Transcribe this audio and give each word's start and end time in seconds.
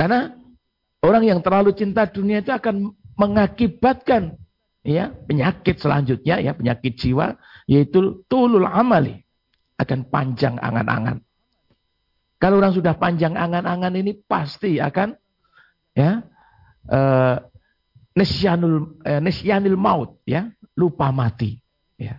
Karena 0.00 0.32
orang 1.04 1.28
yang 1.28 1.44
terlalu 1.44 1.76
cinta 1.76 2.08
dunia 2.08 2.40
itu 2.40 2.48
akan 2.48 2.88
mengakibatkan 3.20 4.40
ya 4.80 5.12
penyakit 5.12 5.76
selanjutnya 5.76 6.40
ya 6.40 6.56
penyakit 6.56 6.96
jiwa 6.96 7.36
yaitu 7.68 8.24
tulul 8.24 8.64
amali 8.64 9.20
akan 9.76 10.08
panjang 10.08 10.56
angan-angan. 10.56 11.20
Kalau 12.40 12.64
orang 12.64 12.72
sudah 12.72 12.96
panjang 12.96 13.36
angan-angan 13.36 13.92
ini 14.00 14.16
pasti 14.24 14.80
akan 14.80 15.12
ya 15.92 16.24
uh, 16.88 17.36
nesyanul 18.16 19.04
uh, 19.04 19.20
nesyanil 19.20 19.76
maut 19.76 20.16
ya 20.24 20.48
lupa 20.80 21.12
mati 21.12 21.60
ya. 22.00 22.16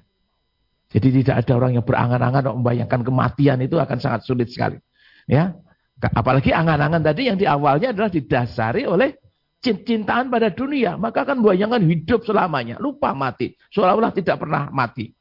Jadi 0.94 1.26
tidak 1.26 1.50
ada 1.50 1.58
orang 1.58 1.82
yang 1.82 1.86
berangan-angan 1.90 2.62
membayangkan 2.62 3.02
kematian 3.02 3.58
itu 3.66 3.82
akan 3.82 3.98
sangat 3.98 4.22
sulit 4.22 4.54
sekali. 4.54 4.78
Ya. 5.26 5.58
Apalagi 6.10 6.50
angan-angan 6.50 7.04
tadi 7.06 7.30
yang 7.30 7.38
di 7.38 7.46
awalnya 7.46 7.94
adalah 7.94 8.10
didasari 8.10 8.90
oleh 8.90 9.14
cintaan 9.62 10.34
pada 10.34 10.50
dunia. 10.50 10.98
Maka 10.98 11.22
akan 11.28 11.46
bayangkan 11.46 11.86
hidup 11.86 12.26
selamanya. 12.26 12.82
Lupa 12.82 13.14
mati. 13.14 13.54
Seolah-olah 13.70 14.10
tidak 14.18 14.42
pernah 14.42 14.74
mati. 14.74 15.14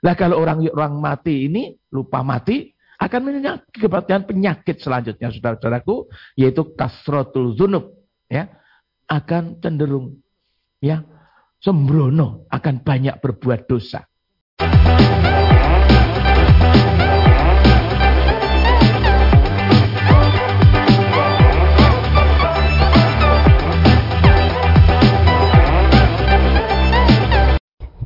Nah 0.00 0.16
kalau 0.16 0.40
orang 0.40 0.64
orang 0.72 0.96
mati 0.96 1.44
ini 1.44 1.76
lupa 1.92 2.24
mati 2.24 2.72
akan 3.00 3.20
menyebabkan 3.20 4.24
penyakit 4.24 4.80
selanjutnya 4.80 5.32
saudara-saudaraku 5.32 6.08
yaitu 6.36 6.72
kasrotul 6.76 7.56
zunub 7.56 7.96
ya 8.28 8.48
akan 9.08 9.60
cenderung 9.60 10.20
ya 10.80 11.04
sembrono 11.60 12.48
akan 12.48 12.80
banyak 12.80 13.20
berbuat 13.20 13.68
dosa. 13.68 14.04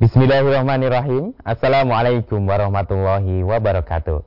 Bismillahirrahmanirrahim. 0.04 1.32
Assalamualaikum 1.48 2.44
warahmatullahi 2.44 3.40
wabarakatuh. 3.40 4.20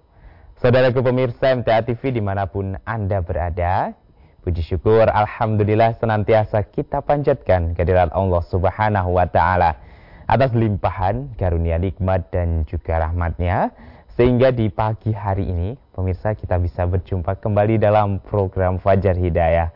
Saudaraku 0.58 1.06
pemirsa 1.06 1.54
MTA 1.54 1.86
TV 1.86 2.18
di 2.18 2.18
mana 2.18 2.50
pun 2.50 2.82
Anda 2.82 3.22
berada 3.22 3.94
Puji 4.42 4.66
syukur 4.66 5.06
Alhamdulillah 5.06 5.94
senantiasa 6.02 6.66
kita 6.74 7.06
panjatkan 7.06 7.78
kehadirat 7.78 8.10
Allah 8.10 8.42
subhanahu 8.50 9.22
wa 9.22 9.30
ta'ala 9.30 9.78
Atas 10.26 10.50
limpahan 10.58 11.38
karunia 11.38 11.78
nikmat 11.78 12.34
dan 12.34 12.66
juga 12.66 12.98
rahmatnya. 12.98 13.70
Sehingga 14.18 14.50
di 14.50 14.74
pagi 14.74 15.14
hari 15.14 15.46
ini 15.46 15.78
pemirsa 15.94 16.34
kita 16.34 16.58
bisa 16.58 16.90
berjumpa 16.90 17.38
kembali 17.38 17.78
dalam 17.78 18.18
program 18.26 18.82
Fajar 18.82 19.14
Hidayah 19.14 19.70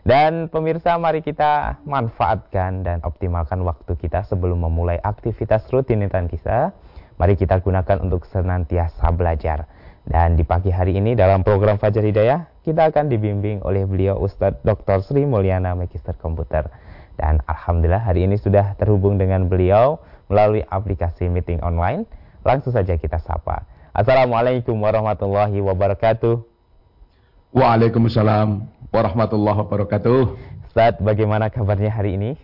dan 0.00 0.48
pemirsa 0.48 0.96
mari 0.96 1.20
kita 1.20 1.84
manfaatkan 1.84 2.80
dan 2.80 3.04
optimalkan 3.04 3.60
waktu 3.60 3.92
kita 4.00 4.24
sebelum 4.24 4.64
memulai 4.64 4.96
aktivitas 4.96 5.68
rutinitas 5.68 6.24
kita. 6.32 6.72
Mari 7.20 7.36
kita 7.36 7.60
gunakan 7.60 8.00
untuk 8.00 8.24
senantiasa 8.24 9.12
belajar. 9.12 9.68
Dan 10.08 10.40
di 10.40 10.42
pagi 10.48 10.72
hari 10.72 10.96
ini 10.96 11.12
dalam 11.12 11.44
program 11.44 11.76
Fajar 11.76 12.00
Hidayah, 12.00 12.64
kita 12.64 12.88
akan 12.88 13.12
dibimbing 13.12 13.60
oleh 13.60 13.84
beliau 13.84 14.16
Ustadz 14.16 14.64
Dr. 14.64 15.04
Sri 15.04 15.28
Mulyana 15.28 15.76
Magister 15.76 16.16
Komputer. 16.16 16.72
Dan 17.20 17.44
Alhamdulillah 17.44 18.00
hari 18.00 18.24
ini 18.24 18.40
sudah 18.40 18.72
terhubung 18.80 19.20
dengan 19.20 19.52
beliau 19.52 20.00
melalui 20.32 20.64
aplikasi 20.64 21.28
meeting 21.28 21.60
online. 21.60 22.08
Langsung 22.40 22.72
saja 22.72 22.96
kita 22.96 23.20
sapa. 23.20 23.68
Assalamualaikum 23.92 24.80
warahmatullahi 24.80 25.60
wabarakatuh. 25.60 26.49
Waalaikumsalam 27.50 28.62
warahmatullahi 28.94 29.58
wabarakatuh. 29.66 30.38
Ustaz, 30.70 30.94
bagaimana 31.02 31.50
kabarnya 31.50 31.90
hari 31.90 32.14
ini? 32.14 32.38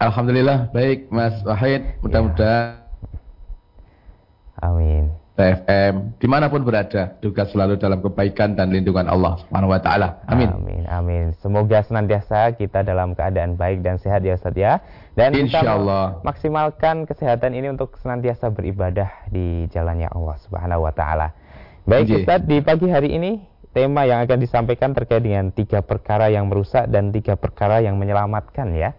Alhamdulillah 0.00 0.72
baik 0.72 1.12
Mas 1.12 1.36
Wahid. 1.44 2.00
Mudah-mudahan. 2.00 2.80
Ya. 2.80 4.64
Amin. 4.64 5.12
TFM 5.36 6.16
di 6.16 6.24
mana 6.32 6.48
pun 6.48 6.64
berada 6.64 7.20
juga 7.20 7.44
selalu 7.44 7.76
dalam 7.76 8.00
kebaikan 8.00 8.56
dan 8.56 8.72
lindungan 8.72 9.04
Allah 9.04 9.36
Subhanahu 9.44 9.76
Wa 9.76 9.80
Taala. 9.84 10.08
Amin. 10.24 10.48
Amin. 10.48 10.82
Amin. 10.88 11.26
Semoga 11.44 11.84
senantiasa 11.84 12.56
kita 12.56 12.80
dalam 12.88 13.12
keadaan 13.12 13.60
baik 13.60 13.84
dan 13.84 14.00
sehat 14.00 14.24
ya 14.24 14.40
Ustaz 14.40 14.56
ya. 14.56 14.80
Dan 15.12 15.36
Insya 15.36 15.76
Allah. 15.76 16.24
maksimalkan 16.24 17.04
kesehatan 17.04 17.52
ini 17.52 17.68
untuk 17.68 18.00
senantiasa 18.00 18.48
beribadah 18.48 19.12
di 19.28 19.68
jalannya 19.68 20.08
Allah 20.08 20.40
Subhanahu 20.40 20.88
Wa 20.88 20.92
Taala. 20.96 21.28
Baik 21.84 22.24
Ustaz 22.24 22.40
di 22.48 22.64
pagi 22.64 22.88
hari 22.88 23.12
ini 23.12 23.44
tema 23.76 24.08
yang 24.08 24.24
akan 24.24 24.40
disampaikan 24.40 24.96
terkait 24.96 25.20
dengan 25.20 25.52
tiga 25.52 25.84
perkara 25.84 26.32
yang 26.32 26.48
merusak 26.48 26.88
dan 26.88 27.12
tiga 27.12 27.36
perkara 27.36 27.84
yang 27.84 28.00
menyelamatkan 28.00 28.72
ya. 28.72 28.96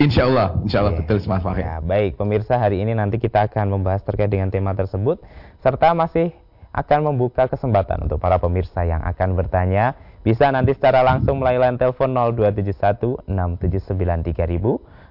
Insya 0.00 0.24
Allah, 0.24 0.56
insya 0.64 0.80
Allah 0.80 0.96
yeah. 0.96 1.04
betul 1.04 1.20
Mas 1.28 1.44
Fahri. 1.44 1.60
Ya, 1.60 1.84
baik, 1.84 2.16
pemirsa 2.16 2.56
hari 2.56 2.80
ini 2.80 2.96
nanti 2.96 3.20
kita 3.20 3.52
akan 3.52 3.68
membahas 3.68 4.00
terkait 4.00 4.32
dengan 4.32 4.48
tema 4.48 4.72
tersebut 4.72 5.20
serta 5.60 5.92
masih 5.92 6.32
akan 6.72 7.12
membuka 7.12 7.52
kesempatan 7.52 8.08
untuk 8.08 8.16
para 8.16 8.40
pemirsa 8.40 8.88
yang 8.88 9.04
akan 9.04 9.36
bertanya 9.36 9.92
bisa 10.24 10.48
nanti 10.48 10.72
secara 10.72 11.04
langsung 11.04 11.44
melalui 11.44 11.68
line 11.68 11.76
telepon 11.76 12.16
0271 12.16 13.28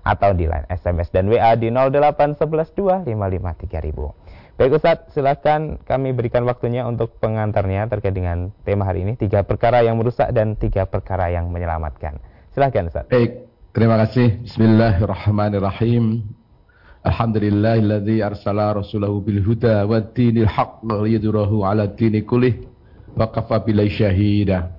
atau 0.07 0.31
di 0.31 0.47
line 0.47 0.63
SMS 0.72 1.12
dan 1.12 1.28
WA 1.28 1.51
di 1.59 1.68
08112553000. 1.68 4.56
Baik 4.57 4.73
Ustadz, 4.73 5.13
silakan 5.13 5.78
kami 5.85 6.18
berikan 6.18 6.41
waktunya 6.47 6.88
untuk 6.88 7.19
pengantarnya 7.22 7.85
terkait 7.91 8.16
dengan 8.16 8.50
tema 8.66 8.90
hari 8.90 9.06
ini. 9.06 9.13
Tiga 9.13 9.45
perkara 9.45 9.85
yang 9.85 10.01
merusak 10.01 10.34
dan 10.34 10.57
tiga 10.57 10.90
perkara 10.90 11.29
yang 11.29 11.53
menyelamatkan. 11.53 12.18
Silakan 12.57 12.90
Ustadz. 12.90 13.13
Baik, 13.13 13.45
terima 13.75 14.01
kasih. 14.01 14.41
Bismillahirrahmanirrahim. 14.47 16.25
Alhamdulillahilladzi 17.06 18.25
arsala 18.25 18.74
rasulahu 18.74 19.22
bil 19.22 19.45
huda 19.45 19.85
wa 19.85 20.01
dinil 20.01 20.50
haqq 20.50 20.81
liyudhirahu 20.89 21.62
ala 21.62 21.85
dini 21.94 22.25
wa 23.13 23.29
kafa 23.29 23.62
bilai 23.62 23.94
syahida. 23.94 24.74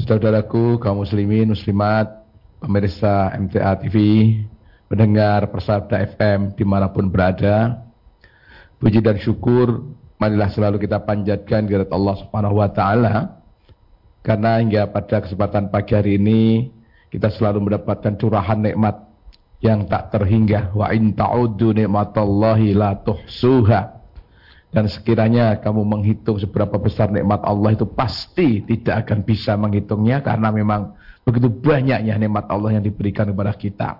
Saudaraku 0.00 0.80
kaum 0.80 1.04
muslimin 1.04 1.52
muslimat, 1.52 2.21
pemirsa 2.62 3.34
MTA 3.34 3.82
TV, 3.82 3.96
mendengar 4.86 5.50
Persabda 5.50 5.98
FM 6.14 6.54
di 6.54 6.62
mana 6.62 6.94
pun 6.94 7.10
berada, 7.10 7.82
Puji 8.82 8.98
dan 8.98 9.14
syukur 9.14 9.94
marilah 10.18 10.50
selalu 10.50 10.82
kita 10.82 11.06
panjatkan 11.06 11.70
kepada 11.70 11.94
Allah 11.94 12.18
Subhanahu 12.18 12.58
wa 12.58 12.66
taala. 12.66 13.14
Karena 14.26 14.58
hingga 14.58 14.90
pada 14.90 15.22
kesempatan 15.22 15.70
pagi 15.70 15.94
hari 15.94 16.18
ini 16.18 16.66
kita 17.06 17.30
selalu 17.30 17.70
mendapatkan 17.70 18.18
curahan 18.18 18.58
nikmat 18.58 19.06
yang 19.62 19.86
tak 19.86 20.10
terhingga. 20.10 20.74
Wa 20.74 20.90
in 20.90 21.14
ta'uddu 21.14 21.78
nikmatallahi 21.78 22.74
la 22.74 22.98
tuhsuha. 22.98 24.02
Dan 24.74 24.90
sekiranya 24.90 25.62
kamu 25.62 25.86
menghitung 25.86 26.42
seberapa 26.42 26.74
besar 26.82 27.14
nikmat 27.14 27.46
Allah 27.46 27.78
itu 27.78 27.86
pasti 27.86 28.66
tidak 28.66 29.06
akan 29.06 29.22
bisa 29.22 29.54
menghitungnya 29.54 30.26
karena 30.26 30.50
memang 30.50 30.98
begitu 31.22 31.48
banyaknya 31.50 32.18
nikmat 32.18 32.46
Allah 32.50 32.78
yang 32.78 32.84
diberikan 32.84 33.30
kepada 33.30 33.52
kita. 33.54 33.90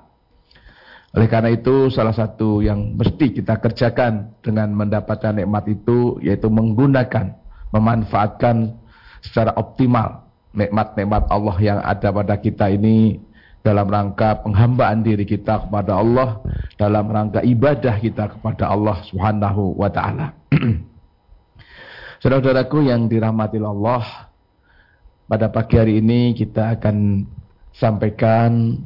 Oleh 1.12 1.28
karena 1.28 1.52
itu 1.52 1.92
salah 1.92 2.16
satu 2.16 2.64
yang 2.64 2.96
mesti 2.96 3.36
kita 3.36 3.60
kerjakan 3.60 4.32
dengan 4.40 4.72
mendapatkan 4.72 5.36
nikmat 5.36 5.68
itu 5.68 6.16
yaitu 6.24 6.48
menggunakan, 6.48 7.36
memanfaatkan 7.68 8.72
secara 9.20 9.52
optimal 9.60 10.24
nikmat-nikmat 10.56 11.28
Allah 11.28 11.56
yang 11.60 11.78
ada 11.84 12.08
pada 12.08 12.34
kita 12.40 12.72
ini 12.72 13.20
dalam 13.62 13.86
rangka 13.86 14.42
penghambaan 14.42 15.04
diri 15.04 15.22
kita 15.28 15.68
kepada 15.68 16.00
Allah, 16.00 16.40
dalam 16.80 17.06
rangka 17.06 17.44
ibadah 17.44 17.94
kita 18.00 18.32
kepada 18.36 18.72
Allah 18.72 18.98
Subhanahu 19.06 19.78
wa 19.78 19.88
taala. 19.92 20.34
Saudara-saudaraku 22.24 22.88
yang 22.90 23.06
dirahmati 23.06 23.58
Allah, 23.62 24.31
pada 25.32 25.48
pagi 25.48 25.80
hari 25.80 25.96
ini 25.96 26.36
kita 26.36 26.76
akan 26.76 27.24
sampaikan 27.72 28.76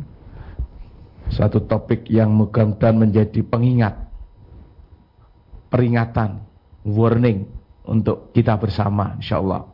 satu 1.26 1.66
topik 1.66 2.06
yang 2.06 2.30
mudah-mudahan 2.38 3.02
menjadi 3.02 3.42
pengingat, 3.42 3.98
peringatan, 5.66 6.46
warning 6.86 7.50
untuk 7.82 8.30
kita 8.30 8.54
bersama 8.62 9.18
insyaAllah. 9.18 9.66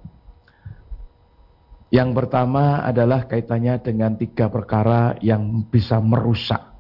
Yang 1.92 2.10
pertama 2.16 2.80
adalah 2.88 3.28
kaitannya 3.28 3.76
dengan 3.84 4.16
tiga 4.16 4.48
perkara 4.48 5.20
yang 5.20 5.68
bisa 5.68 6.00
merusak. 6.00 6.72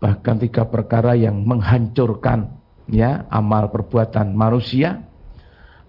Bahkan 0.00 0.36
tiga 0.48 0.64
perkara 0.64 1.12
yang 1.12 1.44
menghancurkan 1.44 2.48
ya 2.88 3.28
amal 3.28 3.68
perbuatan 3.68 4.32
manusia. 4.32 5.04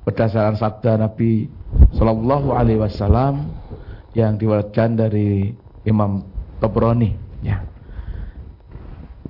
Berdasarkan 0.04 0.60
sabda 0.60 1.08
Nabi 1.08 1.59
Sallallahu 1.94 2.54
Alaihi 2.56 2.80
Wasallam 2.82 3.52
yang 4.18 4.38
diwariskan 4.40 4.98
dari 4.98 5.54
Imam 5.86 6.26
Tobroni. 6.58 7.16
Ya. 7.46 7.64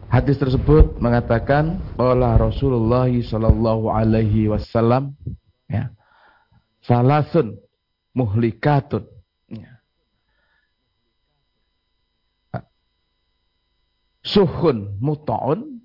Hadis 0.10 0.42
tersebut 0.42 0.98
mengatakan 0.98 1.78
bahwa 1.94 2.34
Rasulullah 2.38 3.06
Shallallahu 3.06 3.94
Alaihi 3.94 4.50
Wasallam 4.50 5.14
ya, 5.70 5.94
salasun 6.82 7.62
muhlikatun. 8.18 9.06
Ya. 9.54 9.78
Suhun 14.26 14.98
muta'un 14.98 15.80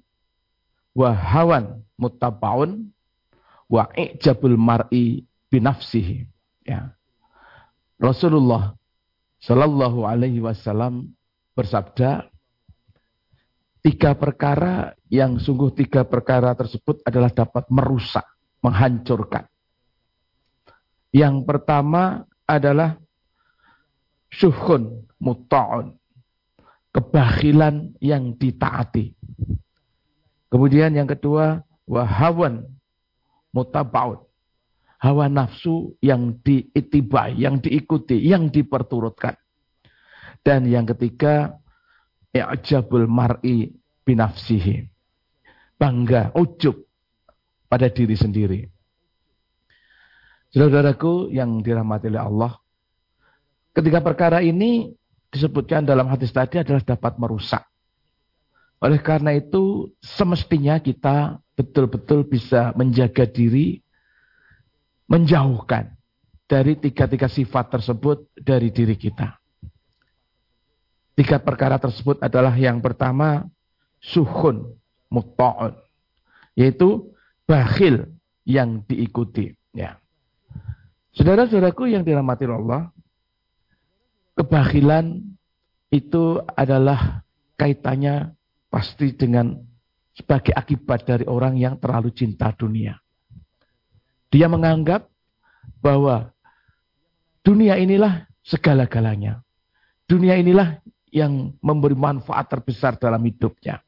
wahawan 0.97 1.85
mutabaun 2.01 2.93
wa 3.69 3.89
ijabul 3.93 4.57
mar'i 4.57 5.29
binafsihi 5.53 6.34
ya 6.65 6.93
Rasulullah 8.01 8.75
Shallallahu 9.45 10.09
alaihi 10.09 10.41
wasallam 10.41 11.13
bersabda 11.53 12.33
tiga 13.85 14.17
perkara 14.17 14.97
yang 15.13 15.37
sungguh 15.37 15.69
tiga 15.77 16.09
perkara 16.09 16.57
tersebut 16.57 17.05
adalah 17.05 17.29
dapat 17.29 17.69
merusak, 17.69 18.25
menghancurkan. 18.65 19.45
Yang 21.13 21.45
pertama 21.45 22.25
adalah 22.49 22.97
syuhun 24.33 25.05
muta'un. 25.21 25.93
Kebahilan 26.89 28.01
yang 28.01 28.33
ditaati. 28.41 29.13
Kemudian 30.49 30.97
yang 30.97 31.11
kedua, 31.11 31.61
wahawan 31.85 32.65
mutaba'un. 33.53 34.24
Hawa 35.05 35.29
nafsu 35.29 36.01
yang 36.01 36.41
diitibai, 36.41 37.37
yang 37.37 37.61
diikuti, 37.61 38.17
yang 38.25 38.49
diperturutkan. 38.49 39.37
Dan 40.41 40.65
yang 40.65 40.89
ketiga, 40.89 41.61
i'jabul 42.33 43.05
mar'i 43.05 43.69
binafsihi. 44.09 44.89
Bangga, 45.77 46.33
ujub 46.33 46.89
pada 47.69 47.93
diri 47.93 48.17
sendiri. 48.17 48.61
Saudaraku 50.57 51.29
yang 51.29 51.61
dirahmati 51.61 52.09
oleh 52.09 52.25
Allah, 52.25 52.53
ketiga 53.77 54.01
perkara 54.01 54.41
ini 54.41 54.97
disebutkan 55.29 55.85
dalam 55.85 56.09
hadis 56.09 56.33
tadi 56.33 56.65
adalah 56.65 56.81
dapat 56.81 57.21
merusak. 57.21 57.61
Oleh 58.81 59.05
karena 59.05 59.37
itu, 59.37 59.93
semestinya 60.01 60.81
kita 60.81 61.37
betul-betul 61.53 62.25
bisa 62.25 62.73
menjaga 62.73 63.29
diri, 63.29 63.84
menjauhkan 65.11 65.95
dari 66.45 66.77
tiga-tiga 66.77 67.29
sifat 67.29 67.73
tersebut 67.73 68.29
dari 68.37 68.69
diri 68.71 68.97
kita. 68.97 69.37
Tiga 71.15 71.39
perkara 71.39 71.79
tersebut 71.79 72.19
adalah 72.19 72.53
yang 72.59 72.83
pertama 72.83 73.47
suhun 74.03 74.75
mutta'un. 75.09 75.79
Yaitu 76.59 77.15
bakhil 77.47 78.11
yang 78.43 78.83
diikuti. 78.87 79.55
Ya. 79.71 79.99
Saudara-saudaraku 81.15 81.95
yang 81.95 82.03
dirahmati 82.03 82.47
Allah, 82.51 82.91
kebakhilan 84.35 85.23
itu 85.95 86.43
adalah 86.59 87.23
kaitannya 87.55 88.35
pasti 88.67 89.15
dengan 89.15 89.55
sebagai 90.15 90.51
akibat 90.51 91.07
dari 91.07 91.27
orang 91.31 91.55
yang 91.55 91.79
terlalu 91.79 92.11
cinta 92.11 92.51
dunia. 92.51 92.99
Dia 94.35 94.51
menganggap 94.51 95.07
bahwa 95.79 96.35
dunia 97.47 97.79
inilah 97.79 98.27
segala-galanya. 98.43 99.47
Dunia 100.11 100.35
inilah 100.35 100.83
yang 101.15 101.55
memberi 101.63 101.95
manfaat 101.95 102.51
terbesar 102.51 102.99
dalam 102.99 103.23
hidupnya. 103.23 103.79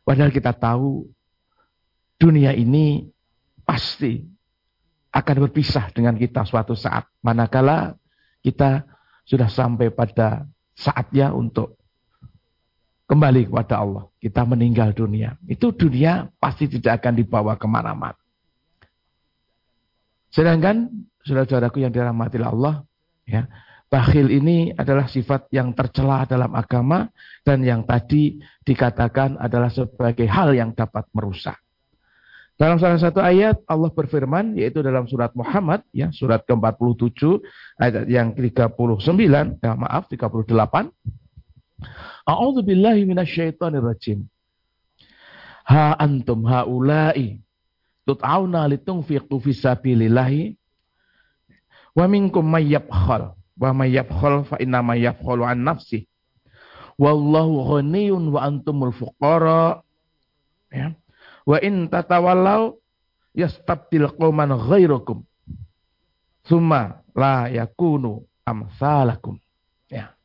Padahal 0.00 0.32
kita 0.32 0.56
tahu 0.56 1.04
dunia 2.16 2.56
ini 2.56 3.12
pasti 3.68 4.24
akan 5.12 5.36
berpisah 5.44 5.92
dengan 5.92 6.16
kita 6.16 6.48
suatu 6.48 6.72
saat. 6.72 7.04
Manakala 7.20 8.00
kita 8.40 8.88
sudah 9.28 9.52
sampai 9.52 9.92
pada 9.92 10.48
saatnya 10.72 11.36
untuk 11.36 11.76
kembali 13.12 13.52
kepada 13.52 13.84
Allah. 13.84 14.08
Kita 14.16 14.48
meninggal 14.48 14.96
dunia. 14.96 15.36
Itu 15.44 15.68
dunia 15.76 16.32
pasti 16.40 16.64
tidak 16.64 17.04
akan 17.04 17.20
dibawa 17.20 17.60
ke 17.60 17.68
mana-mana. 17.68 18.23
Sedangkan 20.34 20.90
saudara-saudaraku 21.22 21.86
yang 21.86 21.94
dirahmati 21.94 22.42
Allah, 22.42 22.82
ya, 23.22 23.46
Bakhil 23.86 24.26
ini 24.34 24.74
adalah 24.74 25.06
sifat 25.06 25.46
yang 25.54 25.70
tercela 25.70 26.26
dalam 26.26 26.50
agama 26.58 27.06
dan 27.46 27.62
yang 27.62 27.86
tadi 27.86 28.42
dikatakan 28.66 29.38
adalah 29.38 29.70
sebagai 29.70 30.26
hal 30.26 30.50
yang 30.50 30.74
dapat 30.74 31.06
merusak. 31.14 31.54
Dalam 32.58 32.78
salah 32.82 32.98
satu 32.98 33.22
ayat 33.22 33.62
Allah 33.66 33.90
berfirman 33.94 34.58
yaitu 34.58 34.82
dalam 34.82 35.06
surat 35.10 35.30
Muhammad 35.34 35.82
ya 35.90 36.10
surat 36.14 36.42
ke-47 36.46 37.42
ayat 37.82 38.06
yang 38.06 38.30
ke-39 38.30 39.58
ya 39.58 39.74
maaf 39.74 40.06
38 40.06 40.46
A'udzu 42.30 42.62
billahi 42.62 43.02
minasyaitonir 43.10 43.82
rajim 43.82 44.30
Ha 45.66 45.98
antum 45.98 46.46
haula'i 46.46 47.42
tut'auna 48.04 48.68
litunfiqu 48.68 49.40
fi 49.40 49.50
sabilillahi 49.52 50.42
wa 51.96 52.04
minkum 52.08 52.44
may 52.44 52.68
yabkhal 52.68 53.34
Wa 53.54 53.70
may 53.70 53.94
yabkhal 53.94 54.42
fa 54.46 54.58
inna 54.58 54.82
ma 54.82 54.98
yabkhalu 54.98 55.46
an 55.46 55.62
nafsi. 55.62 56.10
Wallahu 56.98 57.70
ghaniyun 57.74 58.34
wa 58.34 58.42
antumul 58.42 58.94
fuqara. 58.94 59.82
Ya. 60.74 60.94
Wa 61.46 61.58
in 61.62 61.86
tatawallaw 61.86 62.74
yastabdil 63.34 64.10
qauman 64.18 64.50
ghairakum. 64.58 65.22
Summa 66.46 67.02
la 67.14 67.46
yakunu 67.46 68.26
amsalakum. 68.42 69.38
Ya. 69.86 70.18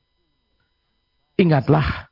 Ingatlah 1.38 2.10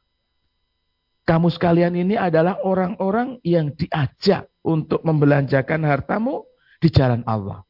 kamu 1.28 1.52
sekalian 1.52 1.98
ini 1.98 2.16
adalah 2.16 2.62
orang-orang 2.64 3.42
yang 3.44 3.74
diajak 3.76 4.48
untuk 4.68 5.00
membelanjakan 5.08 5.88
hartamu 5.88 6.44
di 6.84 6.92
jalan 6.92 7.24
Allah. 7.24 7.64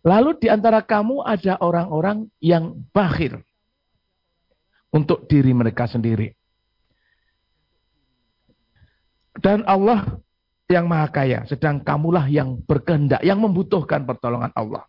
Lalu 0.00 0.40
di 0.40 0.48
antara 0.48 0.80
kamu 0.80 1.20
ada 1.20 1.60
orang-orang 1.60 2.32
yang 2.40 2.80
bakhil 2.96 3.44
untuk 4.88 5.28
diri 5.28 5.52
mereka 5.52 5.84
sendiri. 5.84 6.32
Dan 9.38 9.62
Allah 9.68 10.18
yang 10.66 10.88
maha 10.88 11.12
kaya, 11.12 11.44
sedang 11.46 11.84
kamulah 11.84 12.26
yang 12.26 12.58
berkehendak, 12.64 13.22
yang 13.22 13.38
membutuhkan 13.38 14.02
pertolongan 14.08 14.50
Allah. 14.56 14.88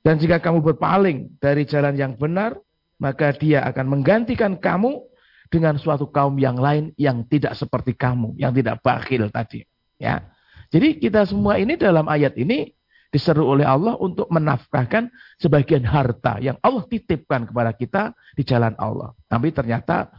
Dan 0.00 0.22
jika 0.22 0.38
kamu 0.38 0.62
berpaling 0.62 1.34
dari 1.42 1.66
jalan 1.66 1.98
yang 1.98 2.14
benar, 2.14 2.54
maka 2.96 3.34
dia 3.34 3.66
akan 3.66 3.98
menggantikan 3.98 4.54
kamu 4.56 5.02
dengan 5.46 5.78
suatu 5.78 6.10
kaum 6.10 6.36
yang 6.36 6.58
lain 6.58 6.90
yang 6.98 7.22
tidak 7.26 7.54
seperti 7.54 7.94
kamu, 7.94 8.34
yang 8.38 8.50
tidak 8.50 8.82
bakhil 8.82 9.30
tadi. 9.30 9.62
Ya, 9.96 10.28
Jadi 10.68 11.00
kita 11.00 11.24
semua 11.24 11.56
ini 11.56 11.78
dalam 11.78 12.04
ayat 12.10 12.36
ini 12.36 12.76
diseru 13.08 13.46
oleh 13.46 13.64
Allah 13.64 13.96
untuk 13.96 14.28
menafkahkan 14.28 15.08
sebagian 15.40 15.86
harta 15.86 16.36
yang 16.42 16.58
Allah 16.60 16.84
titipkan 16.84 17.48
kepada 17.48 17.72
kita 17.72 18.02
di 18.34 18.42
jalan 18.42 18.74
Allah. 18.76 19.14
Tapi 19.30 19.54
ternyata 19.54 20.10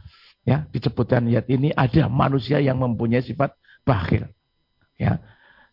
ya 0.42 0.64
disebutkan 0.72 1.28
ayat 1.28 1.46
ini 1.52 1.70
ada 1.76 2.08
manusia 2.08 2.58
yang 2.58 2.80
mempunyai 2.80 3.22
sifat 3.22 3.54
bakhil. 3.84 4.26
Ya. 4.98 5.20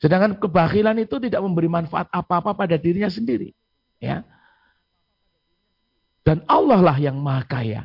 Sedangkan 0.04 0.38
kebakhilan 0.38 1.02
itu 1.02 1.18
tidak 1.18 1.42
memberi 1.42 1.72
manfaat 1.72 2.12
apa-apa 2.12 2.54
pada 2.54 2.76
dirinya 2.76 3.10
sendiri. 3.10 3.56
Ya. 3.98 4.28
Dan 6.22 6.44
Allah 6.46 6.84
lah 6.84 6.98
yang 7.00 7.18
maha 7.18 7.48
kaya. 7.48 7.82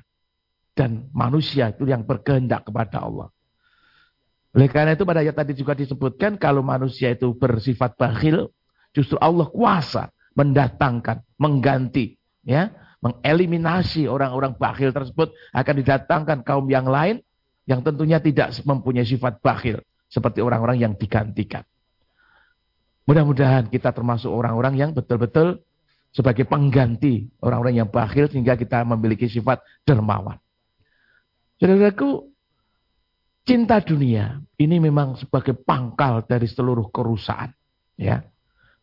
Dan 0.74 1.10
manusia 1.10 1.74
itu 1.74 1.84
yang 1.84 2.06
berkehendak 2.06 2.66
kepada 2.68 3.04
Allah. 3.04 3.28
Oleh 4.50 4.66
karena 4.66 4.98
itu 4.98 5.06
pada 5.06 5.22
ayat 5.22 5.36
tadi 5.36 5.54
juga 5.54 5.78
disebutkan 5.78 6.34
kalau 6.38 6.62
manusia 6.62 7.14
itu 7.14 7.30
bersifat 7.34 7.94
bakhil, 7.94 8.50
Justru 8.90 9.16
Allah 9.22 9.46
kuasa 9.46 10.10
mendatangkan, 10.34 11.22
mengganti, 11.38 12.18
ya, 12.42 12.74
mengeliminasi 13.02 14.10
orang-orang 14.10 14.54
bakhil 14.58 14.90
tersebut 14.90 15.30
akan 15.54 15.74
didatangkan 15.82 16.38
kaum 16.42 16.66
yang 16.66 16.90
lain 16.90 17.22
yang 17.70 17.86
tentunya 17.86 18.18
tidak 18.18 18.50
mempunyai 18.66 19.06
sifat 19.06 19.38
bakhil 19.38 19.78
seperti 20.10 20.42
orang-orang 20.42 20.82
yang 20.82 20.92
digantikan. 20.98 21.62
Mudah-mudahan 23.06 23.70
kita 23.70 23.94
termasuk 23.94 24.30
orang-orang 24.30 24.74
yang 24.78 24.90
betul-betul 24.90 25.62
sebagai 26.10 26.46
pengganti 26.46 27.30
orang-orang 27.38 27.86
yang 27.86 27.88
bakhil 27.90 28.26
sehingga 28.26 28.58
kita 28.58 28.82
memiliki 28.82 29.30
sifat 29.30 29.62
dermawan. 29.86 30.38
Saudaraku, 31.60 32.24
cinta 33.44 33.84
dunia 33.84 34.40
ini 34.56 34.80
memang 34.80 35.20
sebagai 35.20 35.52
pangkal 35.52 36.24
dari 36.24 36.48
seluruh 36.48 36.88
kerusakan. 36.88 37.52
Ya, 38.00 38.24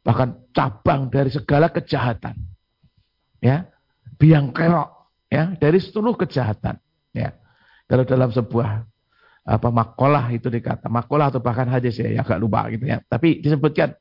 bahkan 0.06 0.46
cabang 0.54 1.10
dari 1.10 1.34
segala 1.34 1.74
kejahatan. 1.74 2.38
Ya, 3.42 3.66
biang 4.22 4.54
kerok 4.54 5.10
ya 5.34 5.58
dari 5.58 5.82
seluruh 5.82 6.14
kejahatan. 6.22 6.78
Ya, 7.18 7.34
kalau 7.90 8.06
dalam 8.06 8.30
sebuah 8.30 8.86
apa 9.48 9.70
makalah 9.74 10.30
itu 10.30 10.52
dikata 10.54 10.86
makalah 10.86 11.34
atau 11.34 11.42
bahkan 11.42 11.66
hadis 11.66 11.98
ya, 11.98 12.14
ya 12.14 12.22
agak 12.22 12.38
lupa 12.38 12.70
gitu 12.70 12.86
ya. 12.86 13.02
Tapi 13.10 13.42
disebutkan 13.42 13.98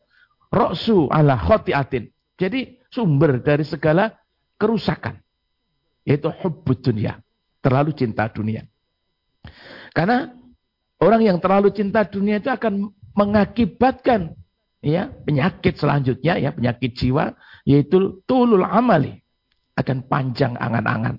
roksu 0.52 1.08
ala 1.08 1.40
khotiatin. 1.40 2.12
Jadi 2.36 2.76
sumber 2.92 3.40
dari 3.40 3.64
segala 3.64 4.12
kerusakan. 4.60 5.16
Yaitu 6.04 6.28
hubbud 6.28 6.84
dunia. 6.84 7.24
Terlalu 7.66 7.90
cinta 7.98 8.30
dunia. 8.30 8.62
Karena 9.90 10.30
orang 11.02 11.26
yang 11.26 11.42
terlalu 11.42 11.74
cinta 11.74 12.06
dunia 12.06 12.38
itu 12.38 12.46
akan 12.46 12.94
mengakibatkan 13.18 14.38
ya 14.78 15.10
penyakit 15.10 15.74
selanjutnya 15.74 16.38
ya 16.38 16.54
penyakit 16.54 16.94
jiwa 16.94 17.34
yaitu 17.66 18.22
tulul 18.22 18.62
amali 18.62 19.18
akan 19.74 20.06
panjang 20.06 20.54
angan-angan. 20.54 21.18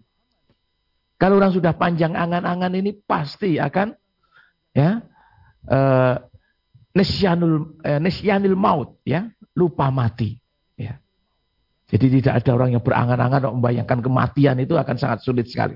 Kalau 1.20 1.36
orang 1.36 1.52
sudah 1.52 1.76
panjang 1.76 2.16
angan-angan 2.16 2.80
ini 2.80 2.96
pasti 2.96 3.60
akan 3.60 3.92
ya 4.72 5.04
nesyanul 6.96 7.76
uh, 7.84 8.00
nesyanil 8.00 8.56
maut 8.56 9.04
ya 9.04 9.28
lupa 9.52 9.92
mati 9.92 10.40
ya. 10.80 10.96
Jadi 11.92 12.22
tidak 12.22 12.40
ada 12.40 12.52
orang 12.56 12.70
yang 12.72 12.84
berangan-angan 12.84 13.52
membayangkan 13.60 14.00
kematian 14.00 14.56
itu 14.64 14.80
akan 14.80 14.96
sangat 14.96 15.28
sulit 15.28 15.52
sekali. 15.52 15.76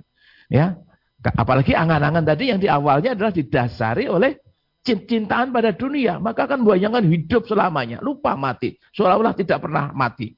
Ya. 0.52 0.76
Apalagi 1.24 1.72
angan-angan 1.72 2.28
tadi 2.28 2.52
yang 2.52 2.60
di 2.60 2.68
awalnya 2.68 3.16
adalah 3.16 3.32
didasari 3.32 4.12
oleh 4.12 4.36
cintaan 4.84 5.56
pada 5.56 5.72
dunia. 5.72 6.20
Maka 6.20 6.44
akan 6.50 6.68
membayangkan 6.68 7.08
hidup 7.08 7.48
selamanya. 7.48 8.04
Lupa 8.04 8.36
mati. 8.36 8.76
Seolah-olah 8.92 9.34
tidak 9.40 9.64
pernah 9.64 9.96
mati. 9.96 10.36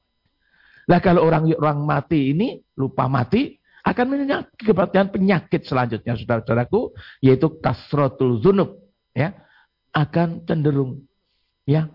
Lah 0.86 1.00
kalau 1.02 1.26
orang 1.26 1.50
orang 1.56 1.80
mati 1.82 2.36
ini 2.36 2.60
lupa 2.76 3.08
mati 3.08 3.56
akan 3.84 4.06
menyebabkan 4.16 5.12
penyakit 5.12 5.68
selanjutnya 5.68 6.16
saudara-saudaraku 6.16 6.96
yaitu 7.20 7.60
kasrotul 7.60 8.40
zunub 8.40 8.80
ya 9.12 9.36
akan 9.92 10.48
cenderung 10.48 11.04
ya 11.68 11.92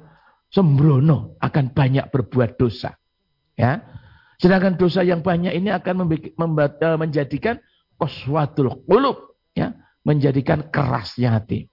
sembrono 0.52 1.40
akan 1.40 1.72
banyak 1.72 2.12
berbuat 2.12 2.60
dosa 2.60 2.92
ya 3.56 3.80
sedangkan 4.36 4.76
dosa 4.76 5.00
yang 5.00 5.24
banyak 5.24 5.56
ini 5.56 5.72
akan 5.72 6.04
eh, 6.12 6.96
menjadikan 7.00 7.56
koswatul 7.98 8.86
qulub 8.86 9.36
ya 9.52 9.74
menjadikan 10.06 10.70
kerasnya 10.70 11.36
hati. 11.36 11.66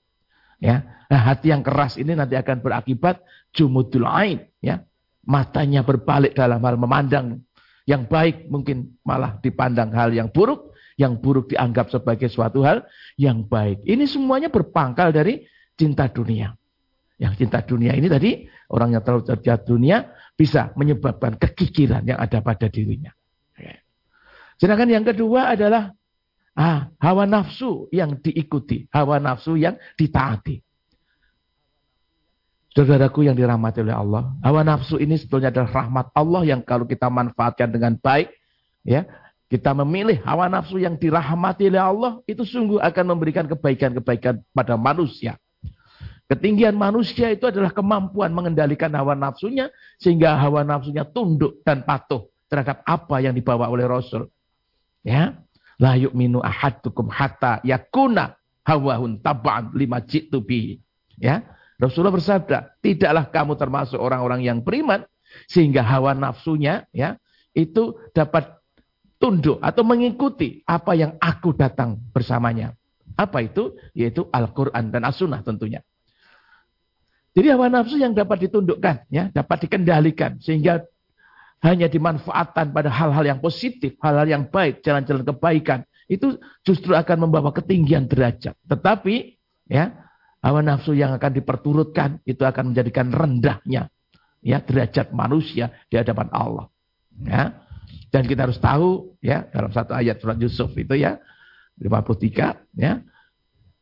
Ya 0.60 1.06
nah, 1.08 1.22
hati 1.22 1.54
yang 1.54 1.62
keras 1.62 1.96
ini 2.02 2.18
nanti 2.18 2.34
akan 2.34 2.60
berakibat 2.60 3.22
jumudul 3.54 4.10
ain 4.10 4.50
ya. 4.60 4.82
Matanya 5.26 5.82
berbalik 5.82 6.38
dalam 6.38 6.62
hal 6.62 6.78
memandang. 6.78 7.42
Yang 7.86 8.10
baik 8.10 8.36
mungkin 8.50 8.98
malah 9.06 9.38
dipandang 9.42 9.94
hal 9.94 10.10
yang 10.10 10.30
buruk 10.34 10.74
yang 10.98 11.22
buruk 11.22 11.54
dianggap 11.54 11.94
sebagai 11.94 12.32
suatu 12.32 12.66
hal 12.66 12.82
yang 13.20 13.46
baik. 13.46 13.86
Ini 13.86 14.10
semuanya 14.10 14.50
berpangkal 14.50 15.14
dari 15.14 15.46
cinta 15.78 16.10
dunia. 16.10 16.56
Yang 17.16 17.46
cinta 17.46 17.62
dunia 17.64 17.94
ini 17.96 18.08
tadi 18.10 18.48
orang 18.74 18.98
yang 18.98 19.04
terlalu 19.06 19.24
cerdas 19.28 19.62
dunia 19.64 19.98
bisa 20.36 20.72
menyebabkan 20.76 21.40
kekikiran 21.40 22.04
yang 22.04 22.20
ada 22.20 22.44
pada 22.44 22.68
dirinya. 22.68 23.14
Sedangkan 24.56 24.88
yang 24.88 25.04
kedua 25.04 25.52
adalah 25.52 25.92
Ah, 26.56 26.88
hawa 27.04 27.28
nafsu 27.28 27.92
yang 27.92 28.16
diikuti, 28.16 28.88
hawa 28.88 29.20
nafsu 29.20 29.60
yang 29.60 29.76
ditaati. 30.00 30.64
Saudaraku 32.72 33.28
yang 33.28 33.36
dirahmati 33.36 33.84
oleh 33.84 33.96
Allah, 33.96 34.36
hawa 34.40 34.64
nafsu 34.64 34.96
ini 35.00 35.20
sebetulnya 35.20 35.52
adalah 35.52 35.84
rahmat 35.84 36.16
Allah 36.16 36.42
yang 36.48 36.64
kalau 36.64 36.88
kita 36.88 37.12
manfaatkan 37.12 37.72
dengan 37.72 38.00
baik, 38.00 38.32
ya, 38.88 39.04
kita 39.52 39.76
memilih 39.76 40.24
hawa 40.24 40.48
nafsu 40.48 40.80
yang 40.80 40.96
dirahmati 40.96 41.72
oleh 41.72 41.84
Allah, 41.84 42.12
itu 42.24 42.48
sungguh 42.48 42.80
akan 42.80 43.16
memberikan 43.16 43.48
kebaikan-kebaikan 43.52 44.40
pada 44.56 44.80
manusia. 44.80 45.36
Ketinggian 46.26 46.74
manusia 46.74 47.30
itu 47.30 47.46
adalah 47.46 47.70
kemampuan 47.70 48.34
mengendalikan 48.34 48.90
hawa 48.98 49.14
nafsunya 49.14 49.70
sehingga 50.02 50.34
hawa 50.42 50.66
nafsunya 50.66 51.06
tunduk 51.06 51.62
dan 51.62 51.86
patuh 51.86 52.26
terhadap 52.50 52.82
apa 52.82 53.22
yang 53.22 53.38
dibawa 53.38 53.70
oleh 53.70 53.86
Rasul. 53.86 54.26
Ya. 55.06 55.45
La 55.82 56.00
yu'minu 56.00 56.40
ahadukum 56.40 57.12
hatta 57.12 57.60
yakuna 57.68 58.40
hawahun 58.64 59.20
taba'an 59.20 59.76
lima 59.76 60.00
jitu 60.04 60.40
bi. 60.40 60.80
Ya. 61.20 61.44
Rasulullah 61.76 62.16
bersabda, 62.16 62.80
tidaklah 62.80 63.28
kamu 63.28 63.60
termasuk 63.60 64.00
orang-orang 64.00 64.48
yang 64.48 64.64
beriman 64.64 65.04
sehingga 65.52 65.84
hawa 65.84 66.16
nafsunya 66.16 66.88
ya 66.96 67.20
itu 67.52 68.00
dapat 68.16 68.56
tunduk 69.20 69.60
atau 69.60 69.84
mengikuti 69.84 70.64
apa 70.64 70.96
yang 70.96 71.20
aku 71.20 71.52
datang 71.56 72.00
bersamanya. 72.16 72.76
Apa 73.16 73.44
itu? 73.44 73.76
Yaitu 73.96 74.28
Al-Quran 74.32 74.92
dan 74.92 75.08
As-Sunnah 75.08 75.44
tentunya. 75.44 75.84
Jadi 77.36 77.52
hawa 77.52 77.68
nafsu 77.68 78.00
yang 78.00 78.16
dapat 78.16 78.48
ditundukkan, 78.48 79.12
ya, 79.12 79.28
dapat 79.36 79.68
dikendalikan 79.68 80.40
sehingga 80.40 80.88
hanya 81.64 81.88
dimanfaatkan 81.88 82.76
pada 82.76 82.90
hal-hal 82.92 83.26
yang 83.26 83.40
positif, 83.40 83.96
hal-hal 84.04 84.28
yang 84.28 84.44
baik, 84.52 84.84
jalan-jalan 84.84 85.24
kebaikan, 85.24 85.80
itu 86.06 86.38
justru 86.62 86.94
akan 86.94 87.30
membawa 87.30 87.50
ketinggian 87.56 88.06
derajat. 88.06 88.54
Tetapi 88.70 89.16
ya, 89.70 89.94
hawa 90.46 90.62
nafsu 90.62 90.94
yang 90.94 91.16
akan 91.18 91.32
diperturutkan 91.34 92.22
itu 92.28 92.46
akan 92.46 92.74
menjadikan 92.74 93.10
rendahnya 93.10 93.90
ya 94.46 94.62
derajat 94.62 95.10
manusia 95.10 95.74
di 95.90 95.98
hadapan 95.98 96.30
Allah. 96.30 96.70
Ya. 97.26 97.66
Dan 98.14 98.30
kita 98.30 98.48
harus 98.48 98.62
tahu 98.62 99.18
ya 99.20 99.50
dalam 99.50 99.74
satu 99.74 99.98
ayat 99.98 100.22
surat 100.22 100.38
Yusuf 100.38 100.72
itu 100.78 100.94
ya 100.96 101.18
53 101.82 102.80
ya 102.80 103.02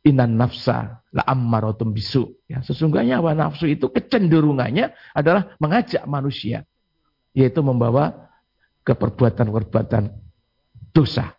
Inan 0.04 0.36
nafsa 0.36 1.00
la 1.16 1.24
ammarotum 1.24 1.96
bisu. 1.96 2.28
Ya, 2.44 2.60
sesungguhnya 2.60 3.24
hawa 3.24 3.32
nafsu 3.32 3.64
itu 3.64 3.88
kecenderungannya 3.88 4.92
adalah 5.16 5.56
mengajak 5.56 6.04
manusia 6.04 6.68
yaitu 7.34 7.60
membawa 7.60 8.30
ke 8.86 8.94
perbuatan-perbuatan 8.94 10.14
dosa. 10.94 11.34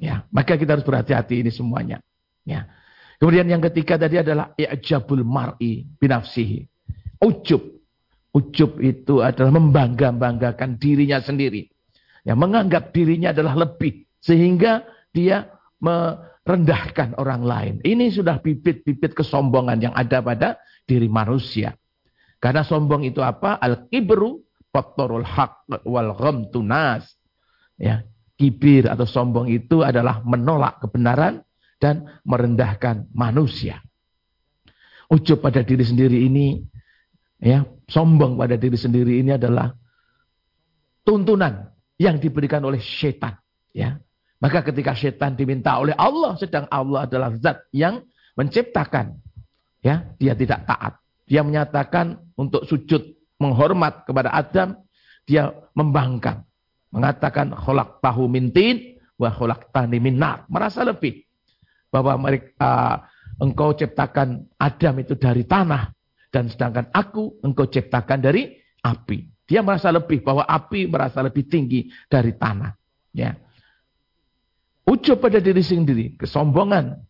Ya, 0.00 0.24
maka 0.32 0.56
kita 0.56 0.78
harus 0.78 0.86
berhati-hati 0.86 1.44
ini 1.44 1.50
semuanya. 1.52 2.00
Ya. 2.46 2.70
Kemudian 3.20 3.44
yang 3.52 3.60
ketiga 3.60 4.00
tadi 4.00 4.16
adalah 4.16 4.56
i'jabul 4.56 5.26
mar'i 5.26 5.84
binafsihi. 6.00 6.64
Ujub. 7.20 7.60
Ujub 8.32 8.80
itu 8.80 9.20
adalah 9.20 9.52
membangga-banggakan 9.60 10.80
dirinya 10.80 11.20
sendiri. 11.20 11.68
Ya, 12.24 12.32
menganggap 12.32 12.96
dirinya 12.96 13.34
adalah 13.34 13.58
lebih 13.60 14.08
sehingga 14.24 14.88
dia 15.12 15.52
merendahkan 15.82 17.18
orang 17.20 17.42
lain. 17.44 17.74
Ini 17.84 18.08
sudah 18.08 18.40
bibit-bibit 18.40 19.12
kesombongan 19.12 19.90
yang 19.90 19.94
ada 19.96 20.24
pada 20.24 20.56
diri 20.88 21.10
manusia. 21.10 21.76
Karena 22.40 22.64
sombong 22.64 23.04
itu 23.04 23.20
apa? 23.20 23.60
Al-kibru 23.60 24.40
Faktorul 24.70 25.26
haq 25.26 25.66
wal 25.82 26.14
tunas. 26.50 27.06
Ya, 27.80 28.04
kibir 28.40 28.88
atau 28.88 29.04
sombong 29.04 29.52
itu 29.52 29.84
adalah 29.84 30.24
menolak 30.24 30.80
kebenaran 30.80 31.44
dan 31.76 32.08
merendahkan 32.24 33.12
manusia. 33.12 33.84
Ujub 35.12 35.44
pada 35.44 35.60
diri 35.60 35.84
sendiri 35.84 36.24
ini, 36.24 36.60
ya, 37.36 37.68
sombong 37.88 38.40
pada 38.40 38.56
diri 38.56 38.80
sendiri 38.80 39.20
ini 39.20 39.36
adalah 39.36 39.68
tuntunan 41.04 41.68
yang 42.00 42.16
diberikan 42.16 42.64
oleh 42.64 42.80
setan. 42.80 43.36
Ya, 43.76 44.00
maka 44.40 44.64
ketika 44.64 44.96
setan 44.96 45.36
diminta 45.36 45.76
oleh 45.76 45.92
Allah, 46.00 46.32
sedang 46.40 46.64
Allah 46.72 47.04
adalah 47.04 47.36
zat 47.36 47.60
yang 47.76 48.00
menciptakan, 48.40 49.20
ya, 49.84 50.16
dia 50.16 50.32
tidak 50.32 50.64
taat. 50.64 50.96
Dia 51.28 51.44
menyatakan 51.44 52.16
untuk 52.40 52.64
sujud 52.64 53.19
menghormat 53.40 54.04
kepada 54.04 54.30
Adam, 54.30 54.76
dia 55.24 55.50
membangkang. 55.72 56.44
Mengatakan 56.92 57.56
kholak 57.56 58.04
tahu 58.04 58.28
mintin, 58.28 59.00
wa 59.16 59.32
kholak 59.32 59.72
tani 59.72 59.96
minar. 59.98 60.44
Merasa 60.52 60.84
lebih. 60.84 61.24
Bahwa 61.90 62.14
mereka, 62.20 62.52
uh, 62.60 62.96
engkau 63.42 63.74
ciptakan 63.74 64.46
Adam 64.60 64.94
itu 65.00 65.16
dari 65.16 65.48
tanah. 65.48 65.90
Dan 66.30 66.46
sedangkan 66.46 66.92
aku 66.94 67.42
engkau 67.42 67.66
ciptakan 67.66 68.22
dari 68.22 68.54
api. 68.84 69.26
Dia 69.50 69.66
merasa 69.66 69.90
lebih 69.90 70.22
bahwa 70.22 70.46
api 70.46 70.86
merasa 70.86 71.18
lebih 71.26 71.50
tinggi 71.50 71.90
dari 72.06 72.38
tanah. 72.38 72.70
Ya. 73.10 73.34
Ujub 74.86 75.18
pada 75.18 75.42
diri 75.42 75.62
sendiri, 75.62 76.14
kesombongan 76.14 77.02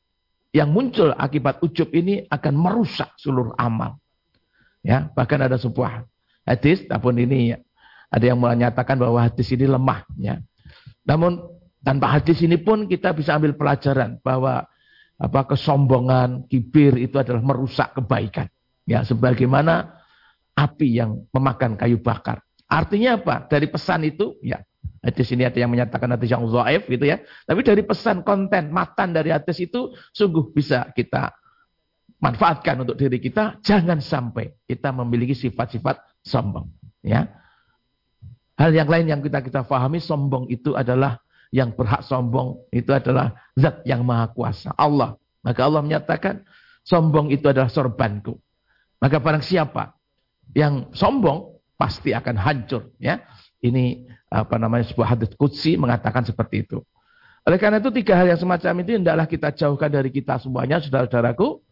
yang 0.50 0.72
muncul 0.72 1.14
akibat 1.14 1.62
ujub 1.62 1.92
ini 1.94 2.26
akan 2.26 2.54
merusak 2.56 3.12
seluruh 3.20 3.54
amal. 3.60 4.00
Ya, 4.80 5.12
bahkan 5.12 5.44
ada 5.44 5.60
sebuah 5.60 6.08
hadis, 6.44 6.84
namun 6.88 7.14
ini 7.20 7.54
ada 8.10 8.24
yang 8.24 8.38
menyatakan 8.38 8.98
bahwa 8.98 9.22
hadis 9.22 9.48
ini 9.54 9.70
lemah. 9.70 10.02
Ya. 10.18 10.42
Namun 11.06 11.40
tanpa 11.80 12.18
hadis 12.18 12.42
ini 12.42 12.58
pun 12.60 12.90
kita 12.90 13.14
bisa 13.14 13.38
ambil 13.38 13.54
pelajaran 13.54 14.18
bahwa 14.20 14.66
apa 15.20 15.40
kesombongan, 15.52 16.48
kibir 16.48 16.96
itu 16.96 17.20
adalah 17.20 17.44
merusak 17.44 17.92
kebaikan. 17.92 18.48
Ya, 18.88 19.04
sebagaimana 19.06 20.00
api 20.56 20.98
yang 20.98 21.28
memakan 21.30 21.78
kayu 21.78 22.00
bakar. 22.00 22.42
Artinya 22.66 23.20
apa? 23.20 23.46
Dari 23.46 23.68
pesan 23.70 24.08
itu, 24.08 24.34
ya, 24.42 24.58
hadis 25.04 25.28
ini 25.30 25.46
ada 25.46 25.58
yang 25.60 25.70
menyatakan 25.70 26.10
hadis 26.16 26.32
yang 26.32 26.42
zaif 26.48 26.88
gitu 26.88 27.04
ya. 27.04 27.20
Tapi 27.46 27.60
dari 27.62 27.82
pesan 27.84 28.24
konten, 28.26 28.72
matan 28.72 29.14
dari 29.14 29.30
hadis 29.30 29.60
itu 29.60 29.92
sungguh 30.16 30.50
bisa 30.50 30.88
kita 30.96 31.30
manfaatkan 32.20 32.80
untuk 32.84 32.96
diri 32.96 33.20
kita. 33.20 33.60
Jangan 33.64 34.00
sampai 34.02 34.52
kita 34.68 34.92
memiliki 34.92 35.36
sifat-sifat 35.36 36.09
sombong. 36.26 36.68
Ya. 37.00 37.30
Hal 38.60 38.76
yang 38.76 38.88
lain 38.88 39.06
yang 39.08 39.20
kita 39.24 39.40
kita 39.40 39.64
fahami 39.64 40.02
sombong 40.02 40.48
itu 40.52 40.76
adalah 40.76 41.20
yang 41.50 41.72
berhak 41.74 42.04
sombong 42.04 42.60
itu 42.70 42.92
adalah 42.92 43.34
zat 43.56 43.82
yang 43.88 44.04
maha 44.04 44.30
kuasa. 44.30 44.70
Allah 44.76 45.20
Maka 45.40 45.60
Allah 45.64 45.80
menyatakan 45.80 46.44
sombong 46.84 47.32
itu 47.32 47.48
adalah 47.48 47.72
sorbanku. 47.72 48.36
Maka 49.00 49.16
barang 49.16 49.44
siapa 49.44 49.96
yang 50.52 50.92
sombong 50.92 51.56
pasti 51.80 52.12
akan 52.12 52.36
hancur 52.36 52.92
ya. 53.00 53.24
Ini 53.60 54.08
apa 54.28 54.56
namanya 54.56 54.88
sebuah 54.88 55.16
hadis 55.16 55.32
qudsi 55.36 55.76
mengatakan 55.76 56.24
seperti 56.24 56.64
itu. 56.64 56.80
Oleh 57.44 57.56
karena 57.56 57.80
itu 57.80 57.88
tiga 57.92 58.20
hal 58.20 58.28
yang 58.28 58.40
semacam 58.40 58.72
itu 58.84 58.90
hendaklah 59.00 59.24
kita 59.24 59.48
jauhkan 59.56 59.88
dari 59.88 60.12
kita 60.12 60.36
semuanya 60.36 60.76
saudara-saudaraku 60.80 61.64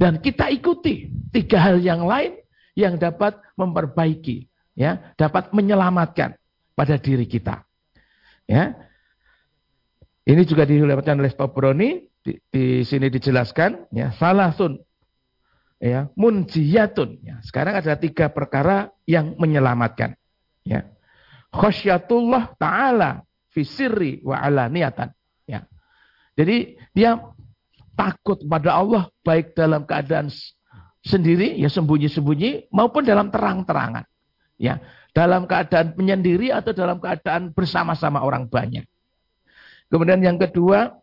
dan 0.00 0.16
kita 0.16 0.48
ikuti 0.48 1.12
tiga 1.28 1.60
hal 1.60 1.76
yang 1.76 2.08
lain 2.08 2.40
yang 2.78 2.98
dapat 2.98 3.38
memperbaiki 3.58 4.46
ya, 4.78 5.14
dapat 5.14 5.50
menyelamatkan 5.50 6.36
pada 6.74 6.96
diri 6.96 7.26
kita. 7.26 7.62
Ya. 8.46 8.74
Ini 10.26 10.42
juga 10.46 10.62
dilewatkan 10.68 11.18
oleh 11.18 11.32
Tobroni 11.34 12.10
di, 12.20 12.36
di 12.52 12.64
sini 12.84 13.08
dijelaskan 13.08 13.90
ya 13.96 14.12
salah 14.14 14.52
sun 14.52 14.76
ya 15.80 16.12
munjiyatun 16.12 17.24
ya 17.24 17.40
sekarang 17.40 17.80
ada 17.80 17.96
tiga 17.96 18.28
perkara 18.28 18.92
yang 19.08 19.32
menyelamatkan 19.40 20.12
ya 20.60 20.84
khasyatullah 21.50 22.52
taala 22.60 23.24
fi 23.48 23.64
sirri 23.64 24.20
wa 24.20 24.36
niatan 24.68 25.08
ya 25.48 25.64
jadi 26.36 26.76
dia 26.92 27.16
takut 27.96 28.44
pada 28.44 28.76
Allah 28.76 29.08
baik 29.24 29.56
dalam 29.56 29.88
keadaan 29.88 30.28
sendiri 31.00 31.56
ya 31.56 31.72
sembunyi-sembunyi 31.72 32.72
maupun 32.72 33.02
dalam 33.04 33.32
terang-terangan 33.32 34.04
ya 34.60 34.80
dalam 35.16 35.48
keadaan 35.48 35.96
menyendiri 35.96 36.52
atau 36.52 36.76
dalam 36.76 37.00
keadaan 37.00 37.50
bersama-sama 37.56 38.20
orang 38.20 38.46
banyak 38.46 38.84
kemudian 39.88 40.20
yang 40.20 40.36
kedua 40.36 41.00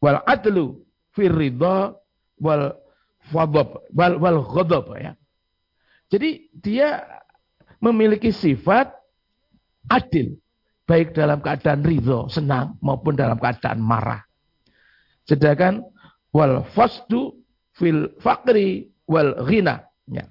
wal 0.00 0.20
adlu 0.24 0.84
fir 1.14 1.30
ridha 1.30 1.94
wal 2.42 2.76
fadab 3.32 3.80
wal 3.94 4.14
wal 4.20 4.40
ghadab 4.44 4.84
ya. 4.98 5.12
Jadi 6.12 6.52
dia 6.52 7.00
memiliki 7.80 8.30
sifat 8.34 8.92
adil 9.88 10.36
baik 10.84 11.16
dalam 11.16 11.40
keadaan 11.40 11.80
ridho, 11.80 12.28
senang 12.28 12.76
maupun 12.84 13.16
dalam 13.16 13.40
keadaan 13.40 13.80
marah. 13.80 14.20
Sedangkan 15.24 15.80
wal 16.28 16.68
fasdu 16.76 17.40
fil 17.72 18.12
faqri 18.20 18.92
wal 19.08 19.36
ghina 19.44 19.84
ya. 20.08 20.24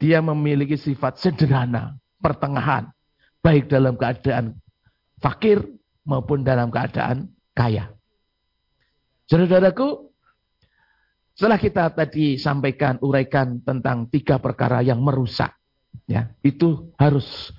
Dia 0.00 0.24
memiliki 0.24 0.80
sifat 0.80 1.20
sederhana, 1.20 2.00
pertengahan, 2.24 2.88
baik 3.44 3.68
dalam 3.68 4.00
keadaan 4.00 4.56
fakir 5.20 5.60
maupun 6.08 6.40
dalam 6.40 6.72
keadaan 6.72 7.28
kaya. 7.52 7.92
Saudaraku, 9.28 10.08
setelah 11.36 11.60
kita 11.60 11.92
tadi 11.92 12.40
sampaikan, 12.40 12.96
uraikan 13.04 13.60
tentang 13.60 14.08
tiga 14.08 14.40
perkara 14.40 14.80
yang 14.80 15.04
merusak, 15.04 15.52
ya, 16.08 16.32
itu 16.40 16.96
harus 16.96 17.52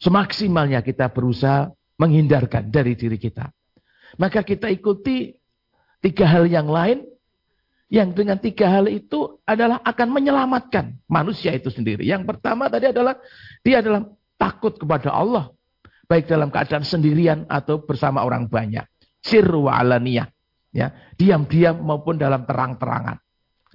semaksimalnya 0.00 0.80
kita 0.80 1.12
berusaha 1.12 1.70
menghindarkan 2.00 2.72
dari 2.72 2.96
diri 2.96 3.20
kita. 3.20 3.52
Maka 4.16 4.42
kita 4.42 4.72
ikuti 4.72 5.32
tiga 6.02 6.26
hal 6.26 6.48
yang 6.48 6.66
lain, 6.66 7.04
yang 7.92 8.16
dengan 8.16 8.40
tiga 8.40 8.72
hal 8.72 8.88
itu 8.88 9.36
adalah 9.44 9.84
akan 9.84 10.08
menyelamatkan 10.08 10.96
manusia 11.04 11.52
itu 11.52 11.68
sendiri. 11.68 12.08
Yang 12.08 12.24
pertama 12.24 12.72
tadi 12.72 12.88
adalah, 12.88 13.20
dia 13.60 13.84
adalah 13.84 14.08
takut 14.40 14.72
kepada 14.80 15.12
Allah. 15.12 15.52
Baik 16.08 16.28
dalam 16.28 16.48
keadaan 16.48 16.88
sendirian 16.88 17.44
atau 17.52 17.84
bersama 17.84 18.24
orang 18.24 18.48
banyak. 18.48 18.84
Sirru 19.20 19.68
wa 19.68 19.76
alaniyah 19.76 20.32
ya 20.72 20.88
diam-diam 21.20 21.84
maupun 21.84 22.16
dalam 22.16 22.48
terang-terangan 22.48 23.20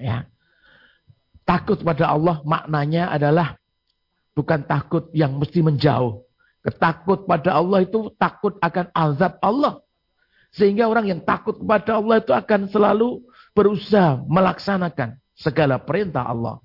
ya 0.02 0.26
takut 1.46 1.80
pada 1.86 2.10
Allah 2.10 2.42
maknanya 2.44 3.14
adalah 3.14 3.54
bukan 4.34 4.66
takut 4.66 5.14
yang 5.14 5.38
mesti 5.38 5.62
menjauh 5.62 6.26
ketakut 6.66 7.30
pada 7.30 7.56
Allah 7.56 7.86
itu 7.86 8.12
takut 8.18 8.58
akan 8.60 8.90
azab 8.92 9.38
Allah 9.46 9.80
sehingga 10.52 10.90
orang 10.90 11.06
yang 11.06 11.22
takut 11.22 11.54
kepada 11.62 12.02
Allah 12.02 12.18
itu 12.18 12.34
akan 12.34 12.66
selalu 12.74 13.22
berusaha 13.58 14.22
melaksanakan 14.30 15.18
segala 15.34 15.82
perintah 15.82 16.30
Allah 16.30 16.62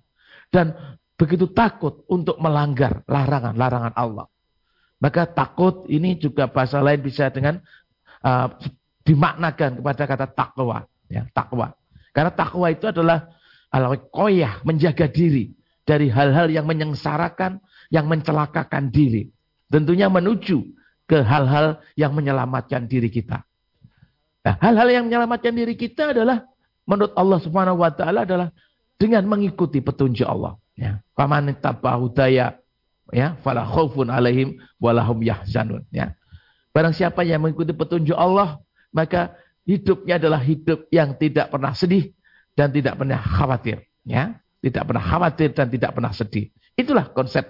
dan 0.53 0.77
begitu 1.17 1.49
takut 1.49 2.05
untuk 2.13 2.37
melanggar 2.37 3.01
larangan-larangan 3.09 3.97
Allah 3.97 4.29
maka 5.03 5.27
takut 5.27 5.89
ini 5.91 6.15
juga 6.15 6.47
bahasa 6.47 6.79
lain 6.79 7.03
bisa 7.03 7.27
dengan 7.35 7.59
uh, 8.23 8.47
dimaknakan 9.03 9.83
kepada 9.83 10.03
kata 10.07 10.27
takwa, 10.31 10.87
ya, 11.11 11.27
takwa. 11.35 11.75
Karena 12.15 12.31
takwa 12.31 12.71
itu 12.71 12.87
adalah 12.87 13.27
al-qoyah, 13.75 14.63
menjaga 14.63 15.11
diri 15.11 15.51
dari 15.83 16.07
hal-hal 16.07 16.55
yang 16.55 16.71
menyengsarakan, 16.71 17.59
yang 17.91 18.07
mencelakakan 18.07 18.95
diri. 18.95 19.27
Tentunya 19.67 20.07
menuju 20.07 20.63
ke 21.11 21.19
hal-hal 21.19 21.83
yang 21.99 22.15
menyelamatkan 22.15 22.87
diri 22.87 23.11
kita. 23.11 23.43
Nah, 24.47 24.55
hal-hal 24.63 24.87
yang 24.87 25.05
menyelamatkan 25.11 25.51
diri 25.51 25.75
kita 25.75 26.15
adalah 26.15 26.47
menurut 26.89 27.13
Allah 27.15 27.39
Subhanahu 27.43 27.79
wa 27.83 27.91
taala 27.93 28.27
adalah 28.27 28.49
dengan 28.99 29.27
mengikuti 29.27 29.83
petunjuk 29.83 30.27
Allah, 30.27 30.59
ya. 30.79 31.03
Faman 31.19 31.55
tabahudaya 31.59 32.59
ya, 33.11 33.37
fala 33.43 33.67
khaufun 33.67 34.09
alaihim 34.09 34.63
walahum 34.79 35.23
yahzanun, 35.23 35.83
ya. 35.91 36.15
Barang 36.73 36.97
siapa 36.97 37.21
yang 37.27 37.45
mengikuti 37.45 37.77
petunjuk 37.77 38.17
Allah, 38.17 38.63
maka 38.95 39.37
hidupnya 39.69 40.17
adalah 40.17 40.41
hidup 40.41 40.89
yang 40.89 41.15
tidak 41.19 41.53
pernah 41.53 41.77
sedih 41.77 42.15
dan 42.57 42.73
tidak 42.73 42.97
pernah 42.97 43.21
khawatir. 43.21 43.85
Ya, 44.03 44.41
tidak 44.63 44.91
pernah 44.91 45.05
khawatir 45.05 45.55
dan 45.55 45.67
tidak 45.71 45.91
pernah 45.95 46.11
sedih. 46.11 46.51
Itulah 46.75 47.13
konsep 47.13 47.47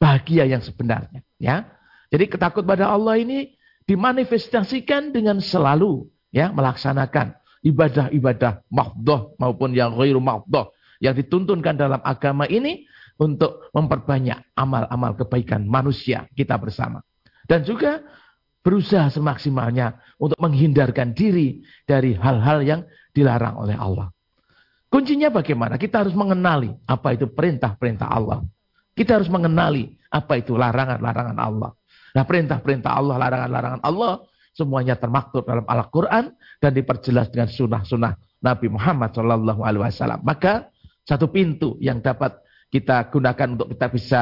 bahagia 0.00 0.46
yang 0.46 0.62
sebenarnya. 0.62 1.20
Ya, 1.36 1.68
jadi 2.12 2.30
ketakut 2.30 2.64
pada 2.64 2.88
Allah 2.88 3.18
ini 3.18 3.56
dimanifestasikan 3.86 5.14
dengan 5.14 5.38
selalu 5.38 6.10
ya 6.34 6.50
melaksanakan 6.50 7.38
ibadah-ibadah 7.66 8.70
mahdoh 8.70 9.34
maupun 9.42 9.74
yang 9.74 9.98
ghairu 9.98 10.22
mahdoh 10.22 10.70
yang 11.02 11.18
dituntunkan 11.18 11.74
dalam 11.74 11.98
agama 12.06 12.46
ini 12.46 12.86
untuk 13.18 13.68
memperbanyak 13.74 14.54
amal-amal 14.54 15.18
kebaikan 15.18 15.66
manusia 15.66 16.30
kita 16.38 16.54
bersama. 16.56 17.02
Dan 17.48 17.66
juga 17.66 18.04
berusaha 18.62 19.06
semaksimalnya 19.10 19.98
untuk 20.18 20.38
menghindarkan 20.42 21.14
diri 21.14 21.62
dari 21.86 22.14
hal-hal 22.14 22.58
yang 22.62 22.80
dilarang 23.14 23.58
oleh 23.58 23.76
Allah. 23.78 24.10
Kuncinya 24.90 25.30
bagaimana? 25.30 25.78
Kita 25.78 26.02
harus 26.06 26.14
mengenali 26.14 26.70
apa 26.86 27.14
itu 27.14 27.30
perintah-perintah 27.30 28.08
Allah. 28.08 28.42
Kita 28.96 29.20
harus 29.20 29.28
mengenali 29.28 29.92
apa 30.08 30.40
itu 30.40 30.56
larangan-larangan 30.56 31.36
Allah. 31.36 31.70
Nah 32.16 32.24
perintah-perintah 32.24 32.90
Allah, 32.96 33.20
larangan-larangan 33.20 33.82
Allah 33.84 34.24
semuanya 34.56 34.96
termaktub 34.96 35.44
dalam 35.44 35.68
Al-Quran 35.68 36.32
dan 36.58 36.70
diperjelas 36.72 37.28
dengan 37.28 37.52
sunnah-sunnah 37.52 38.16
Nabi 38.40 38.72
Muhammad 38.72 39.12
SAW. 39.12 40.24
Maka 40.24 40.72
satu 41.04 41.28
pintu 41.28 41.76
yang 41.78 42.00
dapat 42.00 42.40
kita 42.72 43.12
gunakan 43.12 43.52
untuk 43.52 43.68
kita 43.76 43.86
bisa 43.92 44.20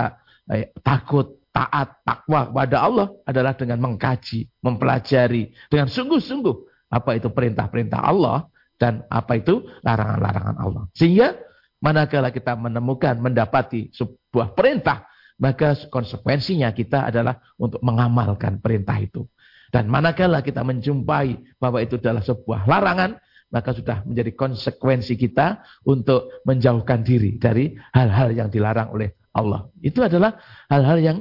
eh, 0.51 0.75
takut, 0.83 1.39
taat, 1.55 2.03
takwa 2.03 2.51
kepada 2.51 2.77
Allah 2.83 3.07
adalah 3.25 3.55
dengan 3.55 3.79
mengkaji, 3.79 4.51
mempelajari 4.59 5.55
dengan 5.71 5.87
sungguh-sungguh 5.87 6.57
apa 6.91 7.11
itu 7.15 7.31
perintah-perintah 7.31 8.01
Allah 8.03 8.51
dan 8.77 9.07
apa 9.07 9.39
itu 9.39 9.63
larangan-larangan 9.87 10.57
Allah. 10.59 10.85
Sehingga 10.99 11.39
manakala 11.79 12.35
kita 12.35 12.59
menemukan, 12.59 13.17
mendapati 13.23 13.95
sebuah 13.95 14.53
perintah, 14.59 15.07
maka 15.39 15.79
konsekuensinya 15.89 16.71
kita 16.75 17.11
adalah 17.11 17.39
untuk 17.59 17.83
mengamalkan 17.87 18.59
perintah 18.59 18.99
itu. 18.99 19.27
Dan 19.75 19.91
manakala 19.91 20.39
kita 20.39 20.63
menjumpai 20.63 21.59
bahwa 21.59 21.83
itu 21.83 21.99
adalah 21.99 22.23
sebuah 22.23 22.71
larangan, 22.71 23.19
maka 23.51 23.75
sudah 23.75 24.07
menjadi 24.07 24.31
konsekuensi 24.39 25.19
kita 25.19 25.67
untuk 25.83 26.31
menjauhkan 26.47 27.03
diri 27.03 27.43
dari 27.43 27.75
hal-hal 27.91 28.31
yang 28.31 28.47
dilarang 28.55 28.95
oleh 28.95 29.19
Allah. 29.35 29.67
Itu 29.83 30.07
adalah 30.07 30.39
hal-hal 30.71 31.03
yang 31.03 31.19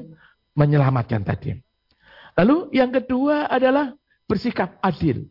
menyelamatkan 0.54 1.26
tadi. 1.26 1.58
Lalu 2.38 2.78
yang 2.78 2.94
kedua 2.94 3.50
adalah 3.50 3.89
bersikap 4.30 4.78
adil. 4.86 5.26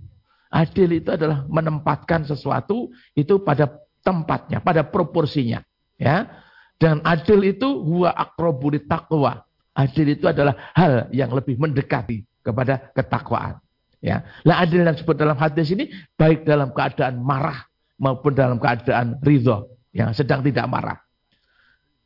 Adil 0.50 0.98
itu 0.98 1.14
adalah 1.14 1.46
menempatkan 1.46 2.26
sesuatu 2.26 2.90
itu 3.14 3.38
pada 3.46 3.70
tempatnya, 4.02 4.58
pada 4.58 4.82
proporsinya, 4.82 5.62
ya. 5.94 6.26
Dan 6.74 6.98
adil 7.06 7.54
itu 7.54 7.70
huwa 7.70 8.10
akrobuli 8.18 8.82
takwa. 8.82 9.46
Adil 9.78 10.18
itu 10.18 10.26
adalah 10.26 10.74
hal 10.74 11.06
yang 11.14 11.30
lebih 11.30 11.54
mendekati 11.54 12.26
kepada 12.42 12.92
ketakwaan. 12.92 13.62
Ya. 14.02 14.26
Nah 14.42 14.58
adil 14.60 14.82
yang 14.82 14.98
disebut 14.98 15.14
dalam 15.14 15.38
hadis 15.38 15.70
ini 15.70 15.88
baik 16.18 16.42
dalam 16.42 16.74
keadaan 16.74 17.22
marah 17.22 17.70
maupun 17.96 18.34
dalam 18.34 18.58
keadaan 18.58 19.22
ridho 19.22 19.70
yang 19.94 20.10
sedang 20.10 20.42
tidak 20.42 20.66
marah. 20.66 20.98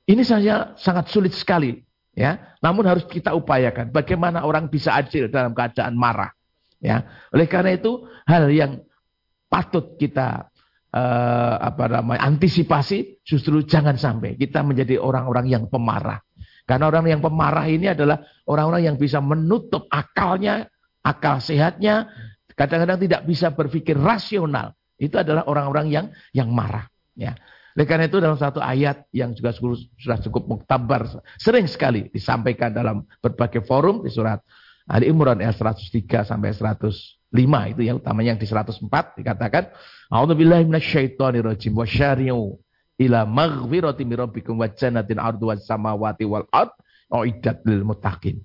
Ini 0.06 0.22
saja 0.22 0.76
sangat 0.78 1.10
sulit 1.10 1.34
sekali 1.34 1.86
Ya, 2.16 2.56
namun 2.64 2.88
harus 2.88 3.04
kita 3.04 3.36
upayakan. 3.36 3.92
Bagaimana 3.92 4.48
orang 4.48 4.72
bisa 4.72 4.96
adil 4.96 5.28
dalam 5.28 5.52
keadaan 5.52 5.92
marah. 6.00 6.32
Ya, 6.80 7.04
oleh 7.28 7.44
karena 7.44 7.76
itu 7.76 8.08
hal 8.24 8.48
yang 8.48 8.80
patut 9.52 10.00
kita 10.00 10.48
uh, 10.96 11.54
apa 11.60 11.84
namanya 11.92 12.24
antisipasi 12.24 13.20
justru 13.20 13.60
jangan 13.68 14.00
sampai 14.00 14.36
kita 14.40 14.64
menjadi 14.64 14.96
orang-orang 14.96 15.52
yang 15.52 15.64
pemarah. 15.68 16.24
Karena 16.66 16.90
orang 16.90 17.06
yang 17.06 17.22
pemarah 17.22 17.66
ini 17.70 17.94
adalah 17.94 18.26
orang-orang 18.50 18.90
yang 18.90 18.96
bisa 18.98 19.22
menutup 19.22 19.86
akalnya, 19.86 20.66
akal 21.06 21.38
sehatnya, 21.38 22.10
kadang-kadang 22.58 22.98
tidak 23.06 23.22
bisa 23.22 23.54
berpikir 23.54 23.94
rasional. 23.94 24.74
Itu 24.98 25.22
adalah 25.22 25.46
orang-orang 25.46 25.86
yang 25.88 26.06
yang 26.34 26.50
marah. 26.50 26.90
Ya. 27.14 27.38
Oleh 27.78 27.86
karena 27.86 28.10
itu 28.10 28.18
dalam 28.18 28.40
satu 28.40 28.58
ayat 28.58 29.06
yang 29.12 29.36
juga 29.36 29.52
sudah 29.54 30.18
cukup 30.26 30.48
muktabar, 30.48 31.06
sering 31.38 31.68
sekali 31.68 32.08
disampaikan 32.08 32.72
dalam 32.72 33.06
berbagai 33.20 33.62
forum 33.62 34.02
di 34.02 34.10
surat 34.10 34.42
Ali 34.88 35.10
Imran 35.10 35.42
ayat 35.42 35.60
103 35.60 36.24
sampai 36.24 36.54
105 36.54 37.74
itu 37.74 37.80
ya 37.82 37.92
utamanya 37.98 38.34
yang 38.34 38.40
di 38.40 38.48
104 38.48 39.18
dikatakan 39.18 39.74
A'udzubillahi 40.08 40.62
minasyaitonirrajim 40.62 41.74
wasyari'u 41.74 42.54
ila 42.96 43.28
maghfirati 43.28 44.02
min 44.08 44.16
rabbikum 44.16 44.56
wa 44.56 44.68
jannatin 44.72 45.20
ardu 45.20 45.52
was 45.52 45.64
samawati 45.68 46.24
wal 46.24 46.48
ard 46.52 46.72
uiddat 47.12 47.62
lil 47.68 47.84
muttaqin. 47.84 48.40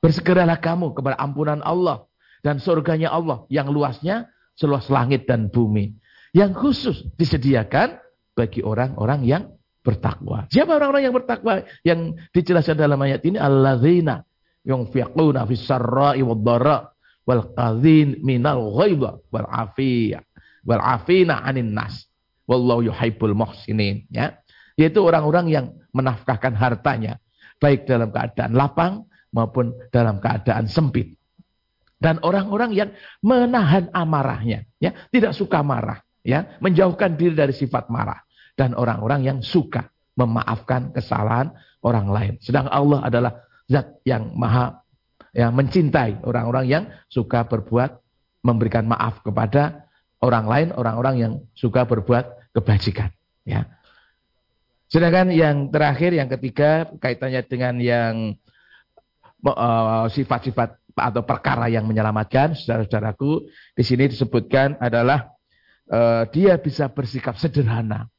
Bersegeralah 0.00 0.60
kamu 0.60 0.96
kepada 0.96 1.16
ampunan 1.20 1.60
Allah 1.60 2.08
dan 2.40 2.60
surganya 2.60 3.12
Allah 3.12 3.44
yang 3.52 3.68
luasnya 3.68 4.28
seluas 4.56 4.88
langit 4.88 5.28
dan 5.28 5.52
bumi. 5.52 5.96
Yang 6.32 6.52
khusus 6.56 6.96
disediakan 7.18 8.00
bagi 8.32 8.62
orang-orang 8.62 9.26
yang 9.26 9.42
bertakwa. 9.80 10.46
Siapa 10.52 10.76
orang-orang 10.76 11.10
yang 11.10 11.14
bertakwa? 11.16 11.64
Yang 11.82 12.20
dijelaskan 12.32 12.76
dalam 12.78 13.00
ayat 13.00 13.24
ini 13.26 13.36
alladzina 13.40 14.24
yunfiquna 14.64 15.48
fis 15.48 15.64
sarra'i 15.64 16.20
wad 16.20 16.40
dharra 16.44 16.78
wal 17.24 17.52
qadhin 17.56 18.20
minal 18.20 18.72
ghaidha 18.76 19.20
wal 19.32 19.48
afiyah 19.48 20.22
wal 20.64 20.80
afina 20.80 21.40
'anin 21.40 21.72
nas. 21.72 22.09
Wallahu 22.50 22.90
yuhibbul 22.90 23.38
muhsinin, 23.38 24.10
ya. 24.10 24.42
Yaitu 24.74 24.98
orang-orang 25.06 25.46
yang 25.46 25.66
menafkahkan 25.94 26.58
hartanya 26.58 27.22
baik 27.62 27.86
dalam 27.86 28.10
keadaan 28.10 28.58
lapang 28.58 29.06
maupun 29.30 29.78
dalam 29.94 30.18
keadaan 30.18 30.66
sempit. 30.66 31.14
Dan 32.00 32.18
orang-orang 32.26 32.74
yang 32.74 32.90
menahan 33.22 33.92
amarahnya, 33.94 34.66
ya, 34.82 34.90
tidak 35.14 35.36
suka 35.36 35.62
marah, 35.62 36.02
ya, 36.26 36.58
menjauhkan 36.58 37.14
diri 37.14 37.38
dari 37.38 37.54
sifat 37.54 37.86
marah 37.86 38.18
dan 38.58 38.74
orang-orang 38.74 39.20
yang 39.22 39.38
suka 39.44 39.92
memaafkan 40.16 40.90
kesalahan 40.90 41.54
orang 41.84 42.08
lain. 42.10 42.34
Sedang 42.42 42.66
Allah 42.72 43.04
adalah 43.04 43.32
zat 43.70 44.00
yang 44.02 44.32
maha 44.34 44.80
yang 45.30 45.54
mencintai 45.54 46.26
orang-orang 46.26 46.66
yang 46.66 46.84
suka 47.06 47.46
berbuat 47.46 48.02
memberikan 48.42 48.88
maaf 48.88 49.22
kepada 49.22 49.86
orang 50.24 50.48
lain, 50.48 50.68
orang-orang 50.74 51.14
yang 51.20 51.32
suka 51.54 51.86
berbuat 51.86 52.39
kebajikan, 52.54 53.10
ya. 53.46 53.66
Sedangkan 54.90 55.30
yang 55.30 55.70
terakhir, 55.70 56.10
yang 56.10 56.26
ketiga, 56.26 56.90
kaitannya 56.98 57.46
dengan 57.46 57.74
yang 57.78 58.14
eh, 59.46 60.06
sifat-sifat 60.10 60.70
uh, 60.98 61.06
atau 61.14 61.22
perkara 61.22 61.70
yang 61.70 61.86
menyelamatkan, 61.86 62.58
saudara-saudaraku, 62.58 63.46
di 63.78 63.82
sini 63.86 64.10
disebutkan 64.10 64.82
adalah 64.82 65.30
uh, 65.94 66.26
dia 66.34 66.58
bisa 66.58 66.90
bersikap 66.90 67.38
sederhana, 67.38 68.10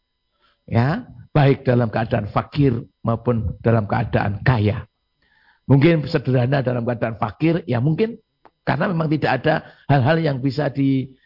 ya 0.64 1.04
baik 1.36 1.68
dalam 1.68 1.92
keadaan 1.92 2.32
fakir 2.32 2.88
maupun 3.04 3.60
dalam 3.60 3.84
keadaan 3.84 4.40
kaya. 4.40 4.88
Mungkin 5.68 6.08
sederhana 6.08 6.64
dalam 6.64 6.88
keadaan 6.88 7.20
fakir, 7.20 7.68
ya 7.68 7.84
mungkin 7.84 8.16
karena 8.64 8.88
memang 8.88 9.12
tidak 9.12 9.44
ada 9.44 9.56
hal-hal 9.92 10.18
yang 10.24 10.38
bisa 10.40 10.72
dijadikan 10.72 11.20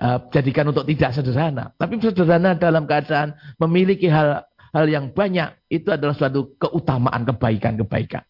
uh, 0.00 0.18
untuk 0.70 0.84
tidak 0.88 1.10
sederhana. 1.16 1.72
Tapi 1.76 2.00
sederhana 2.00 2.56
dalam 2.56 2.86
keadaan 2.86 3.34
memiliki 3.58 4.06
hal-hal 4.06 4.86
yang 4.86 5.10
banyak 5.10 5.52
itu 5.68 5.90
adalah 5.90 6.14
suatu 6.14 6.54
keutamaan 6.60 7.26
kebaikan-kebaikan. 7.26 8.24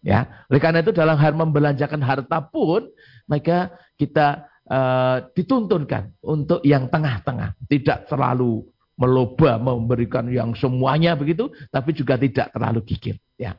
Ya, 0.00 0.48
oleh 0.48 0.60
karena 0.64 0.80
itu 0.80 0.96
dalam 0.96 1.20
hal 1.20 1.36
membelanjakan 1.36 2.00
harta 2.00 2.40
pun 2.40 2.88
maka 3.28 3.68
kita 4.00 4.48
uh, 4.64 5.28
dituntunkan 5.36 6.16
untuk 6.24 6.64
yang 6.64 6.88
tengah-tengah, 6.88 7.52
tidak 7.68 8.08
terlalu 8.08 8.64
meloba 8.96 9.56
memberikan 9.56 10.28
yang 10.28 10.52
semuanya 10.56 11.16
begitu, 11.16 11.48
tapi 11.72 11.96
juga 11.96 12.20
tidak 12.20 12.52
terlalu 12.52 12.80
gigit. 12.84 13.16
Ya. 13.36 13.56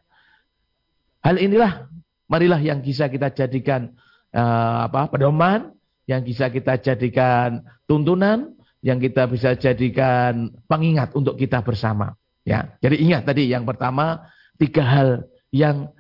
Hal 1.22 1.38
inilah, 1.38 1.90
marilah 2.26 2.62
yang 2.62 2.82
bisa 2.82 3.10
kita 3.10 3.34
jadikan 3.34 3.94
uh, 4.34 4.90
apa 4.90 5.10
pedoman, 5.14 5.74
yang 6.12 6.28
bisa 6.28 6.52
kita 6.52 6.76
jadikan 6.84 7.64
tuntunan, 7.88 8.52
yang 8.84 9.00
kita 9.00 9.32
bisa 9.32 9.56
jadikan 9.56 10.52
pengingat 10.68 11.16
untuk 11.16 11.40
kita 11.40 11.64
bersama. 11.64 12.20
Ya, 12.44 12.76
jadi 12.84 13.00
ingat 13.00 13.32
tadi 13.32 13.48
yang 13.48 13.64
pertama 13.64 14.28
tiga 14.60 14.84
hal 14.84 15.10
yang 15.56 15.96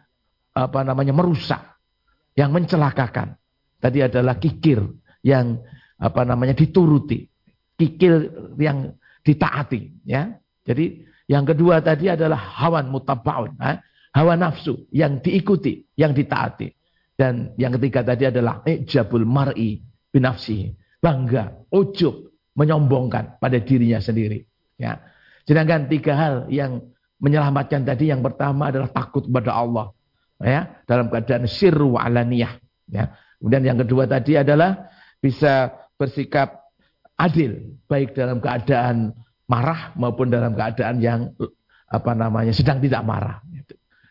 apa 0.51 0.83
namanya 0.83 1.15
merusak, 1.15 1.63
yang 2.35 2.51
mencelakakan. 2.51 3.39
Tadi 3.79 4.03
adalah 4.03 4.35
kikir 4.35 4.83
yang 5.23 5.63
apa 5.95 6.21
namanya 6.27 6.51
dituruti, 6.51 7.31
kikir 7.79 8.27
yang 8.59 8.91
ditaati 9.23 10.03
ya. 10.03 10.35
Jadi 10.67 11.07
yang 11.31 11.47
kedua 11.47 11.79
tadi 11.79 12.11
adalah 12.11 12.37
hawan 12.37 12.91
mutabaun, 12.91 13.55
ha? 13.63 13.79
hawa 14.11 14.35
nafsu 14.35 14.91
yang 14.91 15.23
diikuti, 15.23 15.87
yang 15.95 16.11
ditaati. 16.11 16.67
Dan 17.15 17.53
yang 17.55 17.77
ketiga 17.77 18.01
tadi 18.01 18.27
adalah 18.27 18.65
ijabul 18.65 19.29
mar'i 19.29 19.90
binafsi, 20.11 20.75
bangga, 20.99 21.65
ujub, 21.71 22.29
menyombongkan 22.53 23.39
pada 23.39 23.57
dirinya 23.57 24.03
sendiri. 24.03 24.45
Ya. 24.75 25.01
Sedangkan 25.47 25.87
tiga 25.87 26.13
hal 26.13 26.35
yang 26.51 26.91
menyelamatkan 27.23 27.87
tadi 27.87 28.11
yang 28.11 28.21
pertama 28.21 28.69
adalah 28.69 28.91
takut 28.91 29.25
kepada 29.25 29.55
Allah. 29.55 29.95
Ya, 30.41 30.81
dalam 30.89 31.09
keadaan 31.13 31.45
sirru 31.45 31.97
alaniyah. 31.97 32.57
Ya. 32.89 33.13
Kemudian 33.37 33.63
yang 33.73 33.79
kedua 33.81 34.05
tadi 34.09 34.37
adalah 34.37 34.89
bisa 35.21 35.69
bersikap 35.97 36.61
adil 37.13 37.77
baik 37.85 38.17
dalam 38.17 38.41
keadaan 38.41 39.13
marah 39.45 39.93
maupun 39.93 40.33
dalam 40.33 40.57
keadaan 40.57 40.97
yang 40.97 41.29
apa 41.85 42.11
namanya 42.17 42.53
sedang 42.53 42.81
tidak 42.81 43.05
marah. 43.05 43.37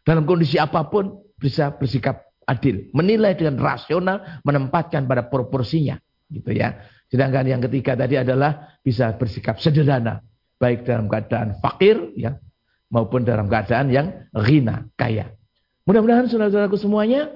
Dalam 0.07 0.23
kondisi 0.23 0.57
apa 0.57 0.87
pun 0.87 1.19
bisa 1.35 1.75
bersikap 1.75 2.30
adil, 2.51 2.91
menilai 2.91 3.39
dengan 3.39 3.63
rasional, 3.63 4.43
menempatkan 4.43 5.07
pada 5.07 5.31
proporsinya, 5.31 5.95
gitu 6.27 6.51
ya. 6.51 6.83
Sedangkan 7.07 7.47
yang 7.47 7.63
ketiga 7.63 7.95
tadi 7.95 8.19
adalah 8.19 8.79
bisa 8.83 9.15
bersikap 9.15 9.63
sederhana, 9.63 10.23
baik 10.59 10.83
dalam 10.83 11.07
keadaan 11.07 11.59
fakir 11.63 12.11
ya 12.19 12.35
maupun 12.91 13.23
dalam 13.23 13.47
keadaan 13.47 13.87
yang 13.95 14.27
ghina, 14.35 14.91
kaya. 14.99 15.31
Mudah-mudahan 15.87 16.27
saudara-saudaraku 16.27 16.79
semuanya 16.79 17.31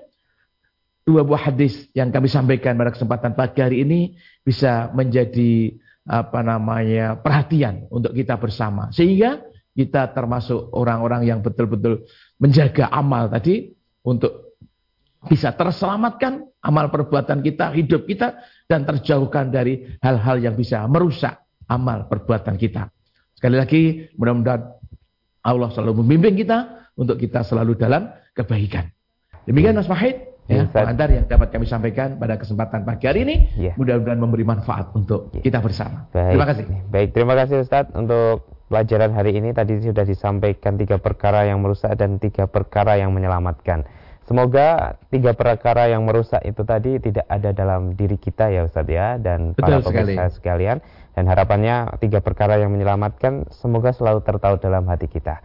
dua 1.04 1.22
buah 1.22 1.52
hadis 1.52 1.86
yang 1.92 2.10
kami 2.10 2.26
sampaikan 2.32 2.74
pada 2.74 2.90
kesempatan 2.90 3.36
pagi 3.36 3.60
hari 3.60 3.84
ini 3.84 4.16
bisa 4.40 4.90
menjadi 4.96 5.76
apa 6.04 6.44
namanya 6.44 7.16
perhatian 7.20 7.88
untuk 7.88 8.12
kita 8.12 8.36
bersama 8.36 8.92
sehingga 8.92 9.40
kita 9.72 10.12
termasuk 10.12 10.72
orang-orang 10.76 11.28
yang 11.28 11.40
betul-betul 11.40 12.04
menjaga 12.36 12.92
amal 12.92 13.28
tadi 13.32 13.72
untuk 14.04 14.43
bisa 15.28 15.56
terselamatkan 15.56 16.44
amal 16.60 16.88
perbuatan 16.92 17.40
kita, 17.40 17.72
hidup 17.76 18.08
kita 18.08 18.40
dan 18.68 18.84
terjauhkan 18.88 19.52
dari 19.52 19.84
hal-hal 20.00 20.40
yang 20.40 20.54
bisa 20.56 20.84
merusak 20.88 21.44
amal 21.68 22.08
perbuatan 22.08 22.56
kita. 22.56 22.88
Sekali 23.36 23.56
lagi 23.56 23.82
mudah-mudahan 24.16 24.62
Allah 25.44 25.68
selalu 25.72 26.00
membimbing 26.00 26.40
kita 26.40 26.88
untuk 26.96 27.20
kita 27.20 27.44
selalu 27.44 27.76
dalam 27.76 28.08
kebaikan. 28.32 28.88
Demikian 29.44 29.76
Mas 29.76 29.88
Fahid. 29.88 30.32
Ya, 30.44 30.68
pengantar 30.68 31.08
yang 31.08 31.24
dapat 31.24 31.56
kami 31.56 31.64
sampaikan 31.64 32.20
pada 32.20 32.36
kesempatan 32.36 32.84
pagi 32.84 33.08
hari 33.08 33.24
ini. 33.24 33.36
Ya. 33.56 33.72
Mudah-mudahan 33.80 34.20
memberi 34.20 34.44
manfaat 34.44 34.92
untuk 34.92 35.32
ya. 35.32 35.40
kita 35.40 35.64
bersama. 35.64 36.04
Baik. 36.12 36.36
Terima 36.36 36.46
kasih. 36.48 36.64
Baik, 36.92 37.08
terima 37.16 37.34
kasih 37.40 37.56
Ustaz 37.64 37.88
untuk 37.96 38.44
pelajaran 38.68 39.16
hari 39.16 39.40
ini. 39.40 39.56
Tadi 39.56 39.80
sudah 39.80 40.04
disampaikan 40.04 40.76
tiga 40.76 41.00
perkara 41.00 41.48
yang 41.48 41.64
merusak 41.64 41.96
dan 41.96 42.20
tiga 42.20 42.44
perkara 42.44 43.00
yang 43.00 43.16
menyelamatkan. 43.16 43.88
Semoga 44.24 44.96
tiga 45.12 45.36
perkara 45.36 45.92
yang 45.92 46.08
merusak 46.08 46.40
itu 46.48 46.64
tadi 46.64 46.96
tidak 46.96 47.28
ada 47.28 47.52
dalam 47.52 47.92
diri 47.92 48.16
kita 48.16 48.48
ya 48.48 48.64
Ustaz 48.64 48.88
ya 48.88 49.20
dan 49.20 49.52
Betul 49.52 49.84
para 49.84 49.84
pemirsa 49.84 50.32
sekalian. 50.32 50.80
Dan 51.14 51.30
harapannya 51.30 51.94
tiga 52.02 52.18
perkara 52.24 52.58
yang 52.58 52.72
menyelamatkan 52.72 53.46
semoga 53.52 53.92
selalu 53.92 54.24
tertaut 54.24 54.58
dalam 54.58 54.88
hati 54.88 55.06
kita. 55.06 55.44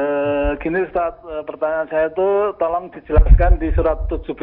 gini 0.62 0.86
Ustaz, 0.86 1.18
eh, 1.26 1.42
pertanyaan 1.42 1.90
saya 1.90 2.14
itu 2.14 2.54
tolong 2.62 2.94
dijelaskan 2.94 3.58
di 3.58 3.74
surat 3.74 3.98
17 4.14 4.38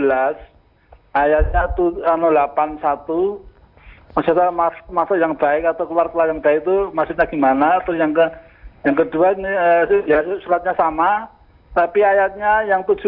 ayatnya 1.15 1.63
tuh 1.79 2.03
anu 2.03 2.35
81 2.35 3.39
maksudnya 4.19 4.51
mas, 4.51 4.75
masuk 4.91 5.15
yang 5.15 5.39
baik 5.39 5.63
atau 5.63 5.87
keluar 5.87 6.11
keluar 6.11 6.27
yang 6.27 6.43
baik 6.43 6.67
itu 6.67 6.91
maksudnya 6.91 7.23
gimana? 7.31 7.79
Terus 7.87 8.03
yang 8.03 8.11
ke 8.11 8.27
yang 8.83 8.97
kedua 8.99 9.39
ini 9.39 9.47
eh, 9.47 9.83
ya 10.11 10.19
suratnya 10.43 10.75
sama 10.75 11.31
tapi 11.71 12.03
ayatnya 12.03 12.67
yang 12.67 12.83
74 12.83 13.07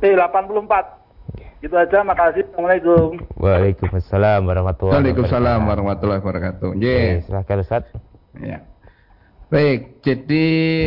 eh 0.00 0.16
84 0.16 1.60
itu 1.60 1.76
aja. 1.76 2.04
Makasih. 2.04 2.44
Assalamualaikum. 2.52 3.20
Waalaikumsalam 3.36 4.40
warahmatullahi 4.48 4.96
wabarakatuh. 4.96 4.96
waalaikumsalam 4.96 5.60
warahmatullahi 5.68 6.20
wabarakatuh. 6.24 6.70
Yeah. 6.80 7.20
silakan 7.28 7.60
Ustaz. 7.60 7.84
Ya 8.40 8.64
Baik, 9.52 10.00
jadi 10.00 10.46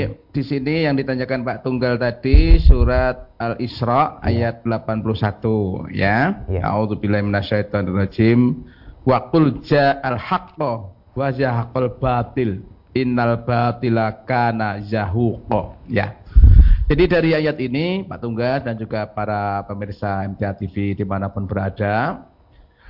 di 0.09 0.41
sini 0.41 0.89
yang 0.89 0.97
ditanyakan 0.97 1.45
Pak 1.45 1.61
Tunggal 1.61 2.01
tadi 2.01 2.57
surat 2.57 3.29
Al-Isra 3.37 4.17
ayat 4.17 4.65
81 4.65 5.93
ya. 5.93 6.41
ya. 6.49 6.61
A'udzubillahi 6.65 7.21
minasyaitonirrajim. 7.21 8.65
Wa 9.05 9.29
qul 9.29 9.61
ja'al 9.61 10.17
haqqo 10.17 10.89
wa 11.13 11.27
zahaqal 11.29 12.01
batil. 12.01 12.65
Innal 12.97 13.45
batila 13.45 14.25
kana 14.25 14.81
zahuqa. 14.81 15.77
Ya. 15.85 16.17
Jadi 16.89 17.03
dari 17.05 17.29
ayat 17.37 17.61
ini 17.61 18.09
Pak 18.09 18.19
Tunggal 18.25 18.65
dan 18.65 18.73
juga 18.73 19.05
para 19.05 19.61
pemirsa 19.69 20.25
MTA 20.25 20.57
TV 20.57 20.97
di 20.97 21.05
mana 21.05 21.29
pun 21.29 21.45
berada 21.45 22.25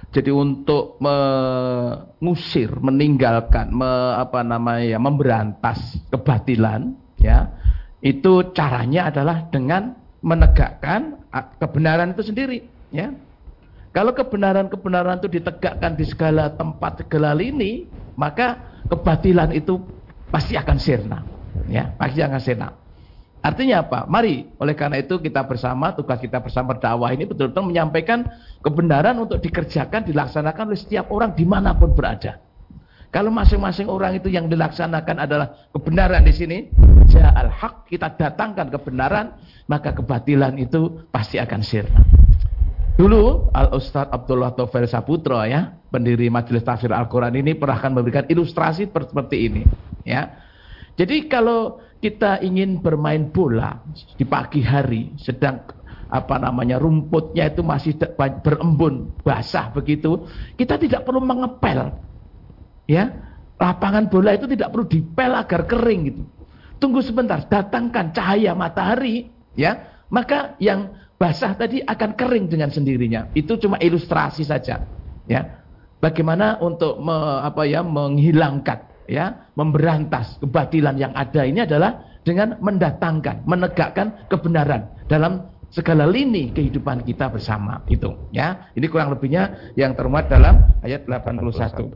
jadi 0.07 0.31
untuk 0.31 0.95
mengusir, 1.03 2.71
meninggalkan, 2.79 3.75
me, 3.75 4.15
apa 4.15 4.39
namanya, 4.39 4.95
ya, 4.95 4.99
memberantas 5.03 5.99
kebatilan, 6.07 6.95
ya, 7.19 7.51
itu 7.99 8.55
caranya 8.55 9.11
adalah 9.11 9.51
dengan 9.51 9.99
menegakkan 10.23 11.27
kebenaran 11.59 12.15
itu 12.15 12.23
sendiri, 12.23 12.63
ya. 12.87 13.11
Kalau 13.91 14.15
kebenaran-kebenaran 14.15 15.19
itu 15.19 15.27
ditegakkan 15.27 15.99
di 15.99 16.05
segala 16.07 16.55
tempat, 16.55 17.03
segala 17.03 17.35
lini, 17.35 17.91
maka 18.15 18.79
kebatilan 18.87 19.51
itu 19.51 19.75
pasti 20.31 20.55
akan 20.55 20.77
sirna, 20.79 21.19
ya, 21.67 21.91
pasti 21.99 22.23
akan 22.23 22.39
sirna. 22.39 22.86
Artinya 23.41 23.85
apa? 23.85 24.09
Mari, 24.09 24.49
oleh 24.57 24.75
karena 24.75 24.99
itu 24.99 25.21
kita 25.21 25.45
bersama, 25.45 25.93
tugas 25.93 26.17
kita 26.19 26.41
bersama 26.41 26.75
dakwah 26.75 27.13
ini 27.13 27.23
betul-betul 27.23 27.69
menyampaikan 27.69 28.25
kebenaran 28.65 29.15
untuk 29.21 29.39
dikerjakan, 29.39 30.03
dilaksanakan 30.03 30.73
oleh 30.73 30.79
setiap 30.79 31.07
orang 31.13 31.31
di 31.37 31.45
mana 31.45 31.77
pun 31.77 31.93
berada. 31.93 32.41
Kalau 33.07 33.31
masing-masing 33.31 33.87
orang 33.87 34.19
itu 34.19 34.27
yang 34.27 34.51
dilaksanakan 34.51 35.15
adalah 35.23 35.47
kebenaran 35.71 36.27
di 36.27 36.33
sini, 36.35 36.57
ja'al 37.07 37.47
haq, 37.47 37.87
kita 37.87 38.19
datangkan 38.19 38.67
kebenaran, 38.67 39.39
maka 39.71 39.95
kebatilan 39.95 40.59
itu 40.59 41.07
pasti 41.07 41.39
akan 41.39 41.61
sirna. 41.63 42.03
Dulu 42.99 43.53
Al 43.53 43.71
Ustadz 43.77 44.11
Abdullah 44.11 44.57
Tofel 44.57 44.89
Saputro 44.89 45.39
ya, 45.45 45.71
pendiri 45.87 46.27
Majelis 46.27 46.65
Tafsir 46.65 46.91
Al-Quran 46.91 47.31
ini 47.39 47.53
pernah 47.55 47.77
akan 47.79 47.95
memberikan 47.95 48.25
ilustrasi 48.27 48.89
seperti 48.91 49.37
ini. 49.37 49.61
Ya, 50.03 50.43
jadi 50.97 51.29
kalau 51.29 51.79
kita 51.97 52.41
ingin 52.45 52.79
bermain 52.81 53.29
bola 53.29 53.81
di 54.15 54.25
pagi 54.25 54.61
hari 54.61 55.13
sedang 55.17 55.65
apa 56.07 56.39
namanya 56.39 56.79
rumputnya 56.79 57.51
itu 57.51 57.65
masih 57.65 57.99
berembun 58.17 59.11
basah 59.25 59.73
begitu 59.75 60.23
kita 60.55 60.79
tidak 60.79 61.03
perlu 61.03 61.19
mengepel 61.19 62.07
ya. 62.87 63.27
Lapangan 63.57 64.07
bola 64.07 64.33
itu 64.33 64.47
tidak 64.47 64.71
perlu 64.71 64.85
dipel 64.87 65.31
agar 65.35 65.61
kering 65.67 66.01
gitu. 66.07 66.23
Tunggu 66.77 67.03
sebentar 67.03 67.43
datangkan 67.45 68.15
cahaya 68.15 68.55
matahari 68.55 69.27
ya. 69.53 70.01
Maka 70.07 70.55
yang 70.63 70.95
basah 71.19 71.57
tadi 71.57 71.83
akan 71.83 72.15
kering 72.15 72.47
dengan 72.47 72.71
sendirinya. 72.71 73.27
Itu 73.35 73.59
cuma 73.59 73.75
ilustrasi 73.81 74.47
saja 74.47 74.87
ya. 75.27 75.41
Bagaimana 75.97 76.61
untuk 76.61 77.01
me, 77.01 77.41
apa 77.41 77.65
ya 77.65 77.81
menghilangkan 77.81 78.86
ya 79.07 79.49
memberantas 79.55 80.37
kebatilan 80.43 80.99
yang 80.99 81.15
ada 81.15 81.41
ini 81.47 81.63
adalah 81.63 82.19
dengan 82.27 82.59
mendatangkan, 82.59 83.47
menegakkan 83.47 84.27
kebenaran 84.27 84.91
dalam 85.07 85.47
segala 85.71 86.07
lini 86.07 86.51
kehidupan 86.51 87.07
kita 87.07 87.31
bersama 87.31 87.83
itu 87.87 88.11
ya. 88.35 88.71
Ini 88.75 88.85
kurang 88.91 89.15
lebihnya 89.15 89.73
yang 89.79 89.95
termuat 89.95 90.27
dalam 90.27 90.59
ayat 90.83 91.07
81. 91.07 91.95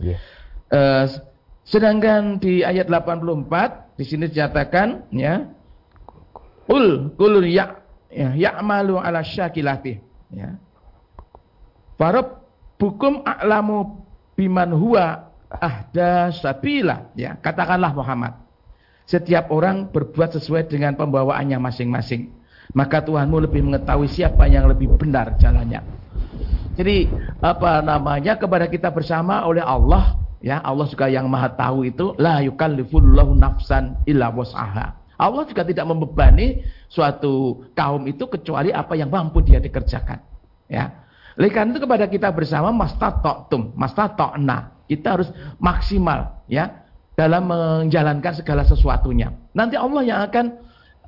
Yeah. 0.00 0.18
Uh, 0.72 1.06
sedangkan 1.64 2.40
di 2.40 2.64
ayat 2.64 2.88
84 2.88 4.00
di 4.00 4.04
sini 4.04 4.26
dinyatakan 4.26 5.12
ya 5.14 5.48
Ul 6.64 7.12
kulun 7.20 7.44
ya 7.44 7.76
ya 8.08 8.32
ya'malu 8.32 8.96
ala 8.96 9.20
syakilati 9.20 10.00
ya. 10.32 10.56
Farab 12.00 12.42
bukum 12.80 13.22
a'lamu 13.22 14.02
biman 14.34 14.72
huwa 14.72 15.23
ahda 15.50 16.32
sabila 16.32 17.12
ya. 17.16 17.36
Katakanlah 17.38 17.92
Muhammad 17.92 18.44
setiap 19.04 19.52
orang 19.52 19.92
berbuat 19.92 20.36
sesuai 20.40 20.68
dengan 20.68 20.96
pembawaannya 20.96 21.60
masing-masing. 21.60 22.32
Maka 22.72 23.04
Tuhanmu 23.04 23.44
lebih 23.44 23.60
mengetahui 23.60 24.08
siapa 24.08 24.48
yang 24.48 24.64
lebih 24.66 24.96
benar 24.96 25.36
jalannya. 25.36 25.84
Jadi 26.74 27.06
apa 27.38 27.84
namanya 27.84 28.34
kepada 28.34 28.66
kita 28.66 28.90
bersama 28.90 29.46
oleh 29.46 29.62
Allah 29.62 30.18
ya 30.42 30.58
Allah 30.58 30.90
juga 30.90 31.06
yang 31.06 31.30
maha 31.30 31.54
tahu 31.54 31.86
itu 31.86 32.18
la 32.18 32.42
yukallifullahu 32.42 33.36
nafsan 33.38 34.02
illa 34.08 34.32
was'aha. 34.32 35.04
Allah 35.14 35.46
juga 35.46 35.62
tidak 35.62 35.86
membebani 35.86 36.66
suatu 36.90 37.62
kaum 37.78 38.02
itu 38.10 38.26
kecuali 38.26 38.74
apa 38.74 38.98
yang 38.98 39.12
mampu 39.12 39.38
dia 39.46 39.62
dikerjakan. 39.62 40.18
Ya. 40.66 41.06
Oleh 41.38 41.50
karena 41.54 41.70
itu 41.74 41.82
kepada 41.86 42.06
kita 42.10 42.34
bersama 42.34 42.74
mastatoktum, 42.74 43.74
mastatokna. 43.78 44.73
Kita 44.84 45.16
harus 45.16 45.28
maksimal 45.56 46.44
ya 46.50 46.84
dalam 47.14 47.46
menjalankan 47.46 48.34
segala 48.34 48.66
sesuatunya. 48.66 49.32
Nanti 49.54 49.78
Allah 49.78 50.02
yang 50.02 50.20
akan 50.26 50.46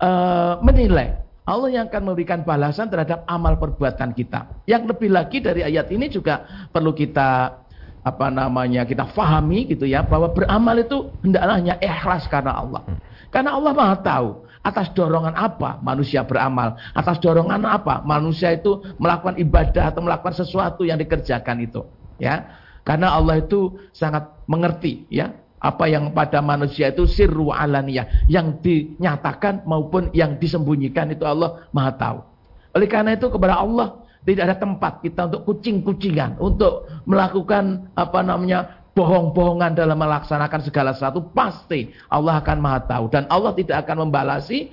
uh, 0.00 0.54
menilai. 0.62 1.22
Allah 1.46 1.70
yang 1.70 1.84
akan 1.86 2.02
memberikan 2.10 2.42
balasan 2.42 2.90
terhadap 2.90 3.22
amal 3.30 3.54
perbuatan 3.54 4.10
kita. 4.18 4.66
Yang 4.66 4.90
lebih 4.90 5.14
lagi 5.14 5.38
dari 5.38 5.62
ayat 5.62 5.86
ini 5.94 6.10
juga 6.10 6.42
perlu 6.74 6.90
kita 6.90 7.62
apa 8.06 8.26
namanya 8.30 8.86
kita 8.86 9.02
fahami 9.10 9.66
gitu 9.66 9.82
ya 9.82 10.06
bahwa 10.06 10.30
beramal 10.30 10.78
itu 10.78 11.10
hendaklah 11.26 11.58
hanya 11.58 11.74
ikhlas 11.78 12.26
karena 12.26 12.54
Allah. 12.54 12.82
Karena 13.30 13.58
Allah 13.58 13.72
Maha 13.74 13.96
tahu 13.98 14.28
atas 14.66 14.90
dorongan 14.94 15.34
apa 15.38 15.78
manusia 15.78 16.26
beramal, 16.26 16.74
atas 16.90 17.22
dorongan 17.22 17.62
apa 17.62 18.02
manusia 18.02 18.50
itu 18.54 18.82
melakukan 18.98 19.38
ibadah 19.38 19.94
atau 19.94 20.02
melakukan 20.02 20.34
sesuatu 20.34 20.82
yang 20.82 20.98
dikerjakan 20.98 21.62
itu, 21.62 21.86
ya. 22.18 22.65
Karena 22.86 23.18
Allah 23.18 23.42
itu 23.42 23.74
sangat 23.90 24.30
mengerti 24.46 25.10
ya 25.10 25.34
apa 25.58 25.90
yang 25.90 26.14
pada 26.14 26.38
manusia 26.38 26.94
itu 26.94 27.10
sirru 27.10 27.50
alaniyah 27.50 28.30
yang 28.30 28.62
dinyatakan 28.62 29.66
maupun 29.66 30.14
yang 30.14 30.38
disembunyikan 30.38 31.10
itu 31.10 31.26
Allah 31.26 31.66
Maha 31.74 31.92
tahu. 31.98 32.18
Oleh 32.78 32.86
karena 32.86 33.18
itu 33.18 33.26
kepada 33.26 33.58
Allah 33.58 34.06
tidak 34.22 34.42
ada 34.46 34.56
tempat 34.62 35.02
kita 35.02 35.26
untuk 35.26 35.42
kucing-kucingan, 35.50 36.38
untuk 36.38 36.86
melakukan 37.10 37.90
apa 37.98 38.22
namanya 38.22 38.86
bohong-bohongan 38.94 39.74
dalam 39.74 39.98
melaksanakan 39.98 40.60
segala 40.62 40.94
sesuatu 40.94 41.26
pasti 41.34 41.90
Allah 42.06 42.38
akan 42.38 42.58
Maha 42.62 42.80
tahu 42.86 43.04
dan 43.10 43.26
Allah 43.26 43.50
tidak 43.58 43.82
akan 43.82 44.06
membalasi 44.06 44.70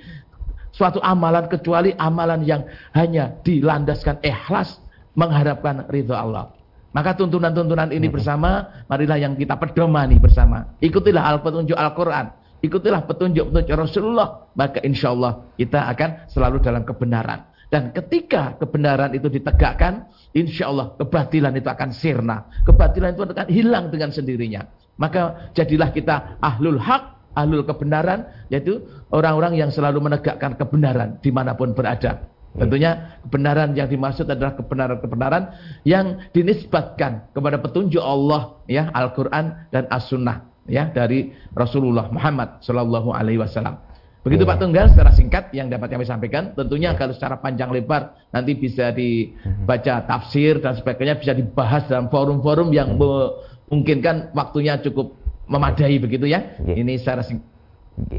suatu 0.70 1.02
amalan 1.02 1.50
kecuali 1.50 1.90
amalan 1.98 2.46
yang 2.46 2.62
hanya 2.94 3.34
dilandaskan 3.42 4.22
ikhlas 4.22 4.78
mengharapkan 5.18 5.86
ridho 5.90 6.14
Allah. 6.14 6.50
Maka 6.94 7.18
tuntunan-tuntunan 7.18 7.90
ini 7.90 8.06
bersama, 8.06 8.70
marilah 8.86 9.18
yang 9.18 9.34
kita 9.34 9.58
pedomani 9.58 10.22
bersama. 10.22 10.78
Ikutilah 10.78 11.26
al 11.26 11.42
petunjuk 11.42 11.74
Al-Quran. 11.74 12.30
Ikutilah 12.62 13.02
petunjuk-petunjuk 13.10 13.74
Rasulullah. 13.74 14.46
Maka 14.54 14.78
insya 14.86 15.10
Allah 15.10 15.42
kita 15.58 15.90
akan 15.90 16.30
selalu 16.30 16.62
dalam 16.62 16.86
kebenaran. 16.86 17.50
Dan 17.66 17.90
ketika 17.90 18.54
kebenaran 18.62 19.10
itu 19.10 19.26
ditegakkan, 19.26 20.06
insya 20.30 20.70
Allah 20.70 20.94
kebatilan 20.94 21.50
itu 21.58 21.66
akan 21.66 21.90
sirna. 21.90 22.46
Kebatilan 22.62 23.18
itu 23.18 23.26
akan 23.26 23.50
hilang 23.50 23.90
dengan 23.90 24.14
sendirinya. 24.14 24.62
Maka 24.94 25.50
jadilah 25.50 25.90
kita 25.90 26.38
ahlul 26.38 26.78
hak, 26.78 27.34
ahlul 27.34 27.66
kebenaran, 27.66 28.30
yaitu 28.54 28.86
orang-orang 29.10 29.58
yang 29.58 29.74
selalu 29.74 29.98
menegakkan 29.98 30.54
kebenaran 30.54 31.18
di 31.18 31.34
mana 31.34 31.58
pun 31.58 31.74
berada. 31.74 32.33
Tentunya 32.54 33.18
kebenaran 33.26 33.74
yang 33.74 33.90
dimaksud 33.90 34.30
adalah 34.30 34.54
kebenaran-kebenaran 34.54 35.42
yang 35.82 36.22
dinisbatkan 36.30 37.34
kepada 37.34 37.58
petunjuk 37.58 37.98
Allah 37.98 38.62
ya 38.70 38.94
Al-Qur'an 38.94 39.66
dan 39.74 39.90
As-Sunnah 39.90 40.54
ya 40.70 40.86
dari 40.94 41.34
Rasulullah 41.50 42.06
Muhammad 42.14 42.62
sallallahu 42.62 43.10
alaihi 43.10 43.42
wasallam. 43.42 43.82
Begitu. 44.24 44.48
Pak 44.48 44.56
Tunggal 44.56 44.88
secara 44.88 45.12
singkat 45.12 45.52
yang 45.52 45.68
dapat 45.68 45.92
kami 45.92 46.08
sampaikan. 46.08 46.56
Tentunya 46.56 46.94
yeah. 46.94 46.98
kalau 46.98 47.12
secara 47.12 47.36
panjang 47.36 47.68
lebar 47.68 48.16
nanti 48.32 48.56
bisa 48.56 48.88
dibaca 48.88 50.00
tafsir 50.08 50.64
dan 50.64 50.80
sebagainya 50.80 51.20
bisa 51.20 51.36
dibahas 51.36 51.84
dalam 51.84 52.08
forum-forum 52.08 52.72
yang 52.72 52.96
memungkinkan 52.96 54.32
waktunya 54.32 54.80
cukup 54.80 55.12
memadai 55.44 56.00
begitu 56.00 56.24
ya. 56.24 56.56
Yeah. 56.64 56.80
Ini 56.80 56.96
secara 56.96 57.20
singkat 57.20 57.53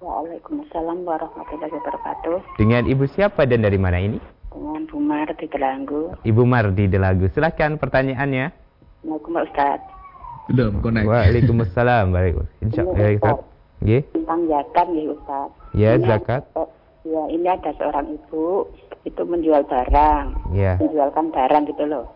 Waalaikumsalam 0.00 1.04
warahmatullahi 1.04 1.76
wabarakatuh. 1.76 2.56
Dengan 2.56 2.88
Ibu 2.88 3.04
siapa 3.12 3.44
dan 3.44 3.68
dari 3.68 3.76
mana 3.76 4.00
ini? 4.00 4.16
Dengan 4.48 4.88
Bu 4.88 4.96
Mar 4.96 5.28
di 5.36 5.44
Delagu. 5.44 6.16
Ibu 6.24 6.42
Mar 6.48 6.72
di 6.72 6.88
Delagu. 6.88 7.28
Silahkan 7.36 7.76
pertanyaannya. 7.76 8.48
Assalamualaikum 9.04 9.44
Ustaz. 9.44 9.89
Belum 10.48 10.80
connect. 10.80 11.06
Waalaikumsalam. 11.06 12.06
Insyaallah 12.64 12.96
ya 12.96 13.10
Ustaz. 13.18 13.38
Nggih. 13.80 14.02
Tentang 14.12 14.40
zakat 14.48 14.86
nggih 14.92 15.06
Ustaz. 15.12 15.48
Ya, 15.72 15.90
zakat. 16.00 16.42
Ya, 17.00 17.22
ini 17.32 17.48
ada 17.48 17.72
seorang 17.80 18.12
ibu 18.12 18.68
itu 19.08 19.22
menjual 19.24 19.64
barang. 19.64 20.26
Ya. 20.52 20.76
Menjualkan 20.76 21.32
barang 21.32 21.64
gitu 21.72 21.84
loh. 21.88 22.06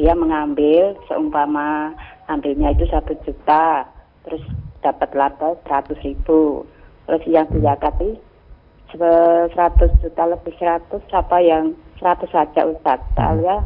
Dia 0.00 0.16
mengambil 0.16 0.96
seumpama 1.04 1.92
ambilnya 2.32 2.72
itu 2.72 2.88
satu 2.88 3.12
juta, 3.28 3.84
terus 4.24 4.40
dapat 4.80 5.12
laba 5.12 5.60
seratus 5.68 6.00
ribu. 6.00 6.64
Terus 7.04 7.22
yang 7.28 7.44
dizakati 7.52 8.16
seratus 9.52 9.92
juta 10.00 10.24
lebih 10.24 10.56
seratus 10.56 11.04
apa 11.12 11.36
yang 11.44 11.76
seratus 12.00 12.32
saja 12.32 12.64
Ustaz. 12.64 13.04
Soalnya 13.12 13.60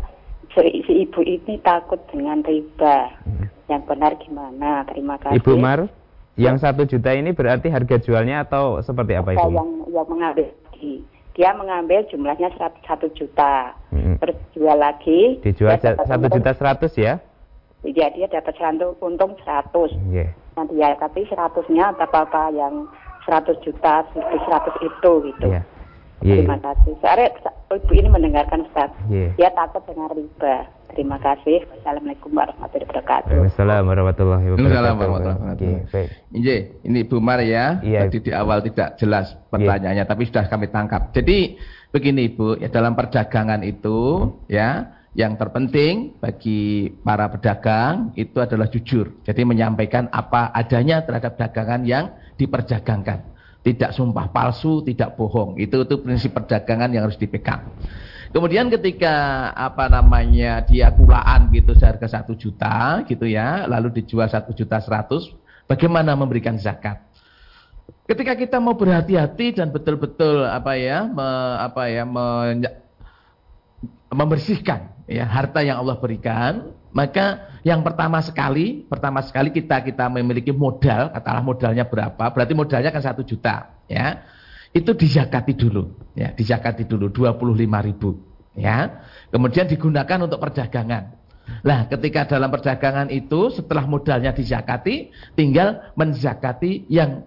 si, 0.51 0.83
si 0.91 1.07
ibu 1.07 1.23
ini 1.23 1.55
takut 1.63 2.03
dengan 2.11 2.43
riba. 2.43 3.15
Hmm 3.23 3.48
yang 3.69 3.85
benar 3.85 4.17
gimana? 4.19 4.83
Terima 4.89 5.21
kasih. 5.21 5.39
Ibu 5.39 5.55
Mar, 5.61 5.87
yang 6.41 6.57
satu 6.57 6.89
juta 6.89 7.13
ini 7.13 7.37
berarti 7.37 7.69
harga 7.69 8.01
jualnya 8.01 8.49
atau 8.49 8.81
seperti 8.81 9.13
apa 9.15 9.37
Ibu? 9.37 9.49
Yang, 9.53 9.71
yang 9.93 10.09
mengambil 10.09 10.47
dia 11.39 11.55
mengambil 11.55 12.03
jumlahnya 12.11 12.51
satu 12.59 13.07
juta, 13.15 13.71
hmm. 13.95 14.19
terus 14.19 14.35
jual 14.59 14.75
lagi. 14.75 15.39
Dijual 15.39 15.79
satu 15.79 16.27
juta 16.35 16.51
seratus 16.59 16.93
ya? 16.99 17.23
Iya 17.87 18.11
dia 18.11 18.27
dapat 18.27 18.59
seratus 18.59 18.99
untung 18.99 19.39
seratus. 19.47 19.95
Yeah. 20.11 20.35
Nanti 20.59 20.83
ya 20.83 20.99
tapi 20.99 21.23
seratusnya 21.31 21.95
apa 21.95 22.27
apa 22.27 22.51
yang 22.51 22.91
seratus 23.23 23.55
juta 23.63 24.03
seratus 24.11 24.77
itu 24.83 25.13
gitu. 25.31 25.47
Yeah. 25.47 25.63
Yeah. 26.19 26.43
Terima 26.43 26.59
kasih. 26.59 26.93
Soalnya 26.99 27.29
ibu 27.71 27.93
ini 27.95 28.09
mendengarkan 28.11 28.67
Ustaz. 28.67 28.91
Yeah. 29.07 29.31
Dia 29.39 29.51
takut 29.55 29.87
dengan 29.87 30.11
riba. 30.11 30.67
Terima 30.89 31.21
kasih. 31.23 31.63
Wassalamualaikum 31.69 32.31
warahmatullahi 32.35 32.89
wabarakatuh. 32.91 33.35
Wassalamualaikum 33.39 33.93
warahmatullahi 33.93 34.45
wabarakatuh. 34.51 34.67
Wassalamualaikum 34.67 35.15
warahmatullahi 35.15 35.79
wabarakatuh. 35.87 36.35
Ini, 36.35 36.57
ini 36.89 37.01
Bu 37.07 37.17
Mar 37.23 37.41
ya. 37.45 37.79
Iya. 37.85 38.01
Tadi 38.09 38.19
di 38.25 38.33
awal 38.35 38.59
tidak 38.67 38.89
jelas 38.99 39.27
pertanyaannya, 39.53 40.03
yeah. 40.03 40.11
tapi 40.11 40.23
sudah 40.27 40.45
kami 40.51 40.67
tangkap. 40.75 41.15
Jadi 41.15 41.61
begini 41.95 42.35
Ibu, 42.35 42.59
ya 42.59 42.69
dalam 42.73 42.99
perdagangan 42.99 43.63
itu 43.63 44.27
ya 44.51 44.99
yang 45.17 45.35
terpenting 45.35 46.19
bagi 46.19 46.93
para 47.03 47.31
pedagang 47.31 48.13
itu 48.19 48.39
adalah 48.43 48.67
jujur. 48.67 49.23
Jadi 49.23 49.43
menyampaikan 49.47 50.11
apa 50.11 50.51
adanya 50.51 51.03
terhadap 51.07 51.39
dagangan 51.39 51.83
yang 51.87 52.11
diperdagangkan. 52.39 53.38
Tidak 53.69 53.93
sumpah 53.93 54.33
palsu, 54.33 54.81
tidak 54.81 55.13
bohong. 55.21 55.61
Itu 55.61 55.85
itu 55.85 56.01
prinsip 56.01 56.33
perdagangan 56.33 56.89
yang 56.89 57.05
harus 57.05 57.21
dipegang. 57.21 57.69
Kemudian 58.33 58.73
ketika 58.73 59.49
apa 59.53 59.93
namanya 59.93 60.65
dia 60.65 60.89
kulaan 60.89 61.53
gitu 61.53 61.77
seharga 61.77 62.09
satu 62.09 62.33
juta 62.33 63.05
gitu 63.05 63.29
ya, 63.29 63.69
lalu 63.69 64.01
dijual 64.01 64.25
satu 64.25 64.57
juta 64.57 64.81
seratus, 64.81 65.33
bagaimana 65.69 66.17
memberikan 66.17 66.57
zakat? 66.57 66.97
Ketika 68.09 68.41
kita 68.41 68.57
mau 68.57 68.73
berhati-hati 68.73 69.61
dan 69.61 69.69
betul-betul 69.69 70.49
apa 70.49 70.81
ya, 70.81 71.05
me, 71.05 71.29
apa 71.61 71.93
ya, 71.93 72.09
me, 72.09 72.57
membersihkan 74.09 75.05
ya 75.05 75.29
harta 75.29 75.61
yang 75.61 75.85
Allah 75.85 76.01
berikan, 76.01 76.73
maka 76.95 77.59
yang 77.67 77.85
pertama 77.85 78.23
sekali, 78.25 78.87
pertama 78.89 79.21
sekali 79.21 79.53
kita 79.53 79.85
kita 79.85 80.09
memiliki 80.09 80.55
modal, 80.55 81.13
katalah 81.13 81.45
modalnya 81.45 81.85
berapa? 81.85 82.25
Berarti 82.33 82.53
modalnya 82.57 82.91
kan 82.95 83.03
satu 83.05 83.23
juta, 83.27 83.77
ya 83.89 84.25
itu 84.73 84.93
dizakati 84.93 85.57
dulu 85.57 86.13
ya 86.13 86.33
dizakati 86.37 86.85
dulu 86.85 87.09
25 87.09 87.89
ribu 87.89 88.21
ya 88.53 89.01
kemudian 89.33 89.65
digunakan 89.65 90.19
untuk 90.21 90.41
perdagangan 90.41 91.17
Nah, 91.65 91.89
ketika 91.89 92.29
dalam 92.29 92.53
perdagangan 92.53 93.09
itu 93.09 93.49
setelah 93.49 93.89
modalnya 93.89 94.37
dizakati, 94.37 95.09
tinggal 95.33 95.97
menzakati 95.97 96.85
yang 96.93 97.25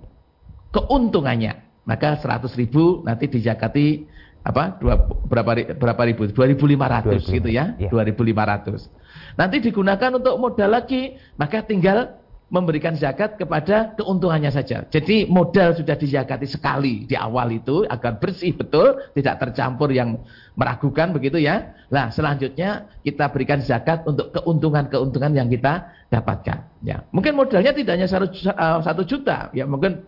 keuntungannya. 0.69 1.57
Maka 1.89 2.21
100 2.21 2.53
ribu 2.53 3.01
nanti 3.01 3.25
dizakati 3.25 4.05
apa? 4.41 4.77
Dua, 4.81 4.97
berapa 5.29 5.77
berapa 5.77 6.01
ribu? 6.09 6.25
2.500 6.29 7.21
gitu 7.29 7.49
ya, 7.49 7.77
ya. 7.77 7.89
2.500. 7.93 8.89
Nanti 9.37 9.57
digunakan 9.61 10.11
untuk 10.17 10.35
modal 10.41 10.69
lagi, 10.73 11.15
maka 11.37 11.61
tinggal 11.61 12.21
memberikan 12.51 12.91
zakat 12.99 13.39
kepada 13.39 13.95
keuntungannya 13.95 14.51
saja. 14.51 14.83
Jadi 14.91 15.23
modal 15.31 15.71
sudah 15.71 15.95
dizakati 15.95 16.43
sekali 16.43 17.07
di 17.07 17.15
awal 17.15 17.47
itu 17.55 17.87
agar 17.87 18.19
bersih 18.19 18.51
betul, 18.51 18.99
tidak 19.15 19.39
tercampur 19.39 19.87
yang 19.87 20.19
meragukan 20.59 21.15
begitu 21.15 21.39
ya. 21.39 21.71
Nah, 21.87 22.11
selanjutnya 22.11 22.91
kita 23.07 23.31
berikan 23.31 23.63
zakat 23.63 24.03
untuk 24.03 24.35
keuntungan-keuntungan 24.35 25.31
yang 25.31 25.47
kita 25.47 25.95
dapatkan. 26.11 26.83
Ya, 26.83 27.07
mungkin 27.15 27.39
modalnya 27.39 27.71
tidak 27.71 27.95
hanya 27.95 28.07
eh, 28.11 28.79
satu 28.83 29.07
juta, 29.07 29.47
ya 29.55 29.63
mungkin 29.63 30.03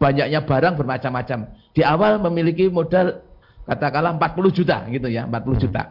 banyaknya 0.00 0.48
barang 0.48 0.80
bermacam-macam. 0.80 1.38
Di 1.76 1.84
awal 1.84 2.16
memiliki 2.24 2.72
modal 2.72 3.20
katakanlah 3.66 4.14
40 4.16 4.58
juta 4.62 4.76
gitu 4.88 5.08
ya, 5.10 5.26
40 5.26 5.62
juta. 5.66 5.82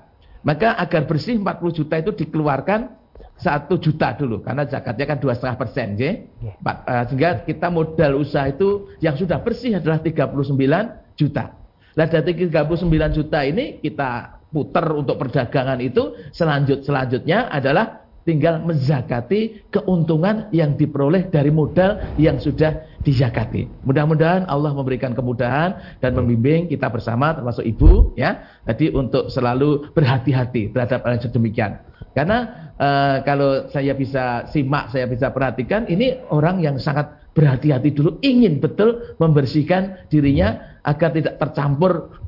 Maka 0.45 0.77
agar 0.79 1.03
bersih 1.09 1.37
40 1.37 1.77
juta 1.83 1.95
itu 1.99 2.11
dikeluarkan 2.15 3.05
satu 3.35 3.75
juta 3.75 4.15
dulu 4.15 4.39
karena 4.39 4.63
zakatnya 4.63 5.05
kan 5.11 5.17
dua 5.19 5.35
setengah 5.35 5.57
persen, 5.59 5.87
yeah. 5.99 6.15
uh, 6.63 7.03
sehingga 7.11 7.43
kita 7.43 7.67
modal 7.67 8.23
usaha 8.23 8.47
itu 8.47 8.95
yang 9.03 9.19
sudah 9.19 9.43
bersih 9.43 9.75
adalah 9.75 9.99
39 9.99 11.19
juta. 11.19 11.51
Nah 11.95 12.05
dari 12.07 12.31
39 12.47 13.17
juta 13.17 13.39
ini 13.43 13.83
kita 13.83 14.39
putar 14.55 14.87
untuk 14.95 15.19
perdagangan 15.19 15.83
itu 15.83 16.15
selanjut 16.31 16.87
selanjutnya 16.87 17.51
adalah 17.51 18.04
tinggal 18.25 18.59
menzakati 18.65 19.69
keuntungan 19.69 20.49
yang 20.49 20.73
diperoleh 20.73 21.29
dari 21.29 21.53
modal 21.53 22.01
yang 22.17 22.41
sudah 22.41 22.81
dizakati. 23.05 23.69
Mudah-mudahan 23.85 24.49
Allah 24.49 24.73
memberikan 24.73 25.13
kemudahan 25.13 26.01
dan 26.01 26.11
membimbing 26.17 26.65
kita 26.65 26.89
bersama 26.89 27.37
termasuk 27.37 27.61
ibu 27.61 28.17
ya. 28.17 28.41
Tadi 28.65 28.89
untuk 28.91 29.29
selalu 29.29 29.93
berhati-hati 29.93 30.73
terhadap 30.73 31.05
hal 31.05 31.21
yang. 31.21 31.85
Karena 32.17 32.71
uh, 32.81 33.17
kalau 33.21 33.69
saya 33.69 33.93
bisa 33.93 34.49
simak, 34.49 34.89
saya 34.89 35.05
bisa 35.05 35.29
perhatikan 35.29 35.85
ini 35.85 36.17
orang 36.33 36.59
yang 36.65 36.81
sangat 36.81 37.29
berhati-hati 37.35 37.91
dulu 37.91 38.17
ingin 38.23 38.63
betul 38.63 39.15
membersihkan 39.21 40.07
dirinya 40.07 40.79
agar 40.81 41.11
tidak 41.11 41.35
tercampur 41.37 42.23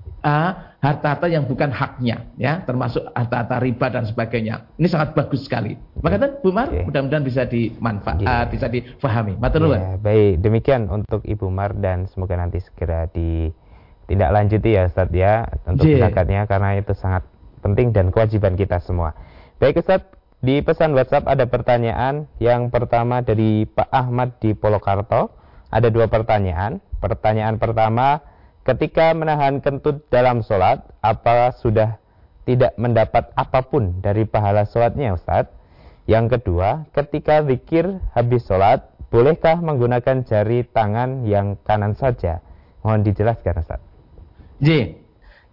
harta-harta 0.81 1.29
yang 1.29 1.45
bukan 1.45 1.69
haknya 1.71 2.27
ya 2.35 2.61
termasuk 2.65 3.05
harta-harta 3.13 3.61
riba 3.63 3.87
dan 3.87 4.03
sebagainya 4.05 4.67
ini 4.75 4.87
sangat 4.89 5.13
bagus 5.13 5.45
sekali 5.45 5.77
maka 6.01 6.17
kan 6.19 6.31
Bu 6.41 6.49
Mar 6.51 6.69
okay. 6.69 6.83
mudah-mudahan 6.83 7.23
bisa 7.23 7.45
dimanfaat 7.47 8.21
yeah. 8.21 8.43
uh, 8.43 8.45
bisa 8.49 8.65
difahami 8.67 9.37
matur 9.37 9.71
yeah, 9.71 9.95
baik 9.97 10.41
demikian 10.41 10.89
untuk 10.89 11.21
Ibu 11.23 11.47
Mar 11.47 11.77
dan 11.77 12.09
semoga 12.11 12.35
nanti 12.35 12.59
segera 12.59 13.07
ditindaklanjuti 13.13 14.69
ya 14.73 14.89
Ustaz 14.89 15.09
ya 15.13 15.47
untuk 15.69 15.85
yeah. 15.85 16.09
zakatnya 16.09 16.43
karena 16.49 16.81
itu 16.81 16.93
sangat 16.97 17.23
penting 17.61 17.91
dan 17.93 18.13
kewajiban 18.13 18.55
kita 18.55 18.79
semua. 18.81 19.11
Baik 19.57 19.81
Ustaz, 19.81 20.05
di 20.39 20.61
pesan 20.61 20.93
WhatsApp 20.93 21.27
ada 21.27 21.49
pertanyaan. 21.49 22.29
Yang 22.37 22.71
pertama 22.71 23.19
dari 23.25 23.65
Pak 23.67 23.89
Ahmad 23.89 24.37
di 24.39 24.53
Polokarto. 24.53 25.33
Ada 25.67 25.91
dua 25.91 26.07
pertanyaan. 26.07 26.79
Pertanyaan 27.03 27.59
pertama, 27.59 28.23
ketika 28.67 29.15
menahan 29.15 29.63
kentut 29.63 30.03
dalam 30.11 30.43
sholat, 30.43 30.83
apa 30.99 31.55
sudah 31.63 31.95
tidak 32.43 32.75
mendapat 32.75 33.31
apa 33.39 33.63
pun 33.63 34.03
dari 34.03 34.27
pahala 34.27 34.67
sholatnya 34.67 35.15
Ustaz? 35.15 35.47
Yang 36.07 36.39
kedua, 36.39 36.87
ketika 36.91 37.43
zikir 37.47 37.99
habis 38.11 38.43
sholat, 38.43 38.83
bolehkah 39.07 39.59
menggunakan 39.59 40.27
jari 40.27 40.67
tangan 40.67 41.23
yang 41.23 41.55
kanan 41.63 41.95
saja? 41.95 42.43
Mohon 42.83 43.07
dijelaskan 43.07 43.55
Ustaz. 43.63 43.79
J. 44.59 44.99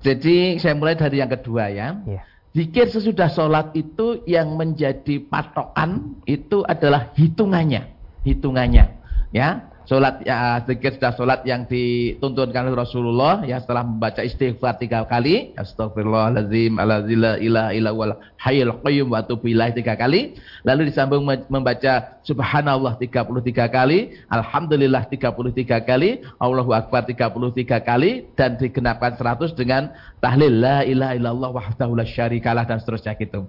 Jadi 0.03 0.59
saya 0.59 0.75
mulai 0.75 0.99
dari 0.99 1.23
yang 1.23 1.31
kedua 1.31 1.71
ya. 1.71 1.99
ya. 2.07 2.23
Zikir 2.55 2.87
sesudah 2.87 3.27
sholat 3.35 3.75
itu 3.75 4.23
yang 4.31 4.55
menjadi 4.55 5.19
patokan 5.27 6.23
itu 6.23 6.63
adalah 6.63 7.11
hitungannya. 7.19 7.91
Hitungannya. 8.23 8.95
Ya, 9.35 9.74
Sholat 9.85 10.25
ya, 10.25 10.65
sedikit 10.65 10.97
sudah 10.97 11.13
sholat 11.13 11.41
yang 11.45 11.69
dituntunkan 11.69 12.73
oleh 12.73 12.81
Rasulullah 12.81 13.45
ya 13.45 13.61
setelah 13.61 13.85
membaca 13.85 14.25
istighfar 14.25 14.81
tiga 14.81 15.05
kali. 15.05 15.53
Astagfirullahaladzim 15.61 16.81
alazila 16.81 17.37
ilah 17.37 17.69
ilah 17.77 17.93
wal 17.93 18.17
hayil 18.41 18.73
qayyum 18.81 19.13
wa 19.13 19.21
atubilah 19.21 19.77
tiga 19.77 19.93
kali. 19.93 20.41
Lalu 20.65 20.89
disambung 20.89 21.29
membaca 21.29 22.17
subhanallah 22.25 22.97
33 22.97 23.29
kali 23.69 24.17
alhamdulillah 24.33 25.05
33 25.05 25.85
kali 25.85 26.25
Allahu 26.41 26.73
akbar 26.73 27.05
33 27.05 27.85
kali 27.85 28.25
dan 28.41 28.57
digenapkan 28.57 29.21
100 29.21 29.53
dengan 29.53 29.93
tahlil 30.25 30.65
la 30.65 30.81
ilaha 30.89 31.13
illallah 31.13 31.51
wahdahu 31.61 31.93
la 31.93 32.09
syarikalah 32.09 32.65
dan 32.65 32.81
seterusnya 32.81 33.21
gitu. 33.21 33.45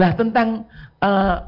Nah 0.00 0.16
tentang 0.16 0.64
uh, 1.04 1.44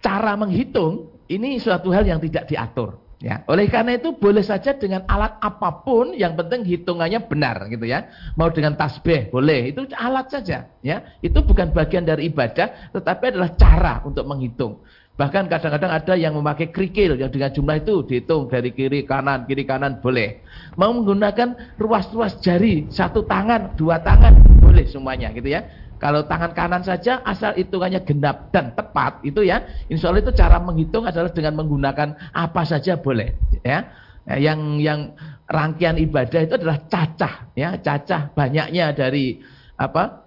cara 0.00 0.32
menghitung 0.40 1.12
ini 1.28 1.60
suatu 1.60 1.92
hal 1.92 2.08
yang 2.08 2.16
tidak 2.16 2.48
diatur 2.48 3.05
Ya, 3.16 3.40
oleh 3.48 3.64
karena 3.72 3.96
itu 3.96 4.12
boleh 4.12 4.44
saja 4.44 4.76
dengan 4.76 5.00
alat 5.08 5.40
apa 5.40 5.80
pun 5.80 6.12
yang 6.12 6.36
penting 6.36 6.68
hitungannya 6.68 7.24
benar 7.24 7.64
gitu 7.72 7.88
ya. 7.88 8.12
Mau 8.36 8.52
dengan 8.52 8.76
tasbih 8.76 9.32
boleh, 9.32 9.72
itu 9.72 9.88
alat 9.96 10.28
saja 10.28 10.68
ya. 10.84 11.16
Itu 11.24 11.40
bukan 11.40 11.72
bagian 11.72 12.04
dari 12.04 12.28
ibadah 12.28 12.92
tetapi 12.92 13.32
adalah 13.32 13.56
cara 13.56 14.04
untuk 14.04 14.28
menghitung. 14.28 14.84
Bahkan 15.16 15.48
kadang-kadang 15.48 15.96
ada 15.96 16.12
yang 16.12 16.36
memakai 16.36 16.68
kerikil 16.68 17.16
yang 17.16 17.32
dengan 17.32 17.48
jumlah 17.48 17.80
itu 17.80 18.04
dihitung 18.04 18.52
dari 18.52 18.68
kiri 18.76 19.08
kanan, 19.08 19.48
kiri 19.48 19.64
kanan 19.64 20.04
boleh. 20.04 20.44
Mau 20.76 20.92
menggunakan 20.92 21.80
ruas-ruas 21.80 22.36
jari, 22.44 22.84
satu 22.92 23.24
tangan, 23.24 23.80
dua 23.80 23.96
tangan, 24.04 24.36
boleh 24.60 24.84
semuanya 24.84 25.32
gitu 25.32 25.56
ya. 25.56 25.64
Kalau 25.96 26.28
tangan 26.28 26.52
kanan 26.52 26.84
saja 26.84 27.24
asal 27.24 27.56
hitungannya 27.56 28.04
genap 28.04 28.52
dan 28.52 28.76
tepat 28.76 29.24
itu 29.24 29.40
ya, 29.40 29.64
insya 29.88 30.12
Allah 30.12 30.20
itu 30.20 30.32
cara 30.36 30.60
menghitung 30.60 31.08
adalah 31.08 31.32
dengan 31.32 31.56
menggunakan 31.56 32.32
apa 32.36 32.62
saja 32.68 33.00
boleh 33.00 33.32
ya. 33.64 34.04
Yang 34.26 34.60
yang 34.82 35.00
rangkaian 35.46 35.96
ibadah 36.02 36.40
itu 36.42 36.54
adalah 36.58 36.82
cacah 36.90 37.54
ya, 37.54 37.78
cacah 37.78 38.34
banyaknya 38.34 38.92
dari 38.92 39.40
apa 39.78 40.26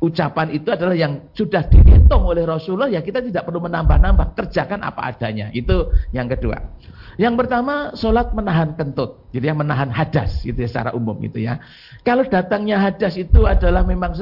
ucapan 0.00 0.48
itu 0.56 0.68
adalah 0.72 0.96
yang 0.96 1.28
sudah 1.36 1.68
dihitung 1.68 2.24
oleh 2.24 2.42
Rasulullah 2.48 2.88
ya 2.88 3.04
kita 3.04 3.20
tidak 3.20 3.44
perlu 3.44 3.60
menambah-nambah 3.68 4.36
kerjakan 4.36 4.80
apa 4.80 5.12
adanya. 5.12 5.52
Itu 5.52 5.92
yang 6.14 6.28
kedua. 6.28 6.56
Yang 7.20 7.34
pertama 7.44 7.92
sholat 7.92 8.32
menahan 8.32 8.72
kentut 8.80 9.28
jadi 9.28 9.52
yang 9.52 9.60
menahan 9.60 9.92
hadas 9.92 10.40
gitu 10.40 10.56
ya 10.56 10.68
secara 10.68 10.96
umum 10.96 11.20
gitu 11.20 11.44
ya. 11.44 11.60
Kalau 12.00 12.24
datangnya 12.24 12.80
hadas 12.80 13.20
itu 13.20 13.44
adalah 13.44 13.84
memang 13.84 14.16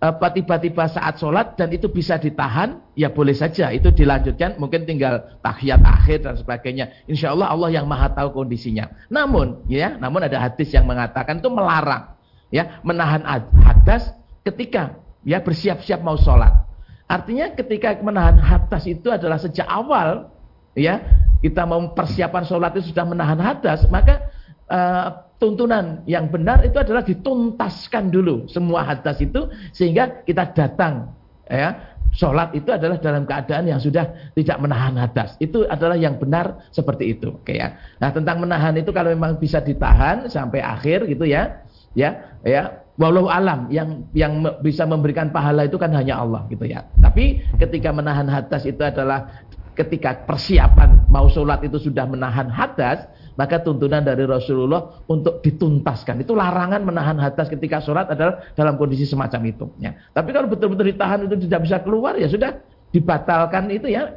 apa 0.00 0.32
tiba-tiba 0.32 0.88
saat 0.88 1.20
sholat 1.20 1.60
dan 1.60 1.68
itu 1.76 1.92
bisa 1.92 2.16
ditahan, 2.16 2.80
ya 2.96 3.12
boleh 3.12 3.36
saja 3.36 3.68
itu 3.68 3.92
dilanjutkan, 3.92 4.56
mungkin 4.56 4.88
tinggal 4.88 5.36
tahiyat 5.44 5.84
akhir 5.84 6.24
dan 6.24 6.40
sebagainya. 6.40 7.04
Insya 7.04 7.36
Allah 7.36 7.52
Allah 7.52 7.68
yang 7.68 7.84
maha 7.84 8.08
tahu 8.08 8.32
kondisinya. 8.32 8.88
Namun, 9.12 9.68
ya, 9.68 10.00
namun 10.00 10.24
ada 10.24 10.40
hadis 10.40 10.72
yang 10.72 10.88
mengatakan 10.88 11.44
itu 11.44 11.52
melarang, 11.52 12.16
ya, 12.48 12.80
menahan 12.80 13.20
hadas 13.60 14.16
ketika 14.40 14.96
ya 15.20 15.44
bersiap-siap 15.44 16.00
mau 16.00 16.16
sholat. 16.16 16.64
Artinya 17.04 17.52
ketika 17.52 17.92
menahan 18.00 18.40
hadas 18.40 18.88
itu 18.88 19.12
adalah 19.12 19.36
sejak 19.36 19.68
awal, 19.68 20.32
ya, 20.72 21.04
kita 21.44 21.68
mau 21.68 21.92
persiapan 21.92 22.48
sholat 22.48 22.72
itu 22.80 22.96
sudah 22.96 23.04
menahan 23.04 23.36
hadas, 23.36 23.84
maka 23.92 24.32
uh, 24.70 25.26
tuntunan. 25.42 26.06
Yang 26.06 26.24
benar 26.30 26.62
itu 26.62 26.78
adalah 26.78 27.02
dituntaskan 27.02 28.08
dulu 28.08 28.46
semua 28.46 28.86
hadas 28.86 29.18
itu 29.18 29.50
sehingga 29.74 30.22
kita 30.24 30.54
datang 30.54 31.12
ya. 31.50 31.98
Sholat 32.10 32.50
itu 32.58 32.74
adalah 32.74 32.98
dalam 32.98 33.22
keadaan 33.22 33.70
yang 33.70 33.78
sudah 33.78 34.34
tidak 34.34 34.58
menahan 34.58 34.98
hadas. 34.98 35.38
Itu 35.38 35.62
adalah 35.70 35.94
yang 35.94 36.18
benar 36.18 36.66
seperti 36.74 37.14
itu 37.14 37.38
oke 37.38 37.54
ya. 37.54 37.78
Nah 38.02 38.10
tentang 38.10 38.42
menahan 38.42 38.74
itu 38.74 38.90
kalau 38.90 39.14
memang 39.14 39.38
bisa 39.38 39.62
ditahan 39.62 40.26
sampai 40.26 40.58
akhir 40.58 41.06
gitu 41.06 41.22
ya 41.22 41.62
ya 41.94 42.38
ya. 42.42 42.82
Walau 43.00 43.32
alam 43.32 43.70
yang 43.72 44.04
yang 44.12 44.44
bisa 44.60 44.84
memberikan 44.84 45.32
pahala 45.32 45.64
itu 45.64 45.80
kan 45.80 45.88
hanya 45.96 46.20
Allah 46.20 46.44
gitu 46.52 46.66
ya. 46.68 46.84
Tapi 46.98 47.40
ketika 47.56 47.94
menahan 47.94 48.28
hadas 48.28 48.66
itu 48.66 48.82
adalah 48.82 49.46
ketika 49.78 50.26
persiapan 50.28 51.06
mau 51.08 51.30
sholat 51.30 51.64
itu 51.64 51.80
sudah 51.80 52.04
menahan 52.04 52.50
hadas 52.52 53.06
maka 53.40 53.64
tuntunan 53.64 54.04
dari 54.04 54.28
Rasulullah 54.28 55.00
untuk 55.08 55.40
dituntaskan. 55.40 56.20
Itu 56.20 56.36
larangan 56.36 56.84
menahan 56.84 57.16
hadas 57.16 57.48
ketika 57.48 57.80
sholat 57.80 58.12
adalah 58.12 58.52
dalam 58.52 58.76
kondisi 58.76 59.08
semacam 59.08 59.40
itu. 59.48 59.64
Ya. 59.80 59.96
Tapi 60.12 60.36
kalau 60.36 60.44
betul-betul 60.52 60.92
ditahan 60.92 61.24
itu 61.24 61.48
tidak 61.48 61.64
bisa 61.64 61.80
keluar, 61.80 62.20
ya 62.20 62.28
sudah 62.28 62.60
dibatalkan 62.92 63.72
itu 63.72 63.88
ya. 63.88 64.12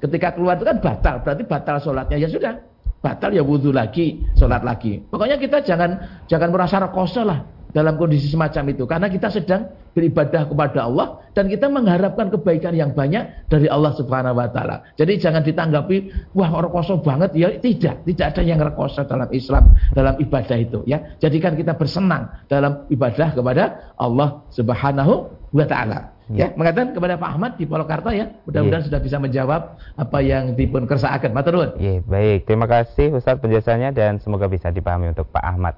Ketika 0.00 0.32
keluar 0.32 0.56
itu 0.56 0.64
kan 0.64 0.80
batal, 0.80 1.20
berarti 1.20 1.44
batal 1.44 1.76
sholatnya 1.84 2.16
ya 2.16 2.32
sudah. 2.32 2.56
Batal 3.04 3.36
ya 3.36 3.44
wudhu 3.44 3.76
lagi, 3.76 4.24
sholat 4.40 4.64
lagi. 4.64 5.04
Pokoknya 5.04 5.36
kita 5.36 5.60
jangan 5.60 6.24
jangan 6.24 6.48
merasa 6.48 6.80
rekoso 6.80 7.28
lah 7.28 7.51
dalam 7.72 7.96
kondisi 7.96 8.28
semacam 8.28 8.64
itu 8.72 8.84
karena 8.84 9.08
kita 9.08 9.28
sedang 9.32 9.68
beribadah 9.92 10.48
kepada 10.48 10.88
Allah 10.88 11.20
dan 11.36 11.48
kita 11.48 11.68
mengharapkan 11.68 12.32
kebaikan 12.32 12.72
yang 12.72 12.92
banyak 12.92 13.48
dari 13.48 13.68
Allah 13.68 13.92
Subhanahu 13.96 14.36
wa 14.36 14.48
taala. 14.48 14.84
Jadi 14.96 15.20
jangan 15.20 15.44
ditanggapi 15.44 16.30
wah 16.36 16.52
rekoso 16.60 17.00
banget 17.00 17.32
ya 17.36 17.52
tidak, 17.60 18.04
tidak 18.04 18.26
ada 18.36 18.42
yang 18.44 18.60
rekoso 18.60 19.04
dalam 19.04 19.28
Islam 19.32 19.72
dalam 19.92 20.16
ibadah 20.20 20.56
itu 20.56 20.80
ya. 20.88 21.00
Jadikan 21.20 21.56
kita 21.56 21.76
bersenang 21.76 22.28
dalam 22.48 22.88
ibadah 22.88 23.32
kepada 23.36 23.92
Allah 23.96 24.44
Subhanahu 24.52 25.32
wa 25.52 25.66
taala. 25.68 26.12
Ya, 26.32 26.48
ya 26.48 26.56
mengatakan 26.56 26.96
kepada 26.96 27.20
Pak 27.20 27.28
Ahmad 27.36 27.52
di 27.60 27.64
Polokarta 27.68 28.08
ya. 28.14 28.32
Mudah-mudahan 28.48 28.84
ya. 28.84 28.88
sudah 28.88 29.00
bisa 29.04 29.16
menjawab 29.20 29.76
apa 30.00 30.18
yang 30.24 30.56
dipun 30.56 30.88
kersaakan. 30.88 31.36
Matur 31.36 31.76
Ya, 31.76 32.00
baik. 32.00 32.48
Terima 32.48 32.64
kasih 32.64 33.12
Ustaz 33.12 33.36
penjelasannya 33.42 33.92
dan 33.92 34.16
semoga 34.22 34.48
bisa 34.48 34.72
dipahami 34.72 35.12
untuk 35.12 35.28
Pak 35.28 35.44
Ahmad. 35.44 35.76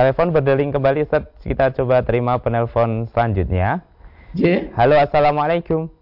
Telepon 0.00 0.32
berdeling 0.32 0.72
kembali, 0.72 1.04
Ustaz. 1.04 1.28
Kita 1.44 1.76
coba 1.76 2.00
terima 2.00 2.40
penelpon 2.40 3.04
selanjutnya. 3.12 3.84
Yeah. 4.32 4.72
Halo, 4.72 4.96
Assalamualaikum. 4.96 5.92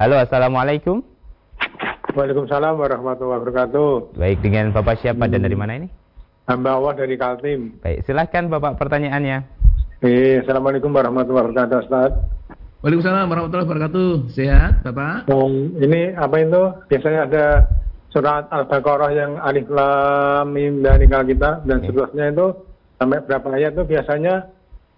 Halo, 0.00 0.16
Assalamualaikum. 0.16 1.04
Waalaikumsalam 2.16 2.80
warahmatullahi 2.80 3.44
wabarakatuh. 3.44 4.16
Baik, 4.16 4.40
dengan 4.40 4.72
Bapak 4.72 5.04
siapa 5.04 5.28
hmm. 5.28 5.36
dan 5.36 5.40
dari 5.44 5.52
mana 5.52 5.72
ini? 5.76 5.92
Hamba 6.48 6.80
Allah 6.80 6.96
dari 6.96 7.20
Kaltim. 7.20 7.76
Baik, 7.84 8.08
silahkan 8.08 8.48
Bapak 8.48 8.80
pertanyaannya. 8.80 9.44
Eh, 10.00 10.40
Assalamualaikum 10.40 10.96
warahmatullahi 10.96 11.52
wabarakatuh, 11.52 11.76
Ustaz. 11.84 12.10
Waalaikumsalam 12.80 13.28
warahmatullahi 13.28 13.68
wabarakatuh. 13.68 14.08
Sehat, 14.32 14.80
Bapak? 14.80 15.28
Um, 15.28 15.76
ini 15.76 16.16
apa 16.16 16.40
itu? 16.40 16.62
Biasanya 16.88 17.28
ada 17.28 17.44
surat 18.14 18.46
Al-Baqarah 18.54 19.10
yang 19.10 19.32
alif 19.42 19.66
lam 19.66 20.54
mim 20.54 20.86
dari 20.86 21.10
kita 21.10 21.66
dan 21.66 21.82
seterusnya 21.82 22.30
itu 22.30 22.46
sampai 22.94 23.26
berapa 23.26 23.48
ayat 23.58 23.74
itu 23.74 23.82
biasanya 23.90 24.34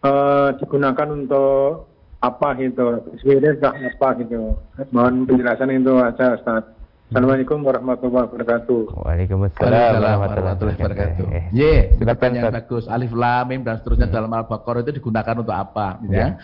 uh, 0.04 0.52
digunakan 0.60 1.08
untuk 1.08 1.88
apa 2.20 2.48
gitu 2.60 3.00
sebenarnya 3.24 3.72
apa 3.72 4.08
gitu 4.20 4.52
mohon 4.92 5.24
penjelasan 5.24 5.72
itu 5.72 5.92
aja 5.96 6.36
Ustaz 6.36 6.76
Assalamualaikum 7.06 7.62
warahmatullahi 7.62 8.26
wabarakatuh. 8.26 8.98
Waalaikumsalam 8.98 10.02
warahmatullahi 10.02 10.74
wabarakatuh. 10.74 11.54
Ye, 11.54 11.94
silakan 12.02 12.30
yang 12.34 12.50
bagus. 12.50 12.90
Alif 12.90 13.14
lam 13.14 13.46
mim 13.46 13.62
dan 13.62 13.78
seterusnya 13.78 14.10
dalam 14.10 14.26
Al-Baqarah 14.34 14.82
itu 14.82 14.98
digunakan 14.98 15.38
untuk 15.38 15.54
apa 15.54 16.02
gitu 16.02 16.18
ya. 16.18 16.34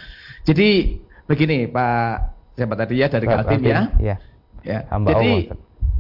Jadi 0.47 1.03
begini 1.27 1.67
Pak 1.67 2.15
siapa 2.55 2.79
tadi 2.79 2.95
ya 2.95 3.11
dari 3.11 3.27
Kaltim 3.27 3.59
ya. 3.67 3.91
Ya. 3.99 4.17
Ya. 4.63 4.87
Jadi 4.87 5.51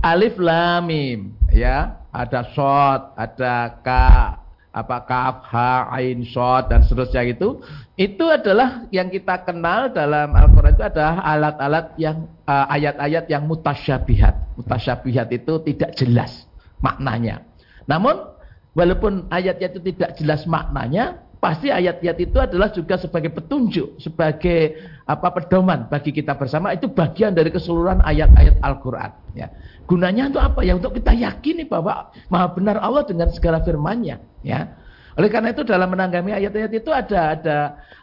alif 0.02 0.36
lam 0.36 0.90
mim. 0.90 1.32
Ya 1.54 2.02
ada 2.10 2.44
shot 2.52 3.14
ada 3.16 3.78
ka 3.80 4.36
apa 4.72 5.04
kaf 5.04 5.44
ha 5.52 5.92
ain 6.00 6.24
shot 6.24 6.72
dan 6.72 6.80
seterusnya 6.80 7.28
itu 7.28 7.60
itu 8.00 8.24
adalah 8.24 8.88
yang 8.88 9.12
kita 9.12 9.44
kenal 9.44 9.92
dalam 9.92 10.32
Al-Qur'an 10.32 10.72
itu 10.72 10.84
adalah 10.84 11.20
alat-alat 11.20 11.86
yang 12.00 12.24
uh, 12.48 12.66
ayat-ayat 12.72 13.28
yang 13.28 13.44
mutasyabihat. 13.46 14.58
Mutasyabihat 14.58 15.28
itu 15.30 15.60
tidak 15.68 15.92
jelas 15.94 16.48
maknanya. 16.80 17.44
Namun 17.84 18.32
walaupun 18.72 19.28
ayatnya 19.28 19.76
itu 19.76 19.80
tidak 19.92 20.16
jelas 20.16 20.48
maknanya 20.48 21.20
pasti 21.36 21.68
ayat-ayat 21.68 22.18
itu 22.22 22.38
adalah 22.40 22.72
juga 22.72 22.96
sebagai 22.96 23.28
petunjuk, 23.34 24.00
sebagai 24.00 24.78
apa 25.02 25.34
pedoman 25.34 25.90
bagi 25.90 26.14
kita 26.14 26.38
bersama 26.38 26.70
itu 26.70 26.86
bagian 26.86 27.34
dari 27.34 27.50
keseluruhan 27.50 28.02
ayat-ayat 28.06 28.62
Al-Qur'an 28.62 29.10
ya. 29.34 29.50
Gunanya 29.82 30.30
untuk 30.30 30.42
apa? 30.42 30.60
Ya 30.62 30.78
untuk 30.78 30.94
kita 30.94 31.10
yakini 31.10 31.66
bahwa 31.66 32.14
Maha 32.30 32.54
benar 32.54 32.78
Allah 32.78 33.02
dengan 33.02 33.28
segala 33.34 33.60
firman-Nya 33.66 34.22
ya. 34.46 34.78
Oleh 35.18 35.28
karena 35.28 35.52
itu 35.52 35.60
dalam 35.66 35.92
menanggami 35.92 36.32
ayat-ayat 36.32 36.72
itu 36.72 36.88
ada 36.88 37.36
ada 37.36 37.56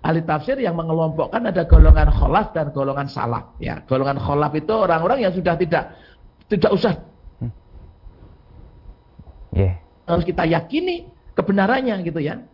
ahli 0.06 0.22
tafsir 0.22 0.62
yang 0.62 0.78
mengelompokkan 0.78 1.42
ada 1.42 1.66
golongan 1.66 2.12
kholaf 2.14 2.54
dan 2.54 2.70
golongan 2.70 3.10
salaf. 3.10 3.58
Ya, 3.58 3.82
golongan 3.88 4.20
kholaf 4.22 4.54
itu 4.54 4.70
orang-orang 4.70 5.26
yang 5.26 5.34
sudah 5.34 5.58
tidak 5.58 5.96
tidak 6.52 6.70
usah 6.70 6.94
hmm. 7.42 7.54
yeah. 9.58 9.82
harus 10.06 10.26
kita 10.28 10.46
yakini 10.46 11.10
kebenarannya 11.34 11.98
gitu 12.06 12.22
ya. 12.22 12.46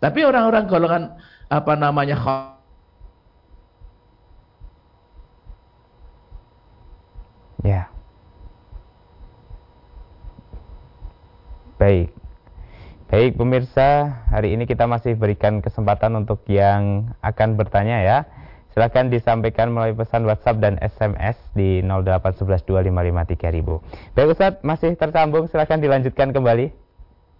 Tapi 0.00 0.24
orang-orang 0.24 0.64
golongan 0.66 1.02
apa 1.46 1.72
namanya 1.78 2.16
kholaf 2.18 2.59
Ya. 7.64 7.88
Baik. 11.80 12.12
Baik 13.10 13.34
pemirsa, 13.34 14.22
hari 14.30 14.54
ini 14.54 14.70
kita 14.70 14.86
masih 14.86 15.18
berikan 15.18 15.58
kesempatan 15.58 16.14
untuk 16.14 16.46
yang 16.46 17.10
akan 17.26 17.58
bertanya 17.58 18.06
ya. 18.06 18.18
Silahkan 18.70 19.10
disampaikan 19.10 19.74
melalui 19.74 19.98
pesan 19.98 20.22
WhatsApp 20.30 20.62
dan 20.62 20.78
SMS 20.78 21.34
di 21.58 21.82
08112553000. 21.82 24.14
Baik 24.14 24.28
Ustaz, 24.30 24.62
masih 24.62 24.94
tersambung, 24.94 25.50
silahkan 25.50 25.82
dilanjutkan 25.82 26.30
kembali. 26.30 26.70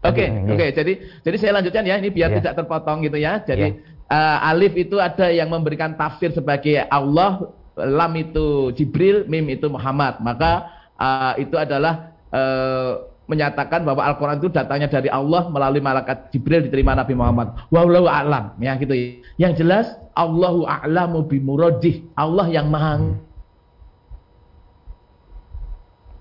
Oke, 0.00 0.26
okay, 0.26 0.28
oke. 0.32 0.56
Okay, 0.58 0.70
jadi 0.74 0.92
jadi 1.22 1.36
saya 1.38 1.52
lanjutkan 1.60 1.84
ya, 1.86 2.02
ini 2.02 2.10
biar 2.10 2.32
yeah. 2.32 2.38
tidak 2.42 2.64
terpotong 2.64 3.04
gitu 3.06 3.20
ya. 3.20 3.44
Jadi 3.46 3.78
yeah. 3.78 4.10
uh, 4.10 4.50
alif 4.50 4.74
itu 4.74 4.98
ada 4.98 5.30
yang 5.30 5.52
memberikan 5.52 5.94
tafsir 5.94 6.34
sebagai 6.34 6.82
Allah, 6.90 7.46
lam 7.84 8.12
itu 8.16 8.74
Jibril, 8.76 9.24
mim 9.26 9.46
itu 9.48 9.66
Muhammad. 9.72 10.20
Maka 10.20 10.68
uh, 11.00 11.34
itu 11.40 11.56
adalah 11.56 12.14
uh, 12.30 13.08
menyatakan 13.30 13.86
bahwa 13.86 14.02
Al-Quran 14.02 14.42
itu 14.42 14.50
datangnya 14.50 14.90
dari 14.90 15.06
Allah 15.06 15.46
melalui 15.46 15.78
malaikat 15.78 16.34
Jibril 16.34 16.66
diterima 16.66 16.98
Nabi 16.98 17.14
Muhammad. 17.14 17.54
Wallahu 17.70 18.10
a'lam, 18.10 18.58
ya 18.58 18.74
gitu. 18.74 18.92
Yang 19.38 19.62
jelas 19.62 19.86
Allahu 20.18 20.66
a'lamu 20.66 21.24
bimuradih. 21.30 22.10
Allah 22.18 22.50
yang 22.50 22.66
maha 22.66 23.14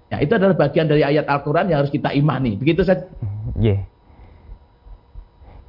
Ya, 0.10 0.26
itu 0.26 0.34
adalah 0.34 0.58
bagian 0.58 0.90
dari 0.90 1.06
ayat 1.06 1.30
Al-Quran 1.30 1.70
yang 1.70 1.86
harus 1.86 1.94
kita 1.94 2.10
imani. 2.18 2.58
Begitu 2.58 2.82
saja. 2.82 3.06
Yeah. 3.54 3.86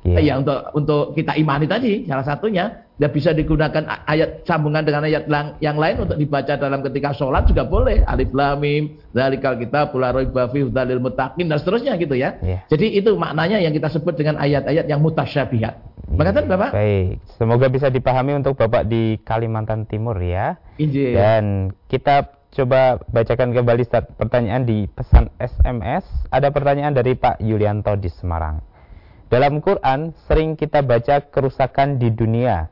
Yeah. 0.00 0.24
Ya 0.24 0.34
untuk 0.40 0.56
untuk 0.72 1.02
kita 1.12 1.36
imani 1.36 1.68
tadi 1.68 2.08
salah 2.08 2.24
satunya 2.24 2.88
ya 3.00 3.08
bisa 3.08 3.32
digunakan 3.32 3.80
ayat 4.04 4.44
sambungan 4.44 4.84
dengan 4.84 5.08
ayat 5.08 5.24
yang 5.64 5.80
lain 5.80 6.04
untuk 6.04 6.20
dibaca 6.20 6.52
dalam 6.60 6.84
ketika 6.84 7.16
sholat 7.16 7.48
juga 7.48 7.64
boleh 7.64 8.04
alif 8.04 8.28
lam 8.36 8.60
mim 8.60 9.00
dzalikal 9.16 9.56
kitab 9.56 9.96
la 9.96 10.12
raiba 10.12 10.52
dalil 10.52 11.00
muttaqin 11.00 11.48
dan 11.48 11.56
seterusnya 11.56 11.96
gitu 11.96 12.12
ya. 12.12 12.36
Yeah. 12.44 12.60
Jadi 12.68 13.00
itu 13.00 13.16
maknanya 13.16 13.56
yang 13.64 13.72
kita 13.72 13.88
sebut 13.88 14.20
dengan 14.20 14.36
ayat-ayat 14.36 14.84
yang 14.84 15.00
mutasyabihat. 15.00 15.74
Yeah. 15.80 16.16
Makatan 16.20 16.44
Bapak? 16.44 16.76
Baik, 16.76 17.24
semoga 17.40 17.66
bisa 17.72 17.88
dipahami 17.88 18.36
untuk 18.36 18.60
Bapak 18.60 18.84
di 18.84 19.16
Kalimantan 19.24 19.88
Timur 19.88 20.20
ya. 20.20 20.60
Injil. 20.76 21.16
Dan 21.16 21.72
kita 21.88 22.36
coba 22.52 23.00
bacakan 23.08 23.54
kembali 23.56 23.82
start 23.86 24.18
pertanyaan 24.20 24.68
di 24.68 24.90
pesan 24.90 25.32
SMS. 25.40 26.04
Ada 26.28 26.52
pertanyaan 26.52 26.92
dari 26.92 27.16
Pak 27.16 27.40
Yulianto 27.40 27.96
di 27.96 28.10
Semarang. 28.12 28.60
Dalam 29.30 29.62
Quran 29.62 30.10
sering 30.26 30.58
kita 30.58 30.82
baca 30.82 31.22
kerusakan 31.30 32.02
di 32.02 32.10
dunia. 32.10 32.66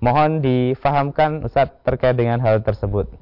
Mohon 0.00 0.40
difahamkan 0.40 1.44
Ustaz 1.44 1.70
terkait 1.84 2.16
dengan 2.16 2.40
hal 2.40 2.64
tersebut. 2.64 3.12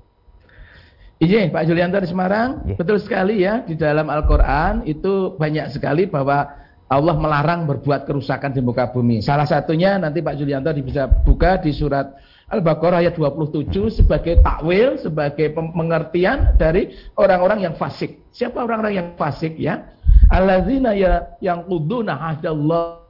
Iya 1.19 1.51
Pak 1.51 1.67
Julianto 1.67 1.99
di 1.99 2.07
Semarang, 2.07 2.63
yeah. 2.63 2.79
betul 2.79 3.03
sekali 3.03 3.43
ya 3.43 3.67
di 3.67 3.75
dalam 3.75 4.07
Al-Quran 4.07 4.87
itu 4.87 5.35
banyak 5.35 5.75
sekali 5.75 6.07
bahwa 6.07 6.47
Allah 6.87 7.19
melarang 7.19 7.67
berbuat 7.67 8.07
kerusakan 8.07 8.55
di 8.55 8.63
muka 8.63 8.87
bumi. 8.95 9.19
Salah 9.19 9.43
satunya 9.43 9.99
nanti 9.99 10.23
Pak 10.23 10.39
Julianto 10.39 10.71
bisa 10.79 11.11
buka 11.11 11.59
di 11.59 11.75
surat 11.75 12.15
Al-Baqarah 12.49 13.03
ayat 13.03 13.19
27 13.19 13.99
sebagai 13.99 14.41
takwil, 14.41 14.97
sebagai 14.97 15.53
pengertian 15.53 16.55
dari 16.55 16.95
orang-orang 17.19 17.67
yang 17.67 17.75
fasik. 17.75 18.25
Siapa 18.31 18.63
orang-orang 18.63 18.95
yang 18.95 19.09
fasik 19.19 19.59
ya? 19.59 19.99
alladzina 20.29 20.93
ya 20.93 21.37
yang 21.41 21.65
kuduna 21.65 22.13
ahdallah 22.33 23.01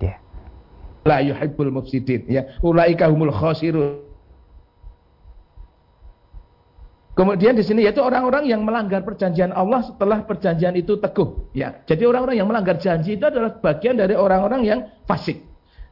ya 0.00 0.16
la 1.04 1.20
yuhibbul 1.20 1.70
mufsidin 1.70 2.24
ya 2.28 2.58
ulaika 2.64 3.08
humul 3.08 3.32
khasirun 3.32 4.04
Kemudian 7.14 7.54
di 7.54 7.62
sini 7.62 7.86
yaitu 7.86 8.02
orang-orang 8.02 8.42
yang 8.50 8.66
melanggar 8.66 9.06
perjanjian 9.06 9.54
Allah 9.54 9.86
setelah 9.86 10.26
perjanjian 10.26 10.74
itu 10.74 10.98
teguh. 10.98 11.54
Ya, 11.54 11.78
jadi 11.86 12.10
orang-orang 12.10 12.42
yang 12.42 12.50
melanggar 12.50 12.74
janji 12.82 13.14
itu 13.14 13.22
adalah 13.22 13.54
bagian 13.62 13.94
dari 13.94 14.18
orang-orang 14.18 14.66
yang 14.66 14.80
fasik. 15.06 15.38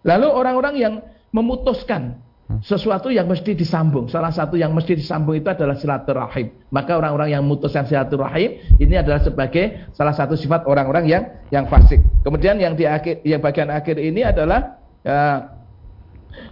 Lalu 0.03 0.27
orang-orang 0.27 0.75
yang 0.75 0.95
memutuskan 1.31 2.19
sesuatu 2.67 3.07
yang 3.09 3.31
mesti 3.31 3.55
disambung. 3.55 4.11
Salah 4.11 4.35
satu 4.35 4.59
yang 4.59 4.75
mesti 4.75 4.99
disambung 4.99 5.39
itu 5.39 5.47
adalah 5.47 5.79
silaturahim. 5.79 6.53
Maka 6.75 6.99
orang-orang 6.99 7.39
yang 7.39 7.47
memutuskan 7.47 7.87
silaturahim 7.87 8.59
ini 8.83 8.99
adalah 8.99 9.23
sebagai 9.23 9.95
salah 9.95 10.13
satu 10.13 10.35
sifat 10.35 10.67
orang-orang 10.67 11.07
yang 11.07 11.23
yang 11.55 11.71
fasik. 11.71 12.03
Kemudian 12.27 12.59
yang 12.59 12.75
di 12.75 12.83
akhir 12.83 13.23
yang 13.23 13.39
bagian 13.39 13.71
akhir 13.71 13.95
ini 13.95 14.27
adalah 14.27 14.82
ya, 15.03 15.53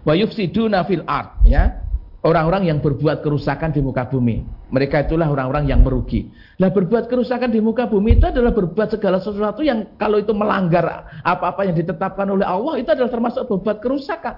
wa 0.04 0.14
yufsiduna 0.14 0.84
fil 0.86 1.06
art 1.06 1.42
ya. 1.46 1.86
Orang-orang 2.20 2.68
yang 2.68 2.84
berbuat 2.84 3.24
kerusakan 3.24 3.72
di 3.72 3.80
muka 3.80 4.04
bumi. 4.04 4.44
Mereka 4.68 5.08
itulah 5.08 5.24
orang-orang 5.32 5.72
yang 5.72 5.80
merugi. 5.80 6.28
Nah 6.60 6.68
berbuat 6.68 7.08
kerusakan 7.08 7.48
di 7.48 7.64
muka 7.64 7.88
bumi 7.88 8.20
itu 8.20 8.28
adalah 8.28 8.52
berbuat 8.52 8.92
segala 8.92 9.24
sesuatu 9.24 9.64
yang 9.64 9.96
kalau 9.96 10.20
itu 10.20 10.36
melanggar 10.36 11.08
apa-apa 11.24 11.64
yang 11.64 11.72
ditetapkan 11.80 12.28
oleh 12.28 12.44
Allah 12.44 12.76
itu 12.76 12.92
adalah 12.92 13.08
termasuk 13.08 13.48
berbuat 13.48 13.80
kerusakan. 13.80 14.36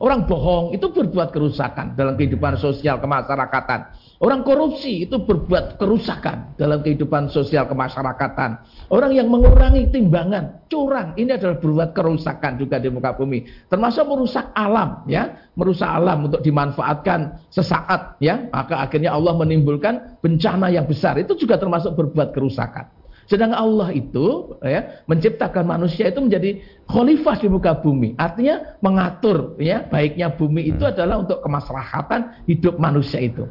Orang 0.00 0.24
bohong 0.24 0.72
itu 0.72 0.88
berbuat 0.88 1.28
kerusakan 1.28 1.92
dalam 1.92 2.16
kehidupan 2.16 2.56
sosial 2.56 2.96
kemasyarakatan. 3.04 3.92
Orang 4.20 4.48
korupsi 4.48 5.04
itu 5.04 5.20
berbuat 5.20 5.76
kerusakan 5.76 6.56
dalam 6.56 6.80
kehidupan 6.80 7.28
sosial 7.28 7.68
kemasyarakatan. 7.68 8.64
Orang 8.88 9.12
yang 9.12 9.28
mengurangi 9.28 9.92
timbangan, 9.92 10.64
curang, 10.72 11.12
ini 11.20 11.36
adalah 11.36 11.60
berbuat 11.60 11.92
kerusakan 11.92 12.56
juga 12.56 12.80
di 12.80 12.88
muka 12.88 13.12
bumi. 13.16 13.44
Termasuk 13.68 14.08
merusak 14.08 14.52
alam, 14.56 15.04
ya, 15.04 15.52
merusak 15.52 15.88
alam 15.88 16.32
untuk 16.32 16.40
dimanfaatkan 16.44 17.48
sesaat, 17.52 18.20
ya. 18.24 18.48
Maka 18.52 18.80
akhirnya 18.80 19.12
Allah 19.12 19.36
menimbulkan 19.36 20.20
bencana 20.24 20.72
yang 20.72 20.88
besar. 20.88 21.16
Itu 21.20 21.36
juga 21.36 21.60
termasuk 21.60 21.92
berbuat 21.96 22.32
kerusakan. 22.32 22.99
Sedang 23.30 23.54
Allah 23.54 23.94
itu 23.94 24.58
ya, 24.58 25.06
menciptakan 25.06 25.62
manusia 25.62 26.10
itu 26.10 26.18
menjadi 26.18 26.58
khalifah 26.90 27.38
di 27.38 27.46
muka 27.46 27.78
bumi. 27.78 28.18
Artinya 28.18 28.74
mengatur 28.82 29.54
ya 29.62 29.86
baiknya 29.86 30.34
bumi 30.34 30.74
itu 30.74 30.82
hmm. 30.82 30.90
adalah 30.98 31.22
untuk 31.22 31.38
kemaslahatan 31.38 32.42
hidup 32.50 32.82
manusia 32.82 33.22
itu. 33.22 33.46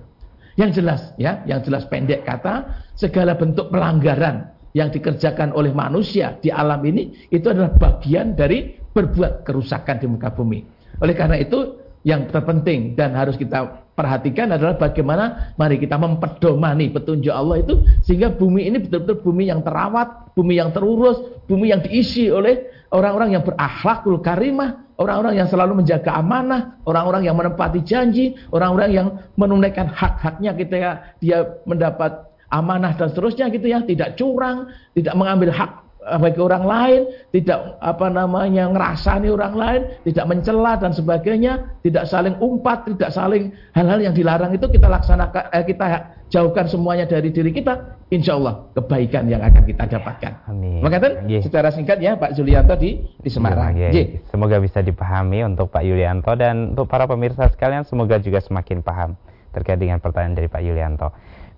Yang 0.60 0.84
jelas 0.84 1.02
ya, 1.16 1.40
yang 1.48 1.64
jelas 1.64 1.88
pendek 1.88 2.28
kata 2.28 2.84
segala 3.00 3.40
bentuk 3.40 3.72
pelanggaran 3.72 4.52
yang 4.76 4.92
dikerjakan 4.92 5.56
oleh 5.56 5.72
manusia 5.72 6.36
di 6.44 6.52
alam 6.52 6.84
ini 6.84 7.32
itu 7.32 7.48
adalah 7.48 7.72
bagian 7.72 8.36
dari 8.36 8.76
berbuat 8.76 9.48
kerusakan 9.48 9.96
di 9.96 10.12
muka 10.12 10.28
bumi. 10.36 10.60
Oleh 11.00 11.16
karena 11.16 11.40
itu 11.40 11.80
yang 12.04 12.28
terpenting 12.28 13.00
dan 13.00 13.16
harus 13.16 13.40
kita 13.40 13.88
perhatikan 14.00 14.56
adalah 14.56 14.80
bagaimana 14.80 15.52
mari 15.60 15.76
kita 15.76 16.00
memperdomani 16.00 16.88
petunjuk 16.96 17.36
Allah 17.36 17.60
itu 17.60 17.84
sehingga 18.08 18.32
bumi 18.32 18.72
ini 18.72 18.80
betul-betul 18.80 19.20
bumi 19.20 19.52
yang 19.52 19.60
terawat, 19.60 20.32
bumi 20.32 20.56
yang 20.56 20.72
terurus, 20.72 21.20
bumi 21.52 21.76
yang 21.76 21.84
diisi 21.84 22.32
oleh 22.32 22.88
orang-orang 22.96 23.36
yang 23.36 23.44
berakhlakul 23.44 24.24
karimah, 24.24 24.88
orang-orang 24.96 25.44
yang 25.44 25.52
selalu 25.52 25.84
menjaga 25.84 26.16
amanah, 26.16 26.80
orang-orang 26.88 27.28
yang 27.28 27.36
menepati 27.36 27.84
janji, 27.84 28.40
orang-orang 28.56 28.90
yang 28.96 29.08
menunaikan 29.36 29.92
hak-haknya 29.92 30.56
ketika 30.56 30.92
dia 31.20 31.60
mendapat 31.68 32.24
amanah 32.48 32.96
dan 32.96 33.12
seterusnya 33.12 33.52
gitu 33.52 33.68
ya, 33.68 33.84
tidak 33.84 34.16
curang, 34.16 34.72
tidak 34.96 35.14
mengambil 35.20 35.52
hak 35.52 35.89
bagi 36.18 36.42
orang 36.42 36.66
lain, 36.66 37.02
tidak 37.30 37.78
apa 37.78 38.08
namanya 38.10 38.66
ngerasani 38.74 39.30
orang 39.30 39.54
lain, 39.54 39.82
tidak 40.10 40.26
mencela 40.26 40.74
dan 40.82 40.92
sebagainya, 40.96 41.78
tidak 41.86 42.10
saling 42.10 42.34
umpat, 42.42 42.90
tidak 42.90 43.14
saling 43.14 43.54
hal-hal 43.78 44.00
yang 44.02 44.16
dilarang 44.18 44.50
itu 44.56 44.66
kita 44.66 44.90
laksanakan, 44.90 45.44
eh, 45.54 45.64
kita 45.68 45.86
jauhkan 46.34 46.66
semuanya 46.66 47.06
dari 47.06 47.30
diri 47.30 47.54
kita, 47.54 48.02
insya 48.10 48.38
Allah 48.38 48.70
kebaikan 48.74 49.30
yang 49.30 49.42
akan 49.42 49.64
kita 49.66 49.84
dapatkan. 49.86 50.50
Amin. 50.50 50.82
Makanya 50.82 51.26
yeah. 51.26 51.42
secara 51.46 51.70
singkat 51.70 52.02
ya 52.02 52.18
Pak 52.18 52.34
Julianto 52.34 52.74
di 52.78 53.02
di 53.22 53.30
Semarang. 53.30 53.78
Yeah, 53.78 53.92
yeah. 53.94 54.22
Semoga 54.30 54.58
bisa 54.58 54.82
dipahami 54.82 55.46
untuk 55.46 55.70
Pak 55.70 55.86
Yulianto 55.86 56.34
dan 56.38 56.74
untuk 56.78 56.90
para 56.90 57.06
pemirsa 57.06 57.50
sekalian 57.50 57.86
semoga 57.86 58.18
juga 58.18 58.42
semakin 58.42 58.82
paham 58.82 59.14
terkait 59.54 59.82
dengan 59.82 59.98
pertanyaan 59.98 60.38
dari 60.38 60.48
Pak 60.50 60.62
Yulianto. 60.62 61.10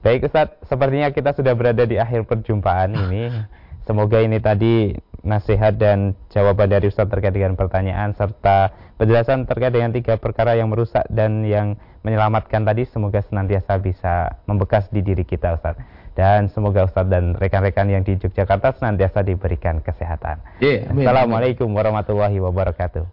Baik 0.02 0.26
Ustaz, 0.26 0.58
sepertinya 0.66 1.14
kita 1.14 1.36
sudah 1.38 1.54
berada 1.54 1.86
di 1.86 2.02
akhir 2.02 2.26
perjumpaan 2.26 2.96
ini. 2.96 3.30
Semoga 3.92 4.24
ini 4.24 4.40
tadi 4.40 4.96
nasihat 5.20 5.76
dan 5.76 6.16
jawaban 6.32 6.72
dari 6.72 6.88
Ustaz 6.88 7.12
terkait 7.12 7.36
dengan 7.36 7.60
pertanyaan 7.60 8.16
serta 8.16 8.72
penjelasan 8.96 9.44
terkait 9.44 9.76
dengan 9.76 9.92
tiga 9.92 10.16
perkara 10.16 10.56
yang 10.56 10.72
merusak 10.72 11.04
dan 11.12 11.44
yang 11.44 11.76
menyelamatkan 12.08 12.64
tadi 12.64 12.88
semoga 12.88 13.20
senantiasa 13.20 13.84
bisa 13.84 14.40
membekas 14.48 14.88
di 14.96 15.04
diri 15.04 15.28
kita 15.28 15.60
Ustaz. 15.60 15.76
Dan 16.16 16.48
semoga 16.48 16.88
Ustaz 16.88 17.04
dan 17.12 17.36
rekan-rekan 17.36 17.92
yang 17.92 18.08
di 18.08 18.16
Yogyakarta 18.16 18.80
senantiasa 18.80 19.28
diberikan 19.28 19.84
kesehatan. 19.84 20.40
Yeah, 20.64 20.88
Assalamualaikum 20.88 21.68
warahmatullahi 21.68 22.40
wabarakatuh. 22.40 23.04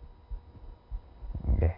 Okay. 1.58 1.74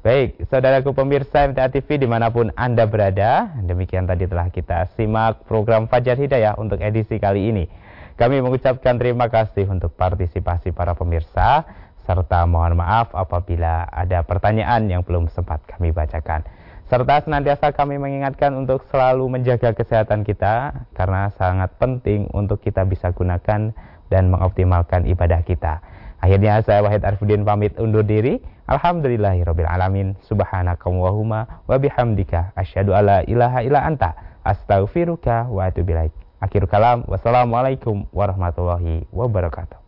Baik, 0.00 0.48
saudaraku 0.48 0.96
pemirsa 0.96 1.44
MTA 1.44 1.68
TV 1.68 2.00
di 2.00 2.08
mana 2.08 2.32
pun 2.32 2.48
Anda 2.56 2.88
berada, 2.88 3.52
demikian 3.60 4.08
tadi 4.08 4.24
telah 4.24 4.48
kita 4.48 4.88
simak 4.96 5.44
program 5.44 5.92
Fajar 5.92 6.16
Hidayah 6.16 6.56
untuk 6.56 6.80
edisi 6.80 7.20
kali 7.20 7.52
ini. 7.52 7.89
Kami 8.20 8.44
mengucapkan 8.44 9.00
terima 9.00 9.32
kasih 9.32 9.64
untuk 9.72 9.96
partisipasi 9.96 10.76
para 10.76 10.92
pemirsa, 10.92 11.64
serta 12.04 12.44
mohon 12.44 12.76
maaf 12.76 13.16
apabila 13.16 13.88
ada 13.88 14.20
pertanyaan 14.28 14.92
yang 14.92 15.00
belum 15.00 15.32
sempat 15.32 15.64
kami 15.64 15.88
bacakan. 15.88 16.44
Serta 16.92 17.24
senantiasa 17.24 17.72
kami 17.72 17.96
mengingatkan 17.96 18.52
untuk 18.60 18.84
selalu 18.92 19.24
menjaga 19.24 19.72
kesehatan 19.72 20.28
kita, 20.28 20.84
karena 20.92 21.32
sangat 21.40 21.72
penting 21.80 22.28
untuk 22.36 22.60
kita 22.60 22.84
bisa 22.84 23.08
gunakan 23.08 23.72
dan 24.12 24.24
mengoptimalkan 24.28 25.08
ibadah 25.08 25.40
kita. 25.40 25.80
Akhirnya 26.20 26.60
saya 26.60 26.84
Wahid 26.84 27.00
Arifudin 27.00 27.48
pamit 27.48 27.72
undur 27.80 28.04
diri. 28.04 28.36
Alhamdulillahirabbil 28.68 29.64
alamin. 29.64 30.12
Subhanakallahumma 30.28 31.64
wa 31.64 31.76
bihamdika 31.80 32.52
asyhadu 32.52 32.92
alla 32.92 33.24
ilaha 33.24 33.64
illa 33.64 33.80
anta 33.80 34.12
astaghfiruka 34.44 35.48
wa 35.48 35.72
atubu 35.72 35.96
ilaik. 35.96 36.12
Akhir 36.40 36.64
kalam. 36.68 37.04
Wassalamualaikum 37.04 38.08
warahmatullahi 38.16 39.04
wabarakatuh. 39.12 39.79